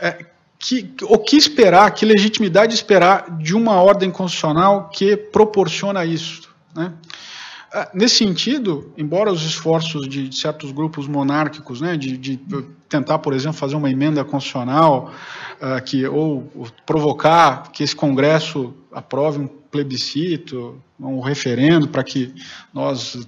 é, 0.00 0.24
que, 0.58 0.94
o 1.02 1.18
que 1.18 1.36
esperar, 1.36 1.90
que 1.92 2.06
legitimidade 2.06 2.74
esperar 2.74 3.36
de 3.38 3.54
uma 3.54 3.74
ordem 3.74 4.10
constitucional 4.10 4.88
que 4.88 5.16
proporciona 5.16 6.04
isso? 6.04 6.48
Né? 6.74 6.92
Ah, 7.72 7.90
nesse 7.92 8.16
sentido, 8.16 8.90
embora 8.96 9.30
os 9.30 9.44
esforços 9.44 10.08
de 10.08 10.34
certos 10.34 10.72
grupos 10.72 11.06
monárquicos, 11.06 11.82
né, 11.82 11.96
de, 11.96 12.16
de 12.16 12.40
tentar, 12.88 13.18
por 13.18 13.34
exemplo, 13.34 13.58
fazer 13.58 13.76
uma 13.76 13.90
emenda 13.90 14.24
constitucional, 14.24 15.12
uh, 15.60 15.82
que, 15.84 16.06
ou, 16.06 16.50
ou 16.54 16.68
provocar 16.86 17.70
que 17.72 17.82
esse 17.82 17.94
Congresso 17.94 18.72
aprove 18.90 19.40
um 19.40 19.46
plebiscito, 19.46 20.80
um 20.98 21.20
referendo 21.20 21.88
para 21.88 22.02
que 22.02 22.34
nós 22.72 23.26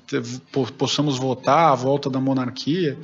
possamos 0.76 1.18
votar 1.18 1.72
a 1.72 1.74
volta 1.74 2.08
da 2.08 2.20
monarquia. 2.20 2.98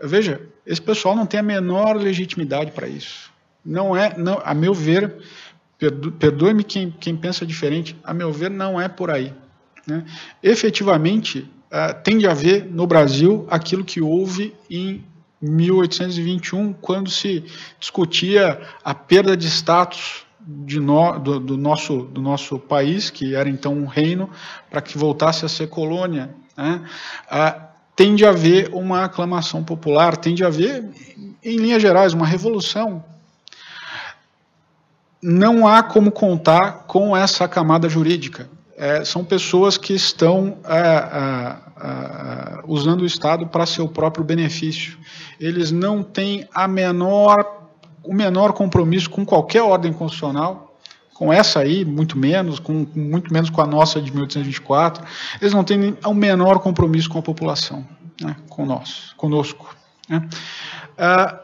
Veja, 0.00 0.40
esse 0.64 0.80
pessoal 0.80 1.14
não 1.14 1.26
tem 1.26 1.40
a 1.40 1.42
menor 1.42 1.96
legitimidade 1.96 2.72
para 2.72 2.88
isso. 2.88 3.30
Não 3.64 3.96
é, 3.96 4.16
não, 4.16 4.40
a 4.44 4.54
meu 4.54 4.72
ver, 4.72 5.16
perdoe-me 6.18 6.64
quem, 6.64 6.90
quem 6.90 7.16
pensa 7.16 7.44
diferente, 7.44 7.96
a 8.02 8.14
meu 8.14 8.32
ver, 8.32 8.50
não 8.50 8.80
é 8.80 8.88
por 8.88 9.10
aí. 9.10 9.32
Né? 9.86 10.04
Efetivamente, 10.42 11.40
uh, 11.70 12.02
tem 12.02 12.18
de 12.18 12.26
haver 12.26 12.64
no 12.64 12.86
Brasil 12.86 13.46
aquilo 13.50 13.84
que 13.84 14.00
houve 14.00 14.54
em 14.70 15.04
1821, 15.40 16.72
quando 16.72 17.10
se 17.10 17.44
discutia 17.78 18.60
a 18.82 18.94
perda 18.94 19.36
de 19.36 19.46
status 19.46 20.26
no, 20.48 21.18
do, 21.18 21.40
do, 21.40 21.56
nosso, 21.58 22.02
do 22.04 22.22
nosso 22.22 22.58
país, 22.58 23.10
que 23.10 23.34
era 23.34 23.50
então 23.50 23.74
um 23.74 23.84
reino, 23.84 24.30
para 24.70 24.80
que 24.80 24.96
voltasse 24.96 25.44
a 25.44 25.48
ser 25.48 25.68
colônia. 25.68 26.30
Né? 26.56 26.82
Ah, 27.30 27.68
tem 27.94 28.16
a 28.24 28.30
haver 28.30 28.70
uma 28.72 29.04
aclamação 29.04 29.62
popular, 29.62 30.16
tem 30.16 30.34
de 30.34 30.44
haver, 30.44 30.88
em 31.44 31.56
linhas 31.58 31.82
gerais, 31.82 32.14
uma 32.14 32.26
revolução. 32.26 33.04
Não 35.20 35.66
há 35.66 35.82
como 35.82 36.10
contar 36.10 36.84
com 36.86 37.14
essa 37.14 37.46
camada 37.46 37.88
jurídica. 37.88 38.48
É, 38.76 39.04
são 39.04 39.24
pessoas 39.24 39.76
que 39.76 39.92
estão 39.92 40.58
é, 40.64 40.78
é, 40.78 41.56
é 41.86 42.60
usando 42.64 43.00
o 43.00 43.06
Estado 43.06 43.46
para 43.48 43.66
seu 43.66 43.88
próprio 43.88 44.24
benefício. 44.24 44.96
Eles 45.40 45.72
não 45.72 46.02
têm 46.02 46.48
a 46.54 46.68
menor 46.68 47.57
o 48.08 48.14
menor 48.14 48.54
compromisso 48.54 49.10
com 49.10 49.22
qualquer 49.22 49.62
ordem 49.62 49.92
constitucional, 49.92 50.74
com 51.12 51.30
essa 51.30 51.60
aí, 51.60 51.84
muito 51.84 52.16
menos, 52.16 52.58
com, 52.58 52.86
muito 52.94 53.30
menos 53.30 53.50
com 53.50 53.60
a 53.60 53.66
nossa 53.66 54.00
de 54.00 54.10
1824, 54.10 55.04
eles 55.42 55.52
não 55.52 55.62
têm 55.62 55.94
o 56.06 56.14
menor 56.14 56.58
compromisso 56.60 57.10
com 57.10 57.18
a 57.18 57.22
população, 57.22 57.86
né, 58.18 58.34
com 58.48 58.64
nós, 58.64 59.12
conosco. 59.14 59.76
Né. 60.08 60.26
Ah, 60.96 61.40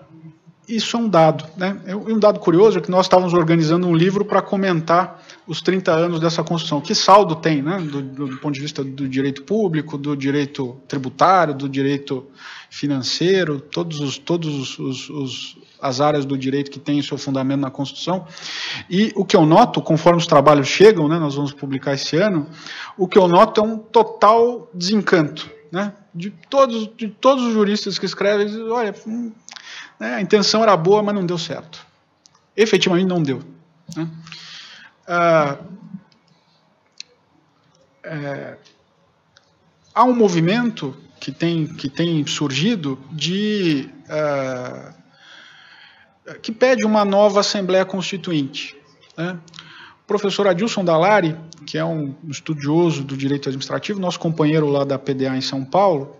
isso 0.67 0.97
é 0.97 1.01
um 1.01 1.07
dado. 1.07 1.45
Né? 1.55 1.79
E 1.87 1.95
um 1.95 2.19
dado 2.19 2.41
curioso 2.41 2.79
é 2.79 2.81
que 2.81 2.91
nós 2.91 3.05
estávamos 3.05 3.35
organizando 3.35 3.87
um 3.87 3.95
livro 3.95 4.25
para 4.25 4.41
comentar 4.41 5.23
os 5.47 5.61
30 5.61 5.93
anos 5.93 6.21
dessa 6.21 6.43
Constituição. 6.43 6.81
Que 6.81 6.95
saldo 6.95 7.37
tem, 7.37 7.61
né? 7.61 7.79
do, 7.79 8.01
do, 8.01 8.39
ponto 8.39 8.55
de 8.55 8.61
vista 8.61 8.83
do 8.83 9.07
direito 9.07 9.43
público, 9.43 9.99
do 9.99 10.17
direito 10.17 10.77
tributário, 10.89 11.53
do 11.53 11.69
direito 11.69 12.27
financeiro, 12.71 13.61
todos 13.61 14.01
os, 14.01 14.17
todos 14.17 14.79
os, 14.79 15.09
os, 15.11 15.57
as 15.85 16.01
áreas 16.01 16.25
do 16.25 16.39
direito 16.39 16.71
que 16.71 16.79
têm 16.79 17.03
seu 17.03 17.19
fundamento 17.19 17.61
na 17.61 17.71
Constituição. 17.71 18.27
E 18.89 19.13
o 19.15 19.23
que 19.23 19.37
eu 19.37 19.45
noto, 19.45 19.83
conforme 19.83 20.19
os 20.19 20.27
trabalhos 20.27 20.67
chegam, 20.67 21.07
né, 21.07 21.19
nós 21.19 21.35
vamos 21.35 21.53
publicar 21.53 21.93
esse 21.93 22.17
ano, 22.17 22.49
o 22.97 23.07
que 23.07 23.19
eu 23.19 23.29
noto 23.29 23.61
é 23.61 23.65
um 23.65 23.77
total 23.77 24.71
desencanto. 24.73 25.53
Né, 25.71 25.93
de, 26.15 26.31
todos, 26.31 26.89
de 26.97 27.09
todos 27.09 27.45
os 27.45 27.53
juristas 27.53 27.99
que 27.99 28.07
escrevem, 28.07 28.47
dizem, 28.47 28.63
olha, 28.71 28.95
hum, 29.07 29.33
né, 29.99 30.15
a 30.15 30.21
intenção 30.21 30.63
era 30.63 30.75
boa, 30.75 31.03
mas 31.03 31.15
não 31.15 31.27
deu 31.27 31.37
certo. 31.37 31.85
Efetivamente 32.57 33.09
não 33.09 33.23
deu. 33.23 33.43
Né. 33.95 34.09
Ah, 35.07 35.59
é, 38.05 38.57
há 39.95 40.05
um 40.05 40.15
movimento 40.15 40.97
que 41.21 41.33
tem, 41.33 41.67
que 41.67 41.91
tem 41.91 42.27
surgido 42.27 42.99
de 43.11 43.91
uh, 44.05 44.94
que 46.43 46.53
pede 46.53 46.85
uma 46.85 47.05
nova 47.05 47.41
Assembleia 47.41 47.85
Constituinte. 47.85 48.77
Né? 49.17 49.39
O 50.05 50.07
professor 50.07 50.47
Adilson 50.47 50.85
Dalari, 50.85 51.37
que 51.67 51.79
é 51.79 51.85
um 51.85 52.15
estudioso 52.29 53.03
do 53.03 53.17
direito 53.17 53.49
administrativo, 53.49 54.01
nosso 54.01 54.19
companheiro 54.19 54.67
lá 54.67 54.85
da 54.85 54.99
PDA 54.99 55.37
em 55.37 55.41
São 55.41 55.65
Paulo, 55.65 56.17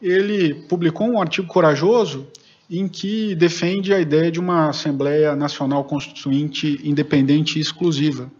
ele 0.00 0.54
publicou 0.68 1.08
um 1.08 1.20
artigo 1.20 1.46
corajoso 1.46 2.26
em 2.70 2.88
que 2.88 3.34
defende 3.34 3.92
a 3.92 4.00
ideia 4.00 4.30
de 4.30 4.40
uma 4.40 4.70
Assembleia 4.70 5.36
Nacional 5.36 5.84
Constituinte 5.84 6.80
independente 6.82 7.58
e 7.58 7.62
exclusiva. 7.62 8.30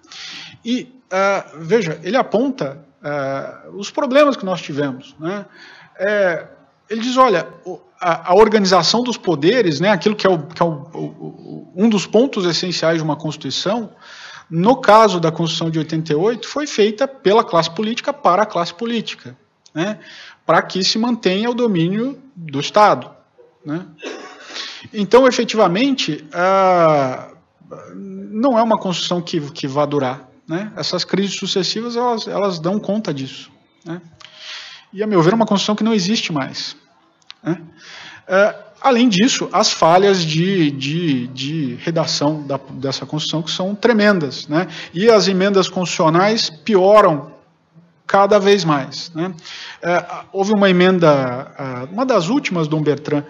E, 0.65 0.89
uh, 1.13 1.59
veja, 1.61 2.01
ele 2.03 2.17
aponta 2.17 2.85
uh, 3.03 3.77
os 3.77 3.91
problemas 3.91 4.37
que 4.37 4.45
nós 4.45 4.61
tivemos. 4.63 5.15
Né? 5.19 5.45
É, 5.99 6.47
ele 6.95 7.03
diz, 7.03 7.17
olha, 7.17 7.49
a, 8.01 8.31
a, 8.33 8.35
organização 8.35 9.03
dos 9.03 9.17
poderes, 9.17 9.81
né, 9.81 9.91
aquilo 9.91 10.15
que 10.15 10.27
é, 10.27 10.31
o, 10.31 10.39
que 10.39 10.63
é 10.63 10.65
o, 10.65 10.71
o, 10.95 11.73
um 11.75 11.89
dos 11.89 12.07
pontos 12.07 12.45
essenciais 12.47 12.99
de 12.99 13.03
uma 13.03 13.17
Constituição, 13.17 13.91
no 14.49 14.77
caso 14.77 15.19
da 15.19 15.33
Constituição 15.33 15.71
de 15.71 15.79
88, 15.79 16.47
foi 16.47 16.67
feita 16.67 17.09
pela 17.09 17.43
classe 17.43 17.71
política 17.71 18.13
para 18.13 18.43
a 18.43 18.47
classe 18.47 18.73
política, 18.73 19.37
né, 19.75 19.99
para 20.47 20.63
que 20.63 20.85
se 20.85 20.99
mantenha 20.99 21.51
o 21.51 21.55
domínio 21.55 22.23
do 22.37 22.61
Estado. 22.61 23.11
Né. 23.65 23.85
Então, 24.93 25.27
efetivamente, 25.27 26.25
não 27.95 28.59
é 28.59 28.63
uma 28.63 28.79
Constituição 28.79 29.21
que, 29.23 29.41
que 29.51 29.67
vá 29.67 29.87
durar. 29.87 30.29
Né. 30.47 30.71
Essas 30.77 31.05
crises 31.05 31.37
sucessivas, 31.37 31.97
elas, 31.97 32.29
elas 32.29 32.59
dão 32.59 32.79
conta 32.79 33.13
disso. 33.13 33.51
Né. 33.85 34.01
E, 34.93 35.03
a 35.03 35.07
meu 35.07 35.23
ver, 35.23 35.33
é 35.33 35.35
uma 35.35 35.47
Constituição 35.47 35.75
que 35.75 35.83
não 35.83 35.95
existe 35.95 36.33
mais. 36.33 36.77
Né? 37.45 37.61
É, 38.27 38.55
além 38.81 39.09
disso, 39.09 39.49
as 39.53 39.73
falhas 39.73 40.25
de, 40.25 40.71
de, 40.71 41.27
de 41.29 41.75
redação 41.77 42.43
da, 42.47 42.59
dessa 42.71 43.05
Constituição 43.05 43.43
que 43.43 43.51
são 43.51 43.75
tremendas. 43.75 44.49
Né? 44.49 44.67
E 44.93 45.09
as 45.11 45.29
emendas 45.29 45.69
constitucionais 45.69 46.51
pioram 46.51 47.33
cada 48.07 48.39
vez 48.39 48.65
mais. 48.65 49.13
Né? 49.15 49.35
É, 49.83 50.05
houve 50.33 50.53
uma 50.53 50.69
emenda, 50.71 51.87
uma 51.91 52.05
das 52.05 52.29
últimas, 52.29 52.69
Dom 52.69 52.83
Bertrand, 52.83 53.25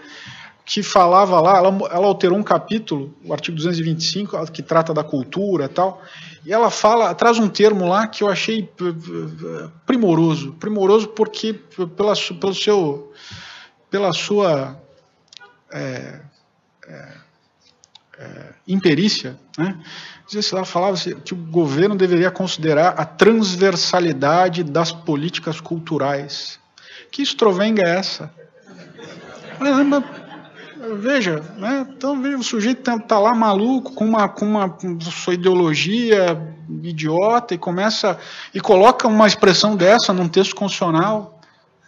que 0.64 0.82
falava 0.82 1.40
lá, 1.40 1.58
ela, 1.58 1.68
ela, 1.90 2.06
alterou 2.06 2.38
um 2.38 2.42
capítulo, 2.42 3.14
o 3.24 3.32
artigo 3.32 3.56
225, 3.56 4.50
que 4.50 4.62
trata 4.62 4.94
da 4.94 5.04
cultura 5.04 5.66
e 5.66 5.68
tal, 5.68 6.02
e 6.44 6.52
ela 6.52 6.70
fala, 6.70 7.14
traz 7.14 7.38
um 7.38 7.48
termo 7.48 7.86
lá 7.86 8.06
que 8.06 8.24
eu 8.24 8.28
achei 8.28 8.68
primoroso, 9.84 10.52
primoroso 10.54 11.08
porque 11.08 11.52
pela, 11.96 12.14
pelo 12.40 12.54
seu, 12.54 13.12
pela 13.95 14.12
sua 14.12 14.76
é, 15.72 16.18
é, 16.84 17.09
é, 18.18 18.47
imperícia, 18.66 19.38
né? 19.57 19.78
Ela 20.53 20.64
falava 20.64 20.97
que 21.24 21.32
o 21.32 21.36
governo 21.36 21.95
deveria 21.95 22.28
considerar 22.28 22.95
a 22.99 23.05
transversalidade 23.05 24.64
das 24.64 24.90
políticas 24.90 25.61
culturais. 25.61 26.59
Que 27.09 27.22
estrovenga 27.22 27.82
é 27.86 27.97
essa? 27.97 28.34
Veja, 30.99 31.40
né? 31.57 31.86
Então 31.97 32.20
veja, 32.20 32.36
o 32.36 32.42
sujeito 32.42 32.80
está 32.80 32.99
tá 32.99 33.20
lá 33.20 33.32
maluco 33.32 33.92
com 33.92 34.05
uma, 34.05 34.28
com 34.28 34.45
uma 34.45 34.70
com 34.70 35.01
sua 35.03 35.34
ideologia 35.34 36.36
idiota 36.82 37.55
e 37.55 37.59
começa 37.59 38.18
e 38.53 38.61
coloca 38.61 39.07
uma 39.07 39.28
expressão 39.28 39.76
dessa 39.76 40.12
num 40.12 40.28
texto 40.28 40.57
constitucional. 40.57 41.34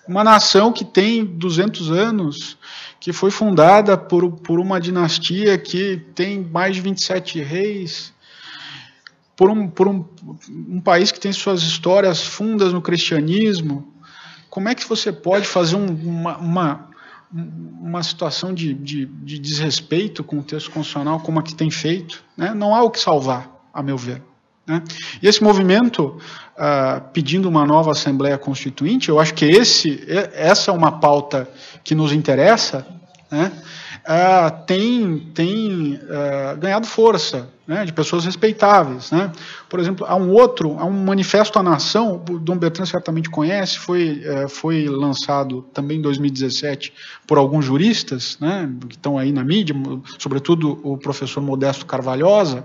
Uma 0.08 0.22
nação 0.22 0.72
que 0.72 0.84
tem 0.84 1.24
200 1.24 1.90
anos, 1.90 2.56
que 3.00 3.12
foi 3.12 3.30
fundada 3.30 3.96
por, 3.96 4.30
por 4.30 4.60
uma 4.60 4.80
dinastia 4.80 5.58
que 5.58 5.96
tem 6.14 6.40
mais 6.40 6.76
de 6.76 6.82
27 6.82 7.40
reis, 7.40 8.12
por 9.36 9.50
um, 9.50 9.68
por 9.68 9.88
um, 9.88 10.04
um 10.48 10.80
país 10.80 11.12
que 11.12 11.20
tem 11.20 11.32
suas 11.32 11.62
histórias 11.62 12.22
fundas 12.22 12.72
no 12.72 12.80
cristianismo. 12.80 13.92
Como 14.48 14.68
é 14.68 14.74
que 14.74 14.88
você 14.88 15.12
pode 15.12 15.46
fazer 15.46 15.76
um, 15.76 15.86
uma, 15.86 16.36
uma 16.38 16.88
uma 17.32 18.02
situação 18.02 18.54
de, 18.54 18.72
de, 18.72 19.06
de, 19.06 19.38
desrespeito 19.38 20.22
com 20.22 20.38
o 20.38 20.42
texto 20.42 20.70
constitucional 20.70 21.20
como 21.20 21.40
a 21.40 21.42
que 21.42 21.54
tem 21.54 21.70
feito, 21.70 22.24
né? 22.36 22.54
não 22.54 22.74
há 22.74 22.82
o 22.82 22.90
que 22.90 23.00
salvar, 23.00 23.50
a 23.74 23.82
meu 23.82 23.98
ver. 23.98 24.22
Né? 24.66 24.82
E 25.20 25.26
esse 25.28 25.42
movimento 25.42 26.18
uh, 26.58 27.00
pedindo 27.12 27.48
uma 27.48 27.64
nova 27.64 27.92
Assembleia 27.92 28.38
Constituinte, 28.38 29.08
eu 29.08 29.20
acho 29.20 29.34
que 29.34 29.44
esse, 29.44 30.04
essa 30.34 30.70
é 30.70 30.74
uma 30.74 31.00
pauta 31.00 31.48
que 31.84 31.94
nos 31.94 32.12
interessa, 32.12 32.86
né? 33.30 33.52
uh, 34.06 34.64
tem, 34.64 35.18
tem 35.34 35.94
uh, 35.94 36.56
ganhado 36.58 36.86
força 36.86 37.48
né, 37.66 37.84
de 37.84 37.92
pessoas 37.92 38.24
respeitáveis. 38.24 39.10
Né? 39.10 39.30
Por 39.68 39.80
exemplo, 39.80 40.06
há 40.08 40.14
um 40.14 40.30
outro, 40.30 40.76
há 40.78 40.84
um 40.84 41.04
manifesto 41.04 41.58
à 41.58 41.62
nação, 41.62 42.22
o 42.28 42.38
Dom 42.38 42.56
Bertrand 42.56 42.86
certamente 42.86 43.28
conhece, 43.28 43.78
foi, 43.78 44.22
uh, 44.24 44.48
foi 44.48 44.86
lançado 44.86 45.62
também 45.74 45.98
em 45.98 46.02
2017 46.02 46.92
por 47.26 47.36
alguns 47.36 47.64
juristas, 47.64 48.38
né, 48.40 48.70
que 48.88 48.94
estão 48.94 49.18
aí 49.18 49.32
na 49.32 49.42
mídia, 49.42 49.74
sobretudo 50.18 50.78
o 50.84 50.96
professor 50.96 51.42
Modesto 51.42 51.84
Carvalhosa, 51.84 52.64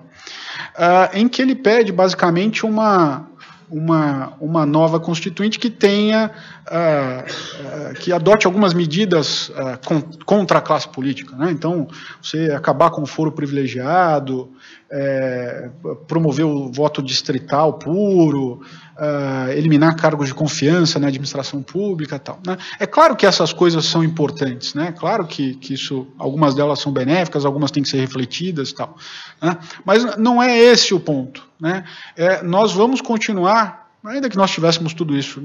em 1.13 1.27
que 1.27 1.41
ele 1.41 1.55
pede 1.55 1.91
basicamente 1.91 2.65
uma, 2.65 3.27
uma, 3.71 4.33
uma 4.41 4.65
nova 4.65 4.99
constituinte 4.99 5.57
que 5.57 5.69
tenha, 5.69 6.29
uh, 6.67 7.91
uh, 7.91 7.93
que 7.95 8.11
adote 8.11 8.45
algumas 8.45 8.73
medidas 8.73 9.49
uh, 9.49 9.79
con 9.85 10.01
contra 10.25 10.59
a 10.59 10.61
classe 10.61 10.89
política. 10.89 11.35
Né? 11.37 11.51
Então, 11.51 11.87
você 12.21 12.51
acabar 12.51 12.91
com 12.91 13.01
o 13.01 13.05
foro 13.05 13.31
privilegiado, 13.31 14.51
é, 14.91 15.69
promover 16.05 16.45
o 16.45 16.69
voto 16.69 17.01
distrital 17.01 17.73
puro, 17.73 18.61
uh, 19.01 19.51
eliminar 19.51 19.95
cargos 19.95 20.27
de 20.27 20.33
confiança 20.33 20.99
na 20.99 21.07
administração 21.07 21.63
pública 21.63 22.19
tal. 22.19 22.39
Né? 22.45 22.55
É 22.79 22.85
claro 22.85 23.15
que 23.15 23.25
essas 23.25 23.51
coisas 23.51 23.85
são 23.85 24.03
importantes, 24.03 24.75
né? 24.75 24.91
claro 24.91 25.25
que, 25.25 25.55
que 25.55 25.73
isso, 25.73 26.07
algumas 26.17 26.53
delas 26.53 26.79
são 26.79 26.91
benéficas, 26.91 27.43
algumas 27.43 27.71
têm 27.71 27.81
que 27.81 27.89
ser 27.89 27.99
refletidas 27.99 28.71
tal. 28.71 28.95
Né? 29.41 29.57
Mas 29.83 30.15
não 30.17 30.41
é 30.41 30.55
esse 30.55 30.93
o 30.93 30.99
ponto. 30.99 31.43
Né? 31.59 31.83
É, 32.15 32.43
nós 32.43 32.71
vamos 32.71 33.01
continuar 33.01 33.81
ainda 34.03 34.29
que 34.29 34.37
nós 34.37 34.49
tivéssemos 34.49 34.95
tudo 34.95 35.15
isso, 35.15 35.39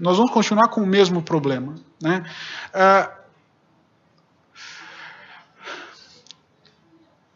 nós 0.00 0.16
vamos 0.16 0.32
continuar 0.32 0.68
com 0.68 0.80
o 0.80 0.86
mesmo 0.86 1.22
problema. 1.22 1.76
Né? 2.00 2.24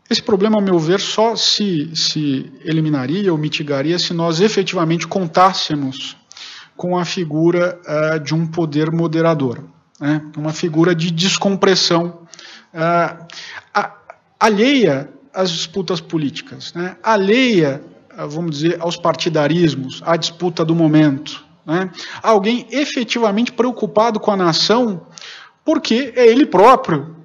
Esse 0.08 0.22
problema, 0.22 0.56
ao 0.56 0.62
meu 0.62 0.78
ver, 0.78 1.00
só 1.00 1.34
se, 1.34 1.90
se 1.94 2.52
eliminaria 2.64 3.32
ou 3.32 3.38
mitigaria 3.38 3.98
se 3.98 4.14
nós 4.14 4.40
efetivamente 4.40 5.06
contássemos 5.06 6.16
com 6.76 6.96
a 6.96 7.04
figura 7.04 7.80
uh, 7.86 8.20
de 8.20 8.34
um 8.34 8.46
poder 8.46 8.92
moderador, 8.92 9.64
né? 10.00 10.22
uma 10.36 10.52
figura 10.52 10.94
de 10.94 11.10
descompressão 11.10 12.20
uh, 12.72 13.26
a, 13.74 13.94
alheia 14.38 15.08
às 15.34 15.50
disputas 15.50 16.00
políticas, 16.00 16.72
né? 16.74 16.96
alheia, 17.02 17.82
uh, 18.16 18.28
vamos 18.28 18.58
dizer, 18.58 18.76
aos 18.78 18.96
partidarismos, 18.96 20.02
à 20.04 20.16
disputa 20.16 20.64
do 20.64 20.74
momento. 20.74 21.44
Né? 21.64 21.90
Alguém 22.22 22.68
efetivamente 22.70 23.50
preocupado 23.50 24.20
com 24.20 24.30
a 24.30 24.36
nação, 24.36 25.04
porque 25.64 26.12
é 26.14 26.28
ele 26.28 26.46
próprio 26.46 27.16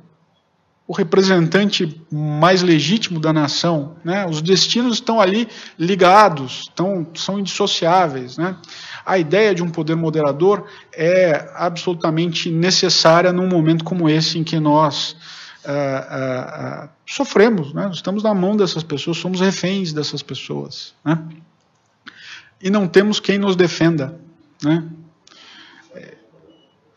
o 0.91 0.93
representante 0.93 2.03
mais 2.11 2.61
legítimo 2.61 3.17
da 3.17 3.31
nação. 3.31 3.95
Né? 4.03 4.25
Os 4.25 4.41
destinos 4.41 4.95
estão 4.95 5.21
ali 5.21 5.47
ligados, 5.79 6.63
estão, 6.63 7.07
são 7.15 7.39
indissociáveis. 7.39 8.37
Né? 8.37 8.57
A 9.05 9.17
ideia 9.17 9.55
de 9.55 9.63
um 9.63 9.69
poder 9.69 9.95
moderador 9.95 10.67
é 10.93 11.49
absolutamente 11.55 12.51
necessária 12.51 13.31
num 13.31 13.47
momento 13.47 13.85
como 13.85 14.09
esse 14.09 14.37
em 14.37 14.43
que 14.43 14.59
nós 14.59 15.15
ah, 15.63 15.71
ah, 15.71 16.83
ah, 16.83 16.89
sofremos, 17.07 17.73
né? 17.73 17.89
estamos 17.93 18.21
na 18.21 18.33
mão 18.33 18.57
dessas 18.57 18.83
pessoas, 18.83 19.15
somos 19.15 19.39
reféns 19.39 19.93
dessas 19.93 20.21
pessoas. 20.21 20.93
Né? 21.05 21.17
E 22.61 22.69
não 22.69 22.85
temos 22.85 23.17
quem 23.17 23.39
nos 23.39 23.55
defenda. 23.55 24.19
Né? 24.61 24.83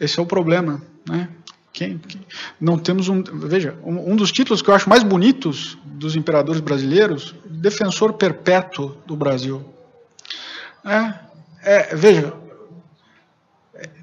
Esse 0.01 0.19
é 0.19 0.23
o 0.23 0.27
problema. 0.27 0.83
Né? 1.09 1.29
Quem, 1.75 1.99
quem, 1.99 2.21
não 2.61 2.79
temos 2.79 3.09
um. 3.09 3.21
Veja, 3.21 3.77
um, 3.85 4.13
um, 4.13 4.17
dos 4.17 4.31
títulos 4.31 4.63
que 4.63 4.71
eu 4.71 4.75
acho 4.75 4.89
mais 4.89 5.03
bonitos 5.03 5.77
dos 5.85 6.15
imperadores 6.15 6.61
brasileiros, 6.61 7.35
defensor 7.45 8.13
perpétuo 8.13 8.97
do 9.05 9.17
Brasil. 9.17 9.75
É, 10.85 11.15
é, 11.65 11.97
veja, 11.97 12.33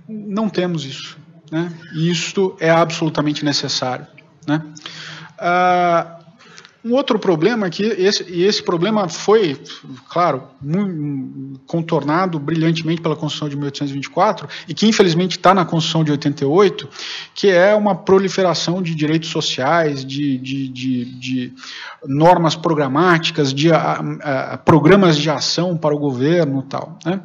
não 0.06 0.50
temos 0.50 0.84
isso. 0.84 1.18
Né? 1.50 1.72
E 1.94 2.12
isto 2.12 2.58
é 2.60 2.70
absolutamente 2.70 3.46
necessário. 3.46 4.06
Né? 4.46 4.62
Ah, 5.40 6.20
um 6.84 6.94
outro 6.94 7.20
problema 7.20 7.70
que 7.70 7.84
esse, 7.84 8.24
e 8.30 8.44
esse 8.44 8.64
problema 8.64 9.08
foi, 9.08 9.60
claro, 10.10 10.44
contornado 11.68 12.40
brilhantemente 12.40 13.02
pela 13.02 13.16
Constituição 13.16 13.50
de 13.50 13.56
1824 13.56 14.48
e 14.68 14.74
que 14.74 14.88
infelizmente 14.88 15.38
está 15.38 15.54
na 15.54 15.66
Constituição 15.66 16.04
de 16.04 16.12
88, 16.12 16.90
que 17.36 17.50
é 17.50 17.76
uma 17.76 17.96
proliferação 17.96 18.82
de 18.82 18.96
direitos 18.96 19.30
sociais, 19.30 20.04
de, 20.04 20.38
de, 20.38 20.68
de, 20.70 21.06
de 21.20 21.54
normas 22.06 22.56
programáticas, 22.56 23.54
de 23.54 23.72
a, 23.72 24.02
a, 24.24 24.58
programas 24.58 25.18
de 25.18 25.30
ação 25.30 25.78
para 25.78 25.96
o 25.96 26.00
governo 26.00 26.64
tal. 26.64 26.98
Né? 27.06 27.22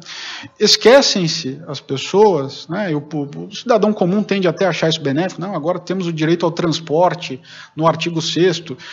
Esquecem-se 0.59 1.59
as 1.67 1.79
pessoas, 1.79 2.67
né, 2.67 2.93
o, 2.95 2.99
o, 2.99 3.55
cidadão 3.55 3.91
comum 3.91 4.21
tende 4.21 4.47
até 4.47 4.65
a 4.65 4.69
achar 4.69 4.89
isso 4.89 5.01
benéfico, 5.01 5.41
não, 5.41 5.55
agora 5.55 5.79
temos 5.79 6.05
o 6.05 6.13
direito 6.13 6.45
ao 6.45 6.51
transporte 6.51 7.41
no 7.75 7.87
artigo 7.87 8.21
6 8.21 8.47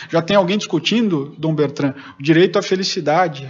já 0.09 0.21
tem 0.21 0.35
alguém 0.35 0.54
discutindo, 0.57 1.35
Dom 1.37 1.53
Bertrand, 1.53 1.93
o 2.19 2.23
direito 2.23 2.57
à 2.57 2.61
felicidade. 2.61 3.49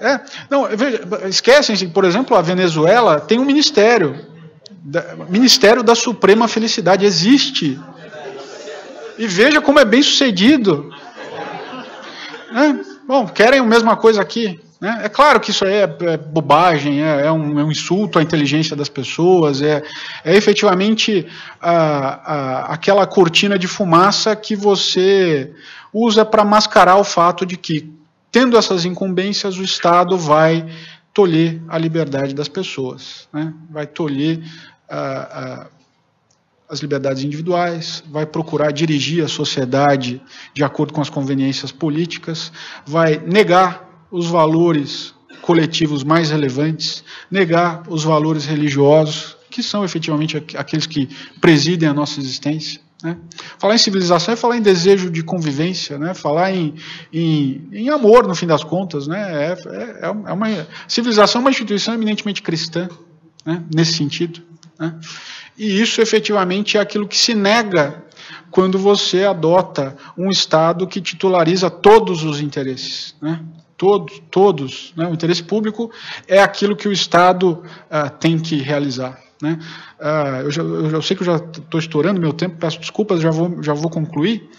É, 0.00 0.20
não, 0.48 0.64
veja, 0.64 1.02
esquecem-se, 1.28 1.86
por 1.88 2.04
exemplo, 2.04 2.36
a 2.36 2.40
Venezuela 2.40 3.20
tem 3.20 3.38
um 3.38 3.44
ministério, 3.44 4.18
da, 4.70 5.14
Ministério 5.28 5.82
da 5.82 5.94
Suprema 5.94 6.48
Felicidade, 6.48 7.04
existe. 7.04 7.78
E 9.18 9.26
veja 9.26 9.60
como 9.60 9.78
é 9.78 9.84
bem 9.84 10.02
sucedido. 10.02 10.90
É, 12.54 12.72
bom, 13.06 13.26
querem 13.28 13.60
a 13.60 13.64
mesma 13.64 13.96
coisa 13.96 14.22
aqui. 14.22 14.58
Né? 14.80 15.00
É 15.02 15.08
claro 15.08 15.38
que 15.38 15.50
isso 15.50 15.64
é, 15.64 15.82
é 15.82 16.16
bobagem, 16.16 17.02
é, 17.02 17.26
é, 17.26 17.32
um, 17.32 17.58
é, 17.58 17.64
um, 17.64 17.70
insulto 17.70 18.18
à 18.18 18.22
inteligência 18.22 18.74
das 18.74 18.88
pessoas, 18.88 19.60
é, 19.60 19.82
é 20.24 20.34
efetivamente 20.34 21.26
a, 21.60 21.72
a, 21.72 22.72
aquela 22.72 23.06
cortina 23.06 23.58
de 23.58 23.68
fumaça 23.68 24.34
que 24.34 24.56
você 24.56 25.52
usa 25.92 26.24
para 26.24 26.44
mascarar 26.44 26.96
o 26.96 27.04
fato 27.04 27.44
de 27.44 27.58
que, 27.58 27.92
tendo 28.32 28.56
essas 28.56 28.86
incumbências, 28.86 29.58
o 29.58 29.62
Estado 29.62 30.16
vai 30.16 30.66
tolher 31.12 31.60
a 31.68 31.76
liberdade 31.76 32.34
das 32.34 32.48
pessoas, 32.48 33.28
né? 33.32 33.52
vai 33.68 33.86
tolher 33.86 34.40
as 36.68 36.80
liberdades 36.80 37.22
individuais, 37.24 38.02
vai 38.08 38.24
procurar 38.24 38.72
dirigir 38.72 39.24
a 39.24 39.28
sociedade 39.28 40.22
de 40.54 40.64
acordo 40.64 40.92
com 40.92 41.00
as 41.00 41.10
conveniências 41.10 41.70
políticas, 41.72 42.52
vai 42.86 43.18
negar 43.18 43.89
os 44.10 44.26
valores 44.26 45.14
coletivos 45.40 46.04
mais 46.04 46.30
relevantes, 46.30 47.02
negar 47.30 47.82
os 47.88 48.04
valores 48.04 48.44
religiosos, 48.44 49.36
que 49.50 49.62
são 49.62 49.84
efetivamente 49.84 50.36
aqueles 50.56 50.86
que 50.86 51.08
presidem 51.40 51.88
a 51.88 51.94
nossa 51.94 52.20
existência. 52.20 52.80
Né? 53.02 53.16
Falar 53.58 53.74
em 53.74 53.78
civilização 53.78 54.34
é 54.34 54.36
falar 54.36 54.58
em 54.58 54.62
desejo 54.62 55.10
de 55.10 55.22
convivência, 55.22 55.98
né? 55.98 56.14
falar 56.14 56.52
em, 56.52 56.74
em, 57.12 57.68
em 57.72 57.88
amor, 57.88 58.28
no 58.28 58.34
fim 58.34 58.46
das 58.46 58.62
contas. 58.62 59.06
Né? 59.06 59.18
É, 59.18 59.52
é, 59.52 60.06
é 60.06 60.32
uma, 60.32 60.66
civilização 60.86 61.40
é 61.40 61.44
uma 61.44 61.50
instituição 61.50 61.94
eminentemente 61.94 62.42
cristã, 62.42 62.88
né? 63.44 63.62
nesse 63.74 63.94
sentido. 63.94 64.42
Né? 64.78 64.94
E 65.58 65.80
isso 65.80 66.00
efetivamente 66.00 66.76
é 66.76 66.80
aquilo 66.80 67.08
que 67.08 67.16
se 67.16 67.34
nega 67.34 68.04
quando 68.50 68.78
você 68.78 69.24
adota 69.24 69.96
um 70.16 70.28
Estado 70.30 70.86
que 70.86 71.00
titulariza 71.00 71.70
todos 71.70 72.22
os 72.24 72.40
interesses. 72.40 73.14
Né? 73.20 73.40
Todos, 73.80 74.22
todos. 74.30 74.92
Né? 74.94 75.06
O 75.06 75.14
interesse 75.14 75.42
público 75.42 75.90
é 76.28 76.38
aquilo 76.38 76.76
que 76.76 76.86
o 76.86 76.92
Estado 76.92 77.52
uh, 77.52 78.10
tem 78.20 78.38
que 78.38 78.56
realizar. 78.56 79.18
Né? 79.40 79.58
Uh, 79.98 80.42
eu, 80.42 80.50
já, 80.50 80.62
eu, 80.62 80.90
já, 80.90 81.00
sei 81.00 81.16
que 81.16 81.22
eu 81.22 81.26
já 81.26 81.36
estou 81.36 81.80
estourando 81.80 82.20
meu 82.20 82.34
tempo, 82.34 82.58
peço 82.58 82.78
desculpas, 82.78 83.22
já 83.22 83.30
vou, 83.30 83.62
já 83.62 83.72
vou 83.72 83.88
concluir. 83.88 84.50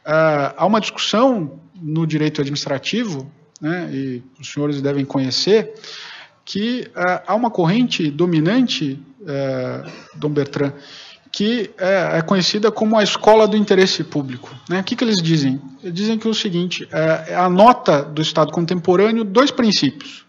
Uh, 0.00 0.56
há 0.56 0.64
uma 0.64 0.80
discussão 0.80 1.60
no 1.74 2.06
direito 2.06 2.40
administrativo, 2.40 3.30
né, 3.60 3.90
e 3.92 4.22
os 4.40 4.50
senhores 4.50 4.80
devem 4.80 5.04
conhecer, 5.04 5.74
que 6.42 6.90
há 6.94 7.34
uma 7.34 7.50
corrente 7.50 8.10
dominante, 8.10 8.98
Dom 10.16 10.30
Bertrand, 10.30 10.72
que 11.32 11.70
é, 11.78 12.18
é, 12.18 12.22
conhecida 12.22 12.70
como 12.72 12.98
a 12.98 13.02
escola 13.02 13.46
do 13.46 13.56
interesse 13.56 14.02
público. 14.02 14.54
Né? 14.68 14.80
O 14.80 14.84
que, 14.84 14.96
que 14.96 15.04
eles 15.04 15.22
dizem? 15.22 15.60
Eles 15.82 15.94
dizem 15.94 16.18
que 16.18 16.26
é 16.26 16.30
o 16.30 16.34
seguinte: 16.34 16.88
é, 16.90 17.34
a 17.34 17.48
nota 17.48 18.02
do 18.02 18.20
Estado 18.20 18.52
contemporâneo 18.52 19.24
dois 19.24 19.50
princípios 19.50 20.24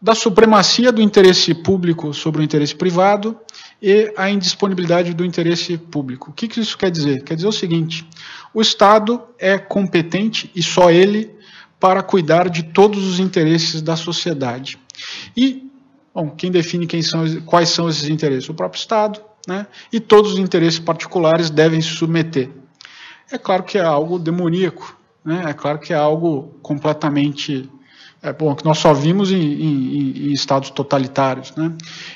da 0.00 0.14
supremacia 0.14 0.92
do 0.92 1.02
interesse 1.02 1.52
público 1.52 2.14
sobre 2.14 2.40
o 2.40 2.44
interesse 2.44 2.74
privado 2.74 3.36
e 3.82 4.12
a 4.16 4.30
indisponibilidade 4.30 5.12
do 5.12 5.24
interesse 5.24 5.76
público. 5.76 6.30
O 6.30 6.32
que, 6.32 6.46
que 6.46 6.60
isso 6.60 6.78
quer 6.78 6.90
dizer? 6.90 7.22
Quer 7.24 7.34
dizer 7.34 7.48
o 7.48 7.52
seguinte: 7.52 8.06
o 8.54 8.60
Estado 8.60 9.22
é 9.38 9.58
competente 9.58 10.50
e 10.54 10.62
só 10.62 10.90
ele 10.90 11.36
para 11.80 12.02
cuidar 12.02 12.48
de 12.48 12.64
todos 12.64 13.06
os 13.06 13.20
interesses 13.20 13.80
da 13.82 13.96
sociedade. 13.96 14.78
E, 15.36 15.70
bom, 16.12 16.30
quem 16.30 16.50
define 16.50 16.86
quem 16.86 17.02
são, 17.02 17.40
quais 17.42 17.68
são 17.68 17.88
esses 17.88 18.08
interesses? 18.08 18.48
O 18.48 18.54
próprio 18.54 18.80
Estado, 18.80 19.20
né? 19.48 19.66
e 19.90 19.98
todos 19.98 20.34
os 20.34 20.38
interesses 20.38 20.78
particulares 20.78 21.48
devem 21.48 21.80
se 21.80 21.88
submeter. 21.88 22.50
É 23.32 23.38
claro 23.38 23.62
que 23.62 23.78
é 23.78 23.82
algo 23.82 24.18
demoníaco, 24.18 24.94
né? 25.24 25.44
é 25.48 25.54
claro 25.54 25.78
que 25.78 25.90
é 25.90 25.96
algo 25.96 26.54
completamente 26.62 27.68
é, 28.22 28.30
bom, 28.30 28.54
que 28.54 28.64
nós 28.64 28.78
só 28.78 28.92
vimos 28.92 29.30
em, 29.30 29.40
em, 29.40 30.28
em, 30.28 30.32
estados 30.32 30.68
totalitários. 30.70 31.54
Né? 31.56 31.72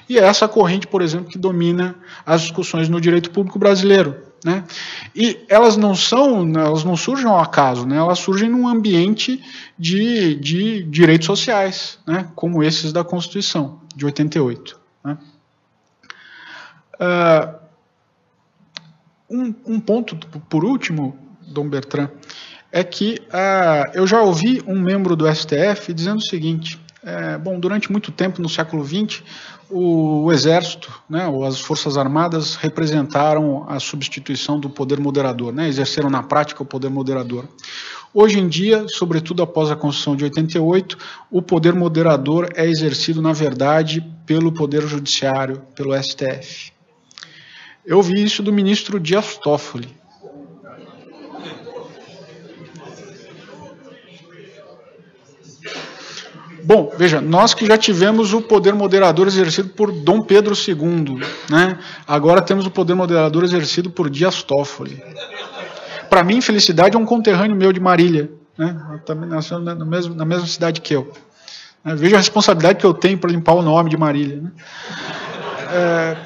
E 0.08 0.18
é 0.18 0.24
essa 0.24 0.46
corrente, 0.46 0.86
por 0.86 1.00
exemplo, 1.00 1.30
que 1.30 1.38
domina 1.38 1.96
as 2.26 2.42
discussões 2.42 2.88
no 2.88 3.00
direito 3.00 3.30
público 3.30 3.58
brasileiro. 3.58 4.16
Né? 4.44 4.64
E 5.14 5.38
elas 5.48 5.76
não 5.76 5.94
são, 5.94 6.52
elas 6.54 6.84
não 6.84 6.96
surgem 6.96 7.26
ao 7.26 7.38
acaso, 7.38 7.86
né? 7.86 7.96
elas 7.96 8.18
surgem 8.18 8.50
num 8.50 8.68
ambiente 8.68 9.40
de, 9.78 10.34
de 10.34 10.82
direitos 10.82 11.26
sociais, 11.26 11.98
né? 12.06 12.28
como 12.34 12.62
esses 12.62 12.92
da 12.92 13.04
Constituição 13.04 13.80
de 13.94 14.04
88. 14.04 14.81
Uh, 17.02 17.62
um, 19.28 19.54
um 19.66 19.80
ponto, 19.80 20.16
por 20.48 20.64
último, 20.64 21.16
Dom 21.48 21.68
Bertrand, 21.68 22.10
é 22.70 22.84
que 22.84 23.20
ah, 23.32 23.90
eu 23.94 24.06
já 24.06 24.20
ouvi 24.22 24.62
um 24.66 24.78
membro 24.78 25.16
do 25.16 25.26
STF 25.32 25.92
dizendo 25.92 26.18
o 26.18 26.24
seguinte: 26.24 26.78
é, 27.02 27.36
bom, 27.36 27.58
durante 27.58 27.90
muito 27.90 28.12
tempo 28.12 28.40
no 28.40 28.48
século 28.48 28.84
XX, 28.84 29.22
o, 29.68 30.24
o, 30.24 30.32
Exército, 30.32 31.02
né, 31.08 31.26
ou 31.26 31.44
as 31.44 31.58
Forças 31.60 31.98
Armadas 31.98 32.54
representaram 32.54 33.64
a 33.68 33.80
substituição 33.80 34.60
do 34.60 34.70
poder 34.70 35.00
moderador, 35.00 35.52
né, 35.52 35.68
exerceram 35.68 36.08
na 36.08 36.22
prática 36.22 36.62
o 36.62 36.66
poder 36.66 36.90
moderador. 36.90 37.44
Hoje 38.14 38.38
em 38.38 38.46
dia, 38.46 38.84
sobretudo 38.88 39.42
após 39.42 39.70
a 39.70 39.76
Constituição 39.76 40.14
de 40.14 40.24
88, 40.24 40.98
o 41.30 41.40
poder 41.40 41.74
moderador 41.74 42.50
é 42.54 42.66
exercido, 42.66 43.22
na 43.22 43.32
verdade, 43.32 44.04
pelo 44.26 44.52
Poder 44.52 44.86
Judiciário, 44.86 45.62
pelo 45.74 45.94
STF. 46.00 46.71
Eu 47.84 47.96
ouvi 47.96 48.22
isso 48.22 48.42
do 48.42 48.52
ministro 48.52 49.00
Dias 49.00 49.36
Toffoli. 49.36 49.88
Bom, 56.64 56.92
veja, 56.96 57.20
nós 57.20 57.54
que 57.54 57.66
já 57.66 57.76
tivemos 57.76 58.32
o 58.32 58.40
poder 58.40 58.72
moderador 58.72 59.26
exercido 59.26 59.70
por 59.70 59.90
Dom 59.90 60.22
Pedro 60.22 60.54
II, 60.54 61.20
né? 61.50 61.76
agora 62.06 62.40
temos 62.40 62.64
o 62.64 62.70
poder 62.70 62.94
moderador 62.94 63.42
exercido 63.42 63.90
por 63.90 64.08
Dias 64.08 64.44
Toffoli. 64.44 65.02
Para 66.08 66.22
mim, 66.22 66.40
felicidade 66.40 66.94
é 66.96 66.98
um 66.98 67.04
conterrâneo 67.04 67.56
meu 67.56 67.72
de 67.72 67.80
Marília, 67.80 68.30
né? 68.56 69.00
também 69.04 69.28
nasceu 69.28 69.58
na, 69.58 69.74
mesmo, 69.74 70.14
na 70.14 70.24
mesma 70.24 70.46
cidade 70.46 70.80
que 70.80 70.94
eu. 70.94 71.12
Né? 71.84 71.96
Veja 71.96 72.14
a 72.14 72.18
responsabilidade 72.20 72.78
que 72.78 72.86
eu 72.86 72.94
tenho 72.94 73.18
para 73.18 73.30
limpar 73.30 73.54
o 73.54 73.62
nome 73.62 73.90
de 73.90 73.96
Marília. 73.96 74.40
Né? 74.40 74.50
É, 75.72 76.16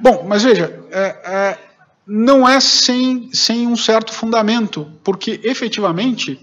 bom, 0.00 0.24
mas 0.28 0.44
veja, 0.44 0.79
é, 0.90 1.06
é, 1.24 1.58
não 2.06 2.48
é 2.48 2.60
sem, 2.60 3.30
sem 3.32 3.66
um 3.66 3.76
certo 3.76 4.12
fundamento, 4.12 4.90
porque 5.02 5.40
efetivamente 5.44 6.38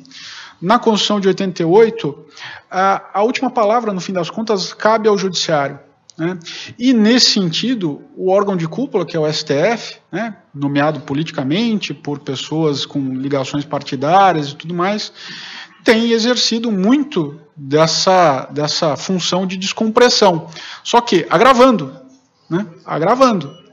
na 0.61 0.79
Constituição 0.79 1.19
de 1.19 1.27
88, 1.27 2.25
a, 2.69 3.19
a 3.19 3.23
última 3.23 3.49
palavra, 3.49 3.93
no 3.93 4.01
fim 4.01 4.13
das 4.13 4.29
contas, 4.29 4.73
cabe 4.73 5.07
ao 5.07 5.17
Judiciário. 5.17 5.79
Né? 6.17 6.37
E, 6.79 6.93
nesse 6.93 7.31
sentido, 7.31 8.01
o 8.15 8.31
órgão 8.31 8.57
de 8.57 8.67
cúpula, 8.67 9.05
que 9.05 9.15
é 9.15 9.19
o 9.19 9.31
STF, 9.31 9.97
né, 10.11 10.35
nomeado 10.53 11.01
politicamente 11.01 11.93
por 11.93 12.19
pessoas 12.19 12.85
com 12.85 12.99
ligações 13.13 13.65
partidárias 13.65 14.49
e 14.49 14.55
tudo 14.55 14.73
mais, 14.73 15.13
tem 15.83 16.11
exercido 16.11 16.71
muito 16.71 17.39
dessa, 17.55 18.47
dessa 18.51 18.97
função 18.97 19.45
de 19.45 19.57
descompressão. 19.57 20.49
Só 20.83 21.01
que 21.01 21.25
agravando. 21.29 21.95
Né? 22.49 22.65
Agravando. 22.83 23.66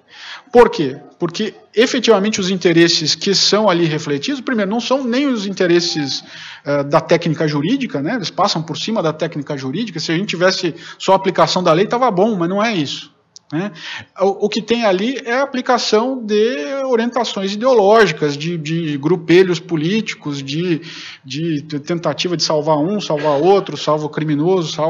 Por 0.54 0.70
quê? 0.70 1.00
Porque 1.18 1.52
efetivamente 1.74 2.40
os 2.40 2.48
interesses 2.48 3.16
que 3.16 3.34
são 3.34 3.68
ali 3.68 3.86
refletidos, 3.86 4.40
primeiro, 4.40 4.70
não 4.70 4.78
são 4.78 5.02
nem 5.02 5.26
os 5.26 5.46
interesses 5.46 6.22
uh, 6.64 6.84
da 6.84 7.00
técnica 7.00 7.48
jurídica, 7.48 8.00
né? 8.00 8.14
eles 8.14 8.30
passam 8.30 8.62
por 8.62 8.78
cima 8.78 9.02
da 9.02 9.12
técnica 9.12 9.58
jurídica. 9.58 9.98
Se 9.98 10.12
a 10.12 10.16
gente 10.16 10.28
tivesse 10.28 10.72
só 10.96 11.12
a 11.12 11.16
aplicação 11.16 11.60
da 11.60 11.72
lei, 11.72 11.86
estava 11.86 12.08
bom, 12.08 12.36
mas 12.36 12.48
não 12.48 12.62
é 12.62 12.72
isso. 12.72 13.12
Né? 13.52 13.72
O, 14.20 14.46
o, 14.46 14.48
que 14.48 14.62
tem 14.62 14.84
ali 14.84 15.20
é 15.24 15.32
a 15.32 15.42
aplicação 15.42 16.24
de 16.24 16.56
orientações 16.84 17.54
ideológicas, 17.54 18.36
de, 18.36 18.56
de 18.56 18.96
grupelhos 18.96 19.58
políticos, 19.58 20.40
de, 20.40 20.82
de, 21.24 21.62
tentativa 21.80 22.36
de 22.36 22.44
salvar 22.44 22.78
um, 22.78 23.00
salvar 23.00 23.40
outro, 23.40 23.76
salva 23.76 24.06
o 24.06 24.08
criminoso. 24.08 24.80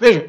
Veja, 0.00 0.28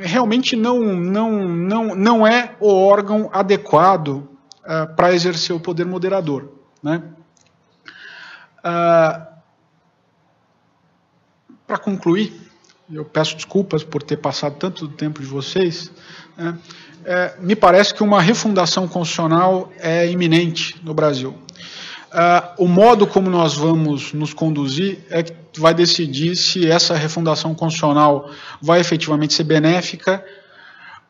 realmente 0.00 0.56
não, 0.56 0.80
não, 0.80 1.48
não, 1.48 1.94
não 1.94 2.26
é 2.26 2.54
o 2.60 2.68
órgão 2.68 3.28
adequado 3.32 4.28
uh, 4.62 4.94
para 4.94 5.12
exercer 5.12 5.54
o 5.54 5.60
poder 5.60 5.86
moderador. 5.86 6.52
Né? 6.82 7.02
Uh, 8.60 9.26
para 11.66 11.78
concluir, 11.78 12.40
eu 12.92 13.04
peço 13.04 13.34
desculpas 13.34 13.82
por 13.82 14.02
ter 14.02 14.18
passado 14.18 14.56
tanto 14.56 14.88
tempo 14.88 15.20
de 15.20 15.26
vocês. 15.26 15.90
Né? 16.36 16.56
É, 17.06 17.36
me 17.38 17.54
parece 17.54 17.92
que 17.92 18.02
uma 18.02 18.20
refundação 18.20 18.88
constitucional 18.88 19.70
é 19.78 20.10
iminente 20.10 20.80
no 20.82 20.94
Brasil. 20.94 21.36
Uh, 22.14 22.62
o 22.62 22.68
modo 22.68 23.08
como 23.08 23.28
nós 23.28 23.54
vamos 23.54 24.12
nos 24.12 24.32
conduzir 24.32 25.00
é 25.10 25.20
que 25.24 25.34
vai 25.58 25.74
decidir 25.74 26.36
se 26.36 26.70
essa 26.70 26.94
refundação 26.94 27.52
constitucional 27.56 28.30
vai 28.62 28.78
efetivamente 28.78 29.34
ser 29.34 29.42
benéfica 29.42 30.24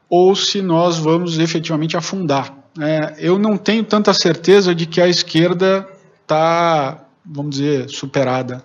ou 0.09 0.35
se 0.35 0.63
nós 0.63 0.97
vamos 0.97 1.39
efetivamente 1.39 1.95
afundar. 1.95 2.55
É, 2.81 3.17
eu 3.19 3.39
não 3.39 3.59
tenho 3.59 3.85
tanta 3.85 4.15
certeza 4.15 4.75
de 4.75 4.87
que 4.87 4.99
a 4.99 5.07
esquerda 5.07 5.87
está, 6.23 7.05
vamos 7.25 7.57
dizer, 7.57 7.91
superada. 7.91 8.65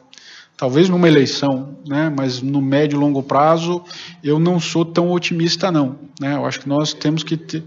Talvez 0.56 0.88
numa 0.88 1.10
eleição, 1.10 1.78
né, 1.86 2.10
mas 2.16 2.42
no 2.42 2.62
médio 2.62 2.96
e 2.96 3.00
longo 3.00 3.22
prazo 3.22 3.84
eu 4.24 4.40
não 4.40 4.62
sou 4.62 4.86
tão 4.86 5.12
otimista 5.12 5.72
não. 5.72 6.00
Né, 6.22 6.36
eu 6.36 6.46
acho 6.46 6.62
que 6.62 6.70
nós 6.70 6.94
temos 6.94 7.22
que 7.22 7.36
ter 7.36 7.64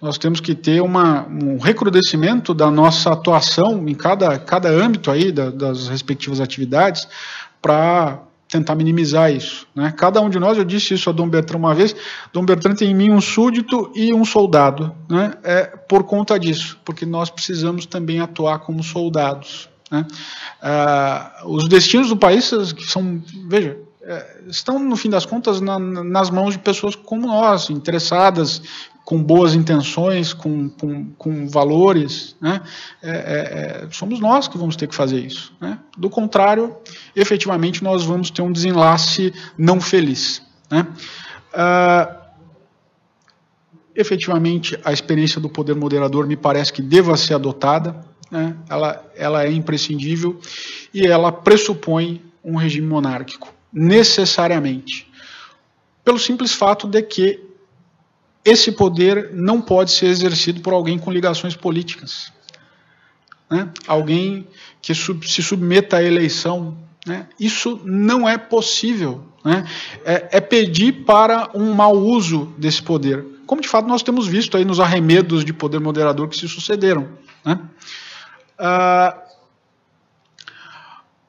nós 0.00 0.18
temos 0.18 0.40
que 0.40 0.54
ter 0.54 0.82
uma, 0.82 1.26
um 1.26 1.58
recrudescimento 1.58 2.52
da 2.52 2.70
nossa 2.70 3.12
atuação 3.12 3.88
em 3.88 3.94
cada, 3.94 4.38
cada 4.38 4.68
âmbito 4.68 5.10
aí 5.10 5.32
da, 5.32 5.50
das 5.50 5.88
respectivas 5.88 6.40
atividades 6.40 7.08
para 7.60 8.20
tentar 8.48 8.74
minimizar 8.74 9.32
isso. 9.32 9.66
Né? 9.74 9.92
Cada 9.96 10.20
um 10.20 10.30
de 10.30 10.38
nós, 10.38 10.56
eu 10.56 10.64
disse 10.64 10.94
isso 10.94 11.10
a 11.10 11.12
Dom 11.12 11.28
Bertrand 11.28 11.58
uma 11.58 11.74
vez, 11.74 11.96
Dom 12.32 12.44
Bertrand 12.44 12.74
tem 12.74 12.90
em 12.90 12.94
mim 12.94 13.10
um 13.10 13.20
súdito 13.20 13.90
e 13.94 14.14
um 14.14 14.24
soldado, 14.24 14.94
né? 15.08 15.34
é 15.42 15.64
por 15.64 16.04
conta 16.04 16.38
disso, 16.38 16.78
porque 16.84 17.04
nós 17.04 17.28
precisamos 17.28 17.86
também 17.86 18.20
atuar 18.20 18.60
como 18.60 18.82
soldados. 18.82 19.68
Né? 19.90 20.06
Ah, 20.62 21.42
os 21.44 21.68
destinos 21.68 22.08
do 22.08 22.16
país 22.16 22.52
são, 22.88 23.22
veja, 23.48 23.78
é, 24.02 24.40
estão, 24.48 24.78
no 24.78 24.94
fim 24.94 25.10
das 25.10 25.26
contas, 25.26 25.60
na, 25.60 25.78
nas 25.78 26.30
mãos 26.30 26.52
de 26.52 26.60
pessoas 26.60 26.94
como 26.94 27.26
nós, 27.26 27.70
interessadas 27.70 28.62
com 29.06 29.22
boas 29.22 29.54
intenções, 29.54 30.32
com, 30.32 30.68
com, 30.68 31.12
com 31.12 31.46
valores, 31.46 32.34
né? 32.40 32.60
É, 33.00 33.10
é, 33.10 33.84
é, 33.84 33.88
somos 33.92 34.18
nós 34.18 34.48
que 34.48 34.58
vamos 34.58 34.74
ter 34.74 34.88
que 34.88 34.96
fazer 34.96 35.20
isso. 35.20 35.54
Né? 35.60 35.78
Do 35.96 36.10
contrário, 36.10 36.76
efetivamente, 37.14 37.84
nós 37.84 38.04
vamos 38.04 38.30
ter 38.30 38.42
um 38.42 38.50
desenlace 38.50 39.32
não 39.56 39.80
feliz. 39.80 40.42
Né? 40.68 40.84
Uh, 41.54 42.16
efetivamente, 43.94 44.76
a 44.84 44.92
experiência 44.92 45.40
do 45.40 45.48
poder 45.48 45.76
moderador 45.76 46.26
me 46.26 46.36
parece 46.36 46.72
que 46.72 46.82
deva 46.82 47.16
ser 47.16 47.34
adotada, 47.34 48.04
né? 48.28 48.56
ela, 48.68 49.08
ela 49.14 49.44
é 49.44 49.52
imprescindível 49.52 50.40
e 50.92 51.06
ela 51.06 51.30
pressupõe 51.30 52.24
um 52.42 52.56
regime 52.56 52.88
monárquico, 52.88 53.54
necessariamente. 53.72 55.08
Pelo 56.04 56.18
simples 56.18 56.52
fato 56.52 56.88
de 56.88 57.00
que 57.02 57.45
esse 58.46 58.70
poder 58.70 59.30
não 59.34 59.60
pode 59.60 59.90
ser 59.90 60.06
exercido 60.06 60.60
por 60.60 60.72
alguém 60.72 60.98
com 60.98 61.10
ligações 61.10 61.56
políticas. 61.56 62.32
Né? 63.50 63.68
Alguém 63.88 64.46
que 64.80 64.94
sub, 64.94 65.28
se 65.28 65.42
submeta 65.42 65.96
à 65.96 66.02
eleição. 66.02 66.78
Né? 67.04 67.26
Isso 67.40 67.80
não 67.84 68.28
é 68.28 68.38
possível. 68.38 69.24
Né? 69.44 69.66
É, 70.04 70.28
é, 70.36 70.40
pedir 70.40 71.04
para 71.04 71.50
um 71.54 71.74
mau 71.74 71.96
uso 71.96 72.54
desse 72.56 72.80
poder. 72.80 73.24
Como 73.46 73.60
de 73.60 73.68
fato 73.68 73.88
nós 73.88 74.02
temos 74.02 74.28
visto 74.28 74.56
aí 74.56 74.64
nos 74.64 74.78
arremedos 74.78 75.44
de 75.44 75.52
poder 75.52 75.80
moderador 75.80 76.28
que 76.28 76.36
se 76.36 76.48
sucederam. 76.48 77.08
Né? 77.44 77.58
Ah, 78.56 79.22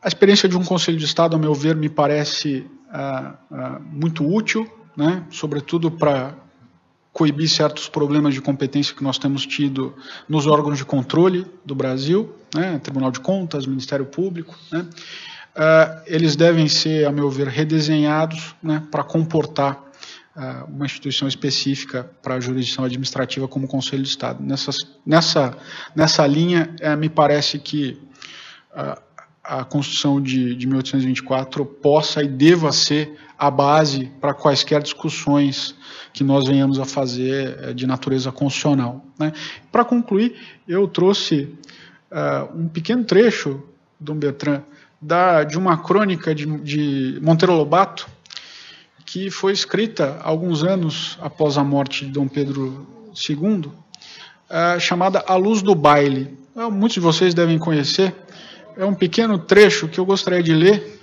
a 0.02 0.08
experiência 0.08 0.48
de 0.48 0.56
um 0.56 0.64
Conselho 0.64 0.98
de 0.98 1.06
Estado, 1.06 1.36
ao 1.36 1.40
meu 1.40 1.54
ver, 1.56 1.76
me 1.76 1.90
parece 1.90 2.66
ah, 2.92 3.34
ah, 3.52 3.80
muito 3.92 4.24
útil, 4.24 4.72
né? 4.96 5.24
sobretudo 5.32 5.90
para 5.90 6.36
coibir 7.18 7.50
certos 7.50 7.90
problemas 7.90 8.36
de 8.36 8.42
competência 8.42 8.94
que 8.94 9.04
nós 9.04 9.18
temos 9.18 9.44
tido 9.44 9.96
nos 10.30 10.46
órgãos 10.46 10.78
de 10.78 10.86
controle 10.86 11.48
do 11.66 11.74
Brasil, 11.74 12.32
né, 12.54 12.78
Tribunal 12.78 13.10
de 13.10 13.20
Contas, 13.20 13.66
Ministério 13.66 14.06
Público. 14.06 14.56
Né, 14.72 14.82
uh, 14.82 16.04
eles 16.06 16.36
devem 16.36 16.68
ser, 16.68 17.08
a 17.08 17.12
meu 17.12 17.28
ver, 17.28 17.48
redesenhados 17.48 18.54
né, 18.62 18.84
para 18.92 19.04
comportar 19.04 19.84
uh, 20.36 20.72
uma 20.72 20.86
instituição 20.86 21.28
específica 21.28 22.08
para 22.22 22.36
a 22.36 22.40
jurisdição 22.40 22.86
administrativa 22.86 23.48
como 23.48 23.68
Conselho 23.68 24.04
de 24.04 24.10
Estado. 24.10 24.44
Nessas, 24.44 24.76
nessa, 25.04 25.58
nessa 25.96 26.28
linha, 26.28 26.70
uh, 26.84 26.96
me 26.96 27.10
parece 27.10 27.58
que 27.58 28.00
a 29.44 29.64
Constituição 29.64 30.22
de, 30.22 30.54
de 30.54 30.68
1824 30.68 31.66
possa 31.66 32.22
e 32.22 32.28
deva 32.28 32.72
ser 32.72 33.18
a 33.38 33.52
base 33.52 34.12
para 34.20 34.34
quaisquer 34.34 34.82
discussões 34.82 35.76
que 36.12 36.24
nós 36.24 36.48
venhamos 36.48 36.80
a 36.80 36.86
fazer 36.86 37.60
eh, 37.62 37.74
de 37.74 37.86
natureza 37.86 38.32
constitucional. 38.32 39.06
Né? 39.20 39.32
Para 39.72 39.86
concluir, 39.86 40.36
eu 40.68 40.88
trouxe 40.88 41.54
uh, 42.12 42.58
um 42.58 42.68
pequeno 42.68 43.04
trecho, 43.04 43.62
Dom 44.00 44.16
Bertrand, 44.16 44.64
da, 45.00 45.44
de 45.44 45.58
uma 45.58 45.78
crônica 45.78 46.34
de, 46.34 46.46
de 46.46 47.20
Monteiro 47.22 47.54
Lobato, 47.54 48.08
que 49.06 49.30
foi 49.30 49.54
escrita 49.54 50.20
alguns 50.24 50.64
anos 50.64 51.18
após 51.22 51.58
a 51.58 51.64
morte 51.64 52.06
de 52.06 52.12
Dom 52.12 52.28
Pedro 52.28 52.88
II, 53.30 53.68
uh, 53.68 54.80
chamada 54.80 55.24
A 55.28 55.36
Luz 55.36 55.62
do 55.62 55.76
Baile. 55.76 56.36
muitos 56.72 56.96
de 56.96 57.00
vocês 57.00 57.36
devem 57.36 57.60
conhecer. 57.60 58.14
É 58.76 58.86
um 58.86 58.96
pequeno 58.96 59.38
trecho 59.38 59.88
que 59.88 60.00
eu 60.00 60.06
gostaria 60.06 60.42
de 60.42 60.54
ler 60.54 60.97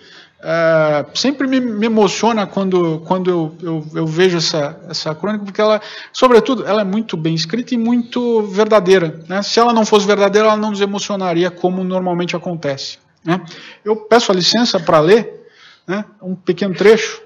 Uh, 0.44 1.18
sempre 1.18 1.46
me, 1.46 1.58
me, 1.58 1.86
emociona 1.86 2.46
quando, 2.46 3.00
quando 3.06 3.30
eu, 3.30 3.56
eu, 3.62 3.86
eu, 3.94 4.06
vejo 4.06 4.36
essa, 4.36 4.78
essa 4.90 5.14
crônica, 5.14 5.42
porque 5.42 5.58
ela, 5.58 5.80
sobretudo, 6.12 6.66
ela 6.66 6.82
é 6.82 6.84
muito 6.84 7.16
bem 7.16 7.34
escrita 7.34 7.72
e 7.72 7.78
muito 7.78 8.42
verdadeira. 8.42 9.24
Né? 9.26 9.40
Se 9.40 9.58
ela 9.58 9.72
não 9.72 9.86
fosse 9.86 10.06
verdadeira, 10.06 10.48
ela 10.48 10.56
não 10.58 10.70
nos 10.70 10.82
emocionaria 10.82 11.50
como 11.50 11.82
normalmente 11.82 12.36
acontece. 12.36 12.98
Né? 13.24 13.40
Eu 13.82 13.96
peço 13.96 14.30
a 14.30 14.34
licença 14.34 14.78
para 14.78 15.00
ler 15.00 15.48
né, 15.86 16.04
um 16.20 16.34
pequeno 16.34 16.74
trecho 16.74 17.22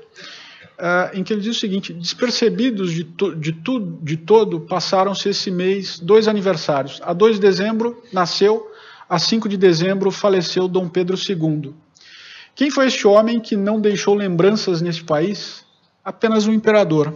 uh, 0.79 1.19
em 1.19 1.25
que 1.25 1.33
ele 1.33 1.43
diz 1.43 1.57
o 1.57 1.61
seguinte: 1.61 1.93
despercebidos 1.93 2.93
de, 2.93 3.03
to, 3.03 3.35
de 3.35 3.53
tudo, 3.53 3.99
de 4.01 4.17
todo, 4.17 4.61
passaram-se 4.61 5.29
esse 5.29 5.51
mês 5.51 5.99
dois 5.99 6.29
aniversários. 6.29 7.01
A 7.03 7.13
2 7.13 7.35
de 7.35 7.41
dezembro 7.41 8.01
nasceu, 8.13 8.71
a 9.09 9.19
5 9.19 9.49
de 9.49 9.57
dezembro 9.57 10.11
faleceu 10.13 10.69
Dom 10.69 10.89
Pedro 10.89 11.17
II. 11.17 11.75
Quem 12.59 12.73
foi 12.73 12.89
este 12.89 13.07
homem 13.07 13.39
que 13.39 13.55
não 13.55 13.81
deixou 13.81 14.17
lembranças 14.17 14.83
neste 14.83 15.05
país? 15.05 15.65
Apenas 16.05 16.45
um 16.49 16.53
imperador. 16.53 17.15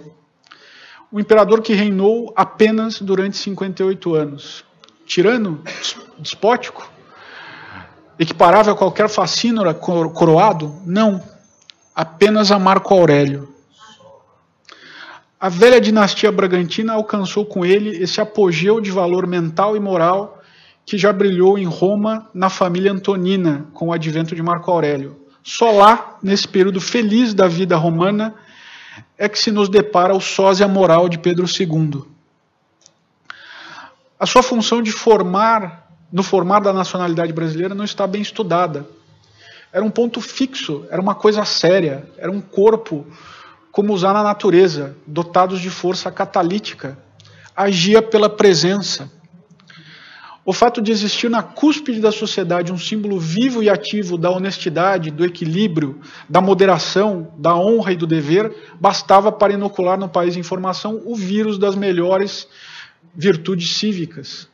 O 1.10 1.18
imperador 1.18 1.60
que 1.60 1.72
reinou 1.72 2.32
apenas 2.36 3.00
durante 3.00 3.36
58 3.38 4.14
anos. 4.14 4.64
Tirano, 5.04 5.60
despótico, 6.16 6.88
equiparável 8.20 8.72
a 8.72 8.76
qualquer 8.76 9.08
facínora 9.08 9.74
coroado? 9.74 10.80
Não. 10.86 11.20
Apenas 11.92 12.52
a 12.52 12.58
Marco 12.60 12.94
Aurélio. 12.94 13.52
A 15.40 15.48
velha 15.48 15.80
dinastia 15.80 16.30
Bragantina 16.30 16.92
alcançou 16.92 17.44
com 17.44 17.66
ele 17.66 18.00
esse 18.00 18.20
apogeu 18.20 18.80
de 18.80 18.92
valor 18.92 19.26
mental 19.26 19.76
e 19.76 19.80
moral 19.80 20.40
que 20.86 20.96
já 20.96 21.12
brilhou 21.12 21.58
em 21.58 21.64
Roma 21.64 22.30
na 22.32 22.48
família 22.48 22.92
Antonina 22.92 23.66
com 23.74 23.88
o 23.88 23.92
advento 23.92 24.36
de 24.36 24.42
Marco 24.42 24.70
Aurélio. 24.70 25.21
Só 25.42 25.72
lá, 25.72 26.18
nesse 26.22 26.46
período 26.46 26.80
feliz 26.80 27.34
da 27.34 27.48
vida 27.48 27.76
romana, 27.76 28.34
é 29.18 29.28
que 29.28 29.38
se 29.38 29.50
nos 29.50 29.68
depara 29.68 30.14
o 30.14 30.20
sósia 30.20 30.68
moral 30.68 31.08
de 31.08 31.18
Pedro 31.18 31.46
II. 31.46 32.04
A 34.18 34.26
sua 34.26 34.42
função 34.42 34.80
de 34.80 34.92
formar, 34.92 35.90
no 36.12 36.22
formar 36.22 36.60
da 36.60 36.72
nacionalidade 36.72 37.32
brasileira, 37.32 37.74
não 37.74 37.84
está 37.84 38.06
bem 38.06 38.22
estudada. 38.22 38.86
Era 39.72 39.84
um 39.84 39.90
ponto 39.90 40.20
fixo, 40.20 40.86
era 40.90 41.00
uma 41.00 41.14
coisa 41.14 41.44
séria, 41.44 42.06
era 42.18 42.30
um 42.30 42.40
corpo 42.40 43.06
como 43.72 43.92
usar 43.92 44.12
na 44.12 44.22
natureza, 44.22 44.94
dotados 45.06 45.60
de 45.60 45.70
força 45.70 46.12
catalítica. 46.12 46.96
Agia 47.56 48.00
pela 48.02 48.28
presença 48.28 49.10
o 50.44 50.52
fato 50.52 50.82
de 50.82 50.90
existir 50.90 51.30
na 51.30 51.42
cúspide 51.42 52.00
da 52.00 52.10
sociedade 52.10 52.72
um 52.72 52.78
símbolo 52.78 53.18
vivo 53.18 53.62
e 53.62 53.70
ativo 53.70 54.18
da 54.18 54.28
honestidade, 54.28 55.10
do 55.10 55.24
equilíbrio, 55.24 56.00
da 56.28 56.40
moderação, 56.40 57.32
da 57.38 57.54
honra 57.54 57.92
e 57.92 57.96
do 57.96 58.08
dever, 58.08 58.52
bastava 58.80 59.30
para 59.30 59.52
inocular 59.52 59.96
no 59.96 60.08
país 60.08 60.36
em 60.36 60.42
formação 60.42 61.00
o 61.04 61.14
vírus 61.14 61.58
das 61.58 61.76
melhores 61.76 62.48
virtudes 63.14 63.70
cívicas. 63.76 64.48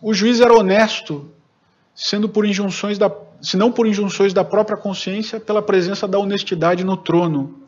O 0.00 0.14
juiz 0.14 0.40
era 0.40 0.54
honesto, 0.54 1.30
sendo 1.94 2.26
por 2.26 2.46
injunções 2.46 2.96
da, 2.96 3.14
se 3.42 3.58
não 3.58 3.70
por 3.70 3.86
injunções 3.86 4.32
da 4.32 4.42
própria 4.42 4.76
consciência, 4.76 5.38
pela 5.38 5.60
presença 5.60 6.08
da 6.08 6.18
honestidade 6.18 6.82
no 6.82 6.96
trono 6.96 7.59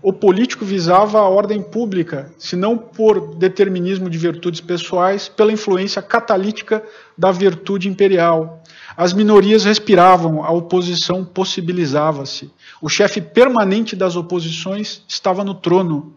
o 0.00 0.12
político 0.12 0.64
visava 0.64 1.18
a 1.18 1.28
ordem 1.28 1.60
pública, 1.60 2.32
se 2.38 2.54
não 2.54 2.78
por 2.78 3.34
determinismo 3.34 4.08
de 4.08 4.16
virtudes 4.16 4.60
pessoais, 4.60 5.28
pela 5.28 5.52
influência 5.52 6.00
catalítica 6.00 6.84
da 7.16 7.32
virtude 7.32 7.88
imperial. 7.88 8.62
As 8.96 9.12
minorias 9.12 9.64
respiravam, 9.64 10.44
a 10.44 10.52
oposição 10.52 11.24
possibilizava-se. 11.24 12.50
O 12.80 12.88
chefe 12.88 13.20
permanente 13.20 13.96
das 13.96 14.14
oposições 14.14 15.02
estava 15.08 15.42
no 15.42 15.54
trono. 15.54 16.14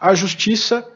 A 0.00 0.14
justiça 0.14 0.86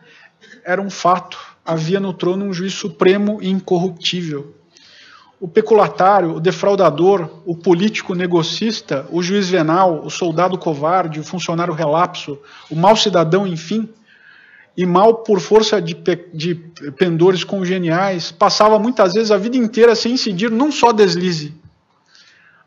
era 0.65 0.81
um 0.81 0.91
fato. 0.91 1.39
Havia 1.65 1.99
no 1.99 2.13
trono 2.13 2.45
um 2.45 2.53
juiz 2.53 2.75
supremo 2.75 3.39
e 3.43 3.49
incorruptível 3.51 4.60
o 5.41 5.49
peculatário, 5.49 6.37
o 6.37 6.41
defraudador, 6.41 7.41
o 7.47 7.57
político 7.57 8.15
negocista, 8.15 9.07
o 9.11 9.23
juiz 9.23 9.49
venal, 9.49 10.05
o 10.05 10.11
soldado 10.11 10.59
covarde, 10.59 11.19
o 11.19 11.25
funcionário 11.25 11.73
relapso, 11.73 12.39
o 12.71 12.77
mau 12.77 12.95
cidadão, 12.95 13.47
enfim, 13.47 13.89
e 14.77 14.85
mal 14.85 15.15
por 15.23 15.41
força 15.41 15.81
de, 15.81 15.95
de 16.35 16.55
pendores 16.99 17.43
congeniais, 17.43 18.31
passava 18.31 18.79
muitas 18.79 19.15
vezes 19.15 19.31
a 19.31 19.39
vida 19.39 19.57
inteira 19.57 19.95
sem 19.95 20.13
incidir 20.13 20.51
num 20.51 20.71
só 20.71 20.93
deslize. 20.93 21.55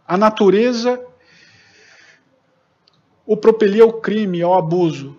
A 0.07 0.17
natureza 0.17 0.99
o 3.25 3.37
propelia 3.37 3.83
ao 3.83 3.93
crime, 3.93 4.41
ao 4.41 4.53
abuso, 4.57 5.15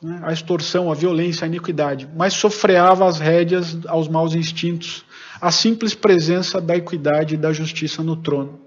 né, 0.00 0.20
à 0.22 0.32
extorsão, 0.32 0.92
à 0.92 0.94
violência, 0.94 1.44
à 1.44 1.48
iniquidade, 1.48 2.08
mas 2.14 2.34
sofreava 2.34 3.06
as 3.06 3.18
rédeas 3.18 3.78
aos 3.86 4.08
maus 4.08 4.34
instintos, 4.34 5.04
a 5.42 5.50
simples 5.50 5.92
presença 5.92 6.60
da 6.60 6.76
equidade 6.76 7.34
e 7.34 7.36
da 7.36 7.52
justiça 7.52 8.00
no 8.00 8.14
trono. 8.14 8.60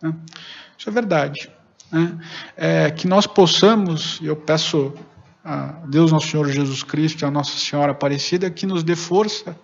Né? 0.00 0.14
Isso 0.78 0.88
é 0.88 0.92
verdade. 0.92 1.50
Né? 1.92 2.18
É, 2.56 2.90
que 2.90 3.06
nós 3.06 3.26
possamos, 3.26 4.18
eu 4.22 4.34
peço 4.34 4.94
a 5.44 5.66
Deus 5.86 6.10
Nosso 6.10 6.28
Senhor 6.28 6.48
Jesus 6.48 6.82
Cristo 6.82 7.20
e 7.20 7.24
a 7.26 7.30
Nossa 7.30 7.58
Senhora 7.58 7.92
Aparecida 7.92 8.50
que 8.50 8.64
nos 8.64 8.82
dê 8.82 8.96
força 8.96 9.54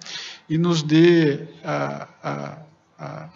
e 0.51 0.59
nos 0.59 0.83
dê 0.83 1.49
a, 1.65 2.09
a, 2.23 2.59
a, 2.99 3.29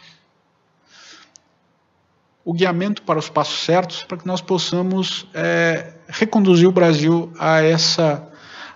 o 2.45 2.53
guiamento 2.53 3.01
para 3.05 3.19
os 3.19 3.31
passos 3.31 3.65
certos 3.65 4.05
para 4.05 4.19
que 4.19 4.27
nós 4.27 4.43
possamos 4.43 5.27
é, 5.33 5.95
reconduzir 6.09 6.69
o 6.69 6.73
Brasil 6.73 7.33
a 7.39 7.63
essa 7.63 8.34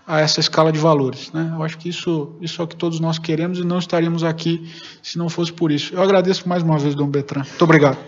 a 0.09 0.21
essa 0.21 0.41
escala 0.41 0.73
de 0.73 0.79
valores. 0.79 1.31
Né? 1.33 1.53
Eu 1.55 1.63
acho 1.63 1.77
que 1.77 1.91
isso, 1.91 2.31
isso 2.41 2.63
é 2.63 2.65
o 2.65 2.67
que 2.67 2.75
todos 2.75 2.99
nós 2.99 3.19
queremos 3.19 3.59
e 3.59 3.65
não 3.65 3.79
estaríamos 3.79 4.25
aqui 4.25 4.73
se 5.03 5.19
não 5.19 5.29
fosse 5.29 5.53
por 5.53 5.71
isso. 5.71 5.95
Eu 5.95 6.03
agradeço 6.03 6.49
mais 6.49 6.63
uma 6.63 6.79
vez, 6.79 6.95
Dom 6.95 7.09
Betran. 7.09 7.43
Muito 7.43 7.63
obrigado. 7.63 7.99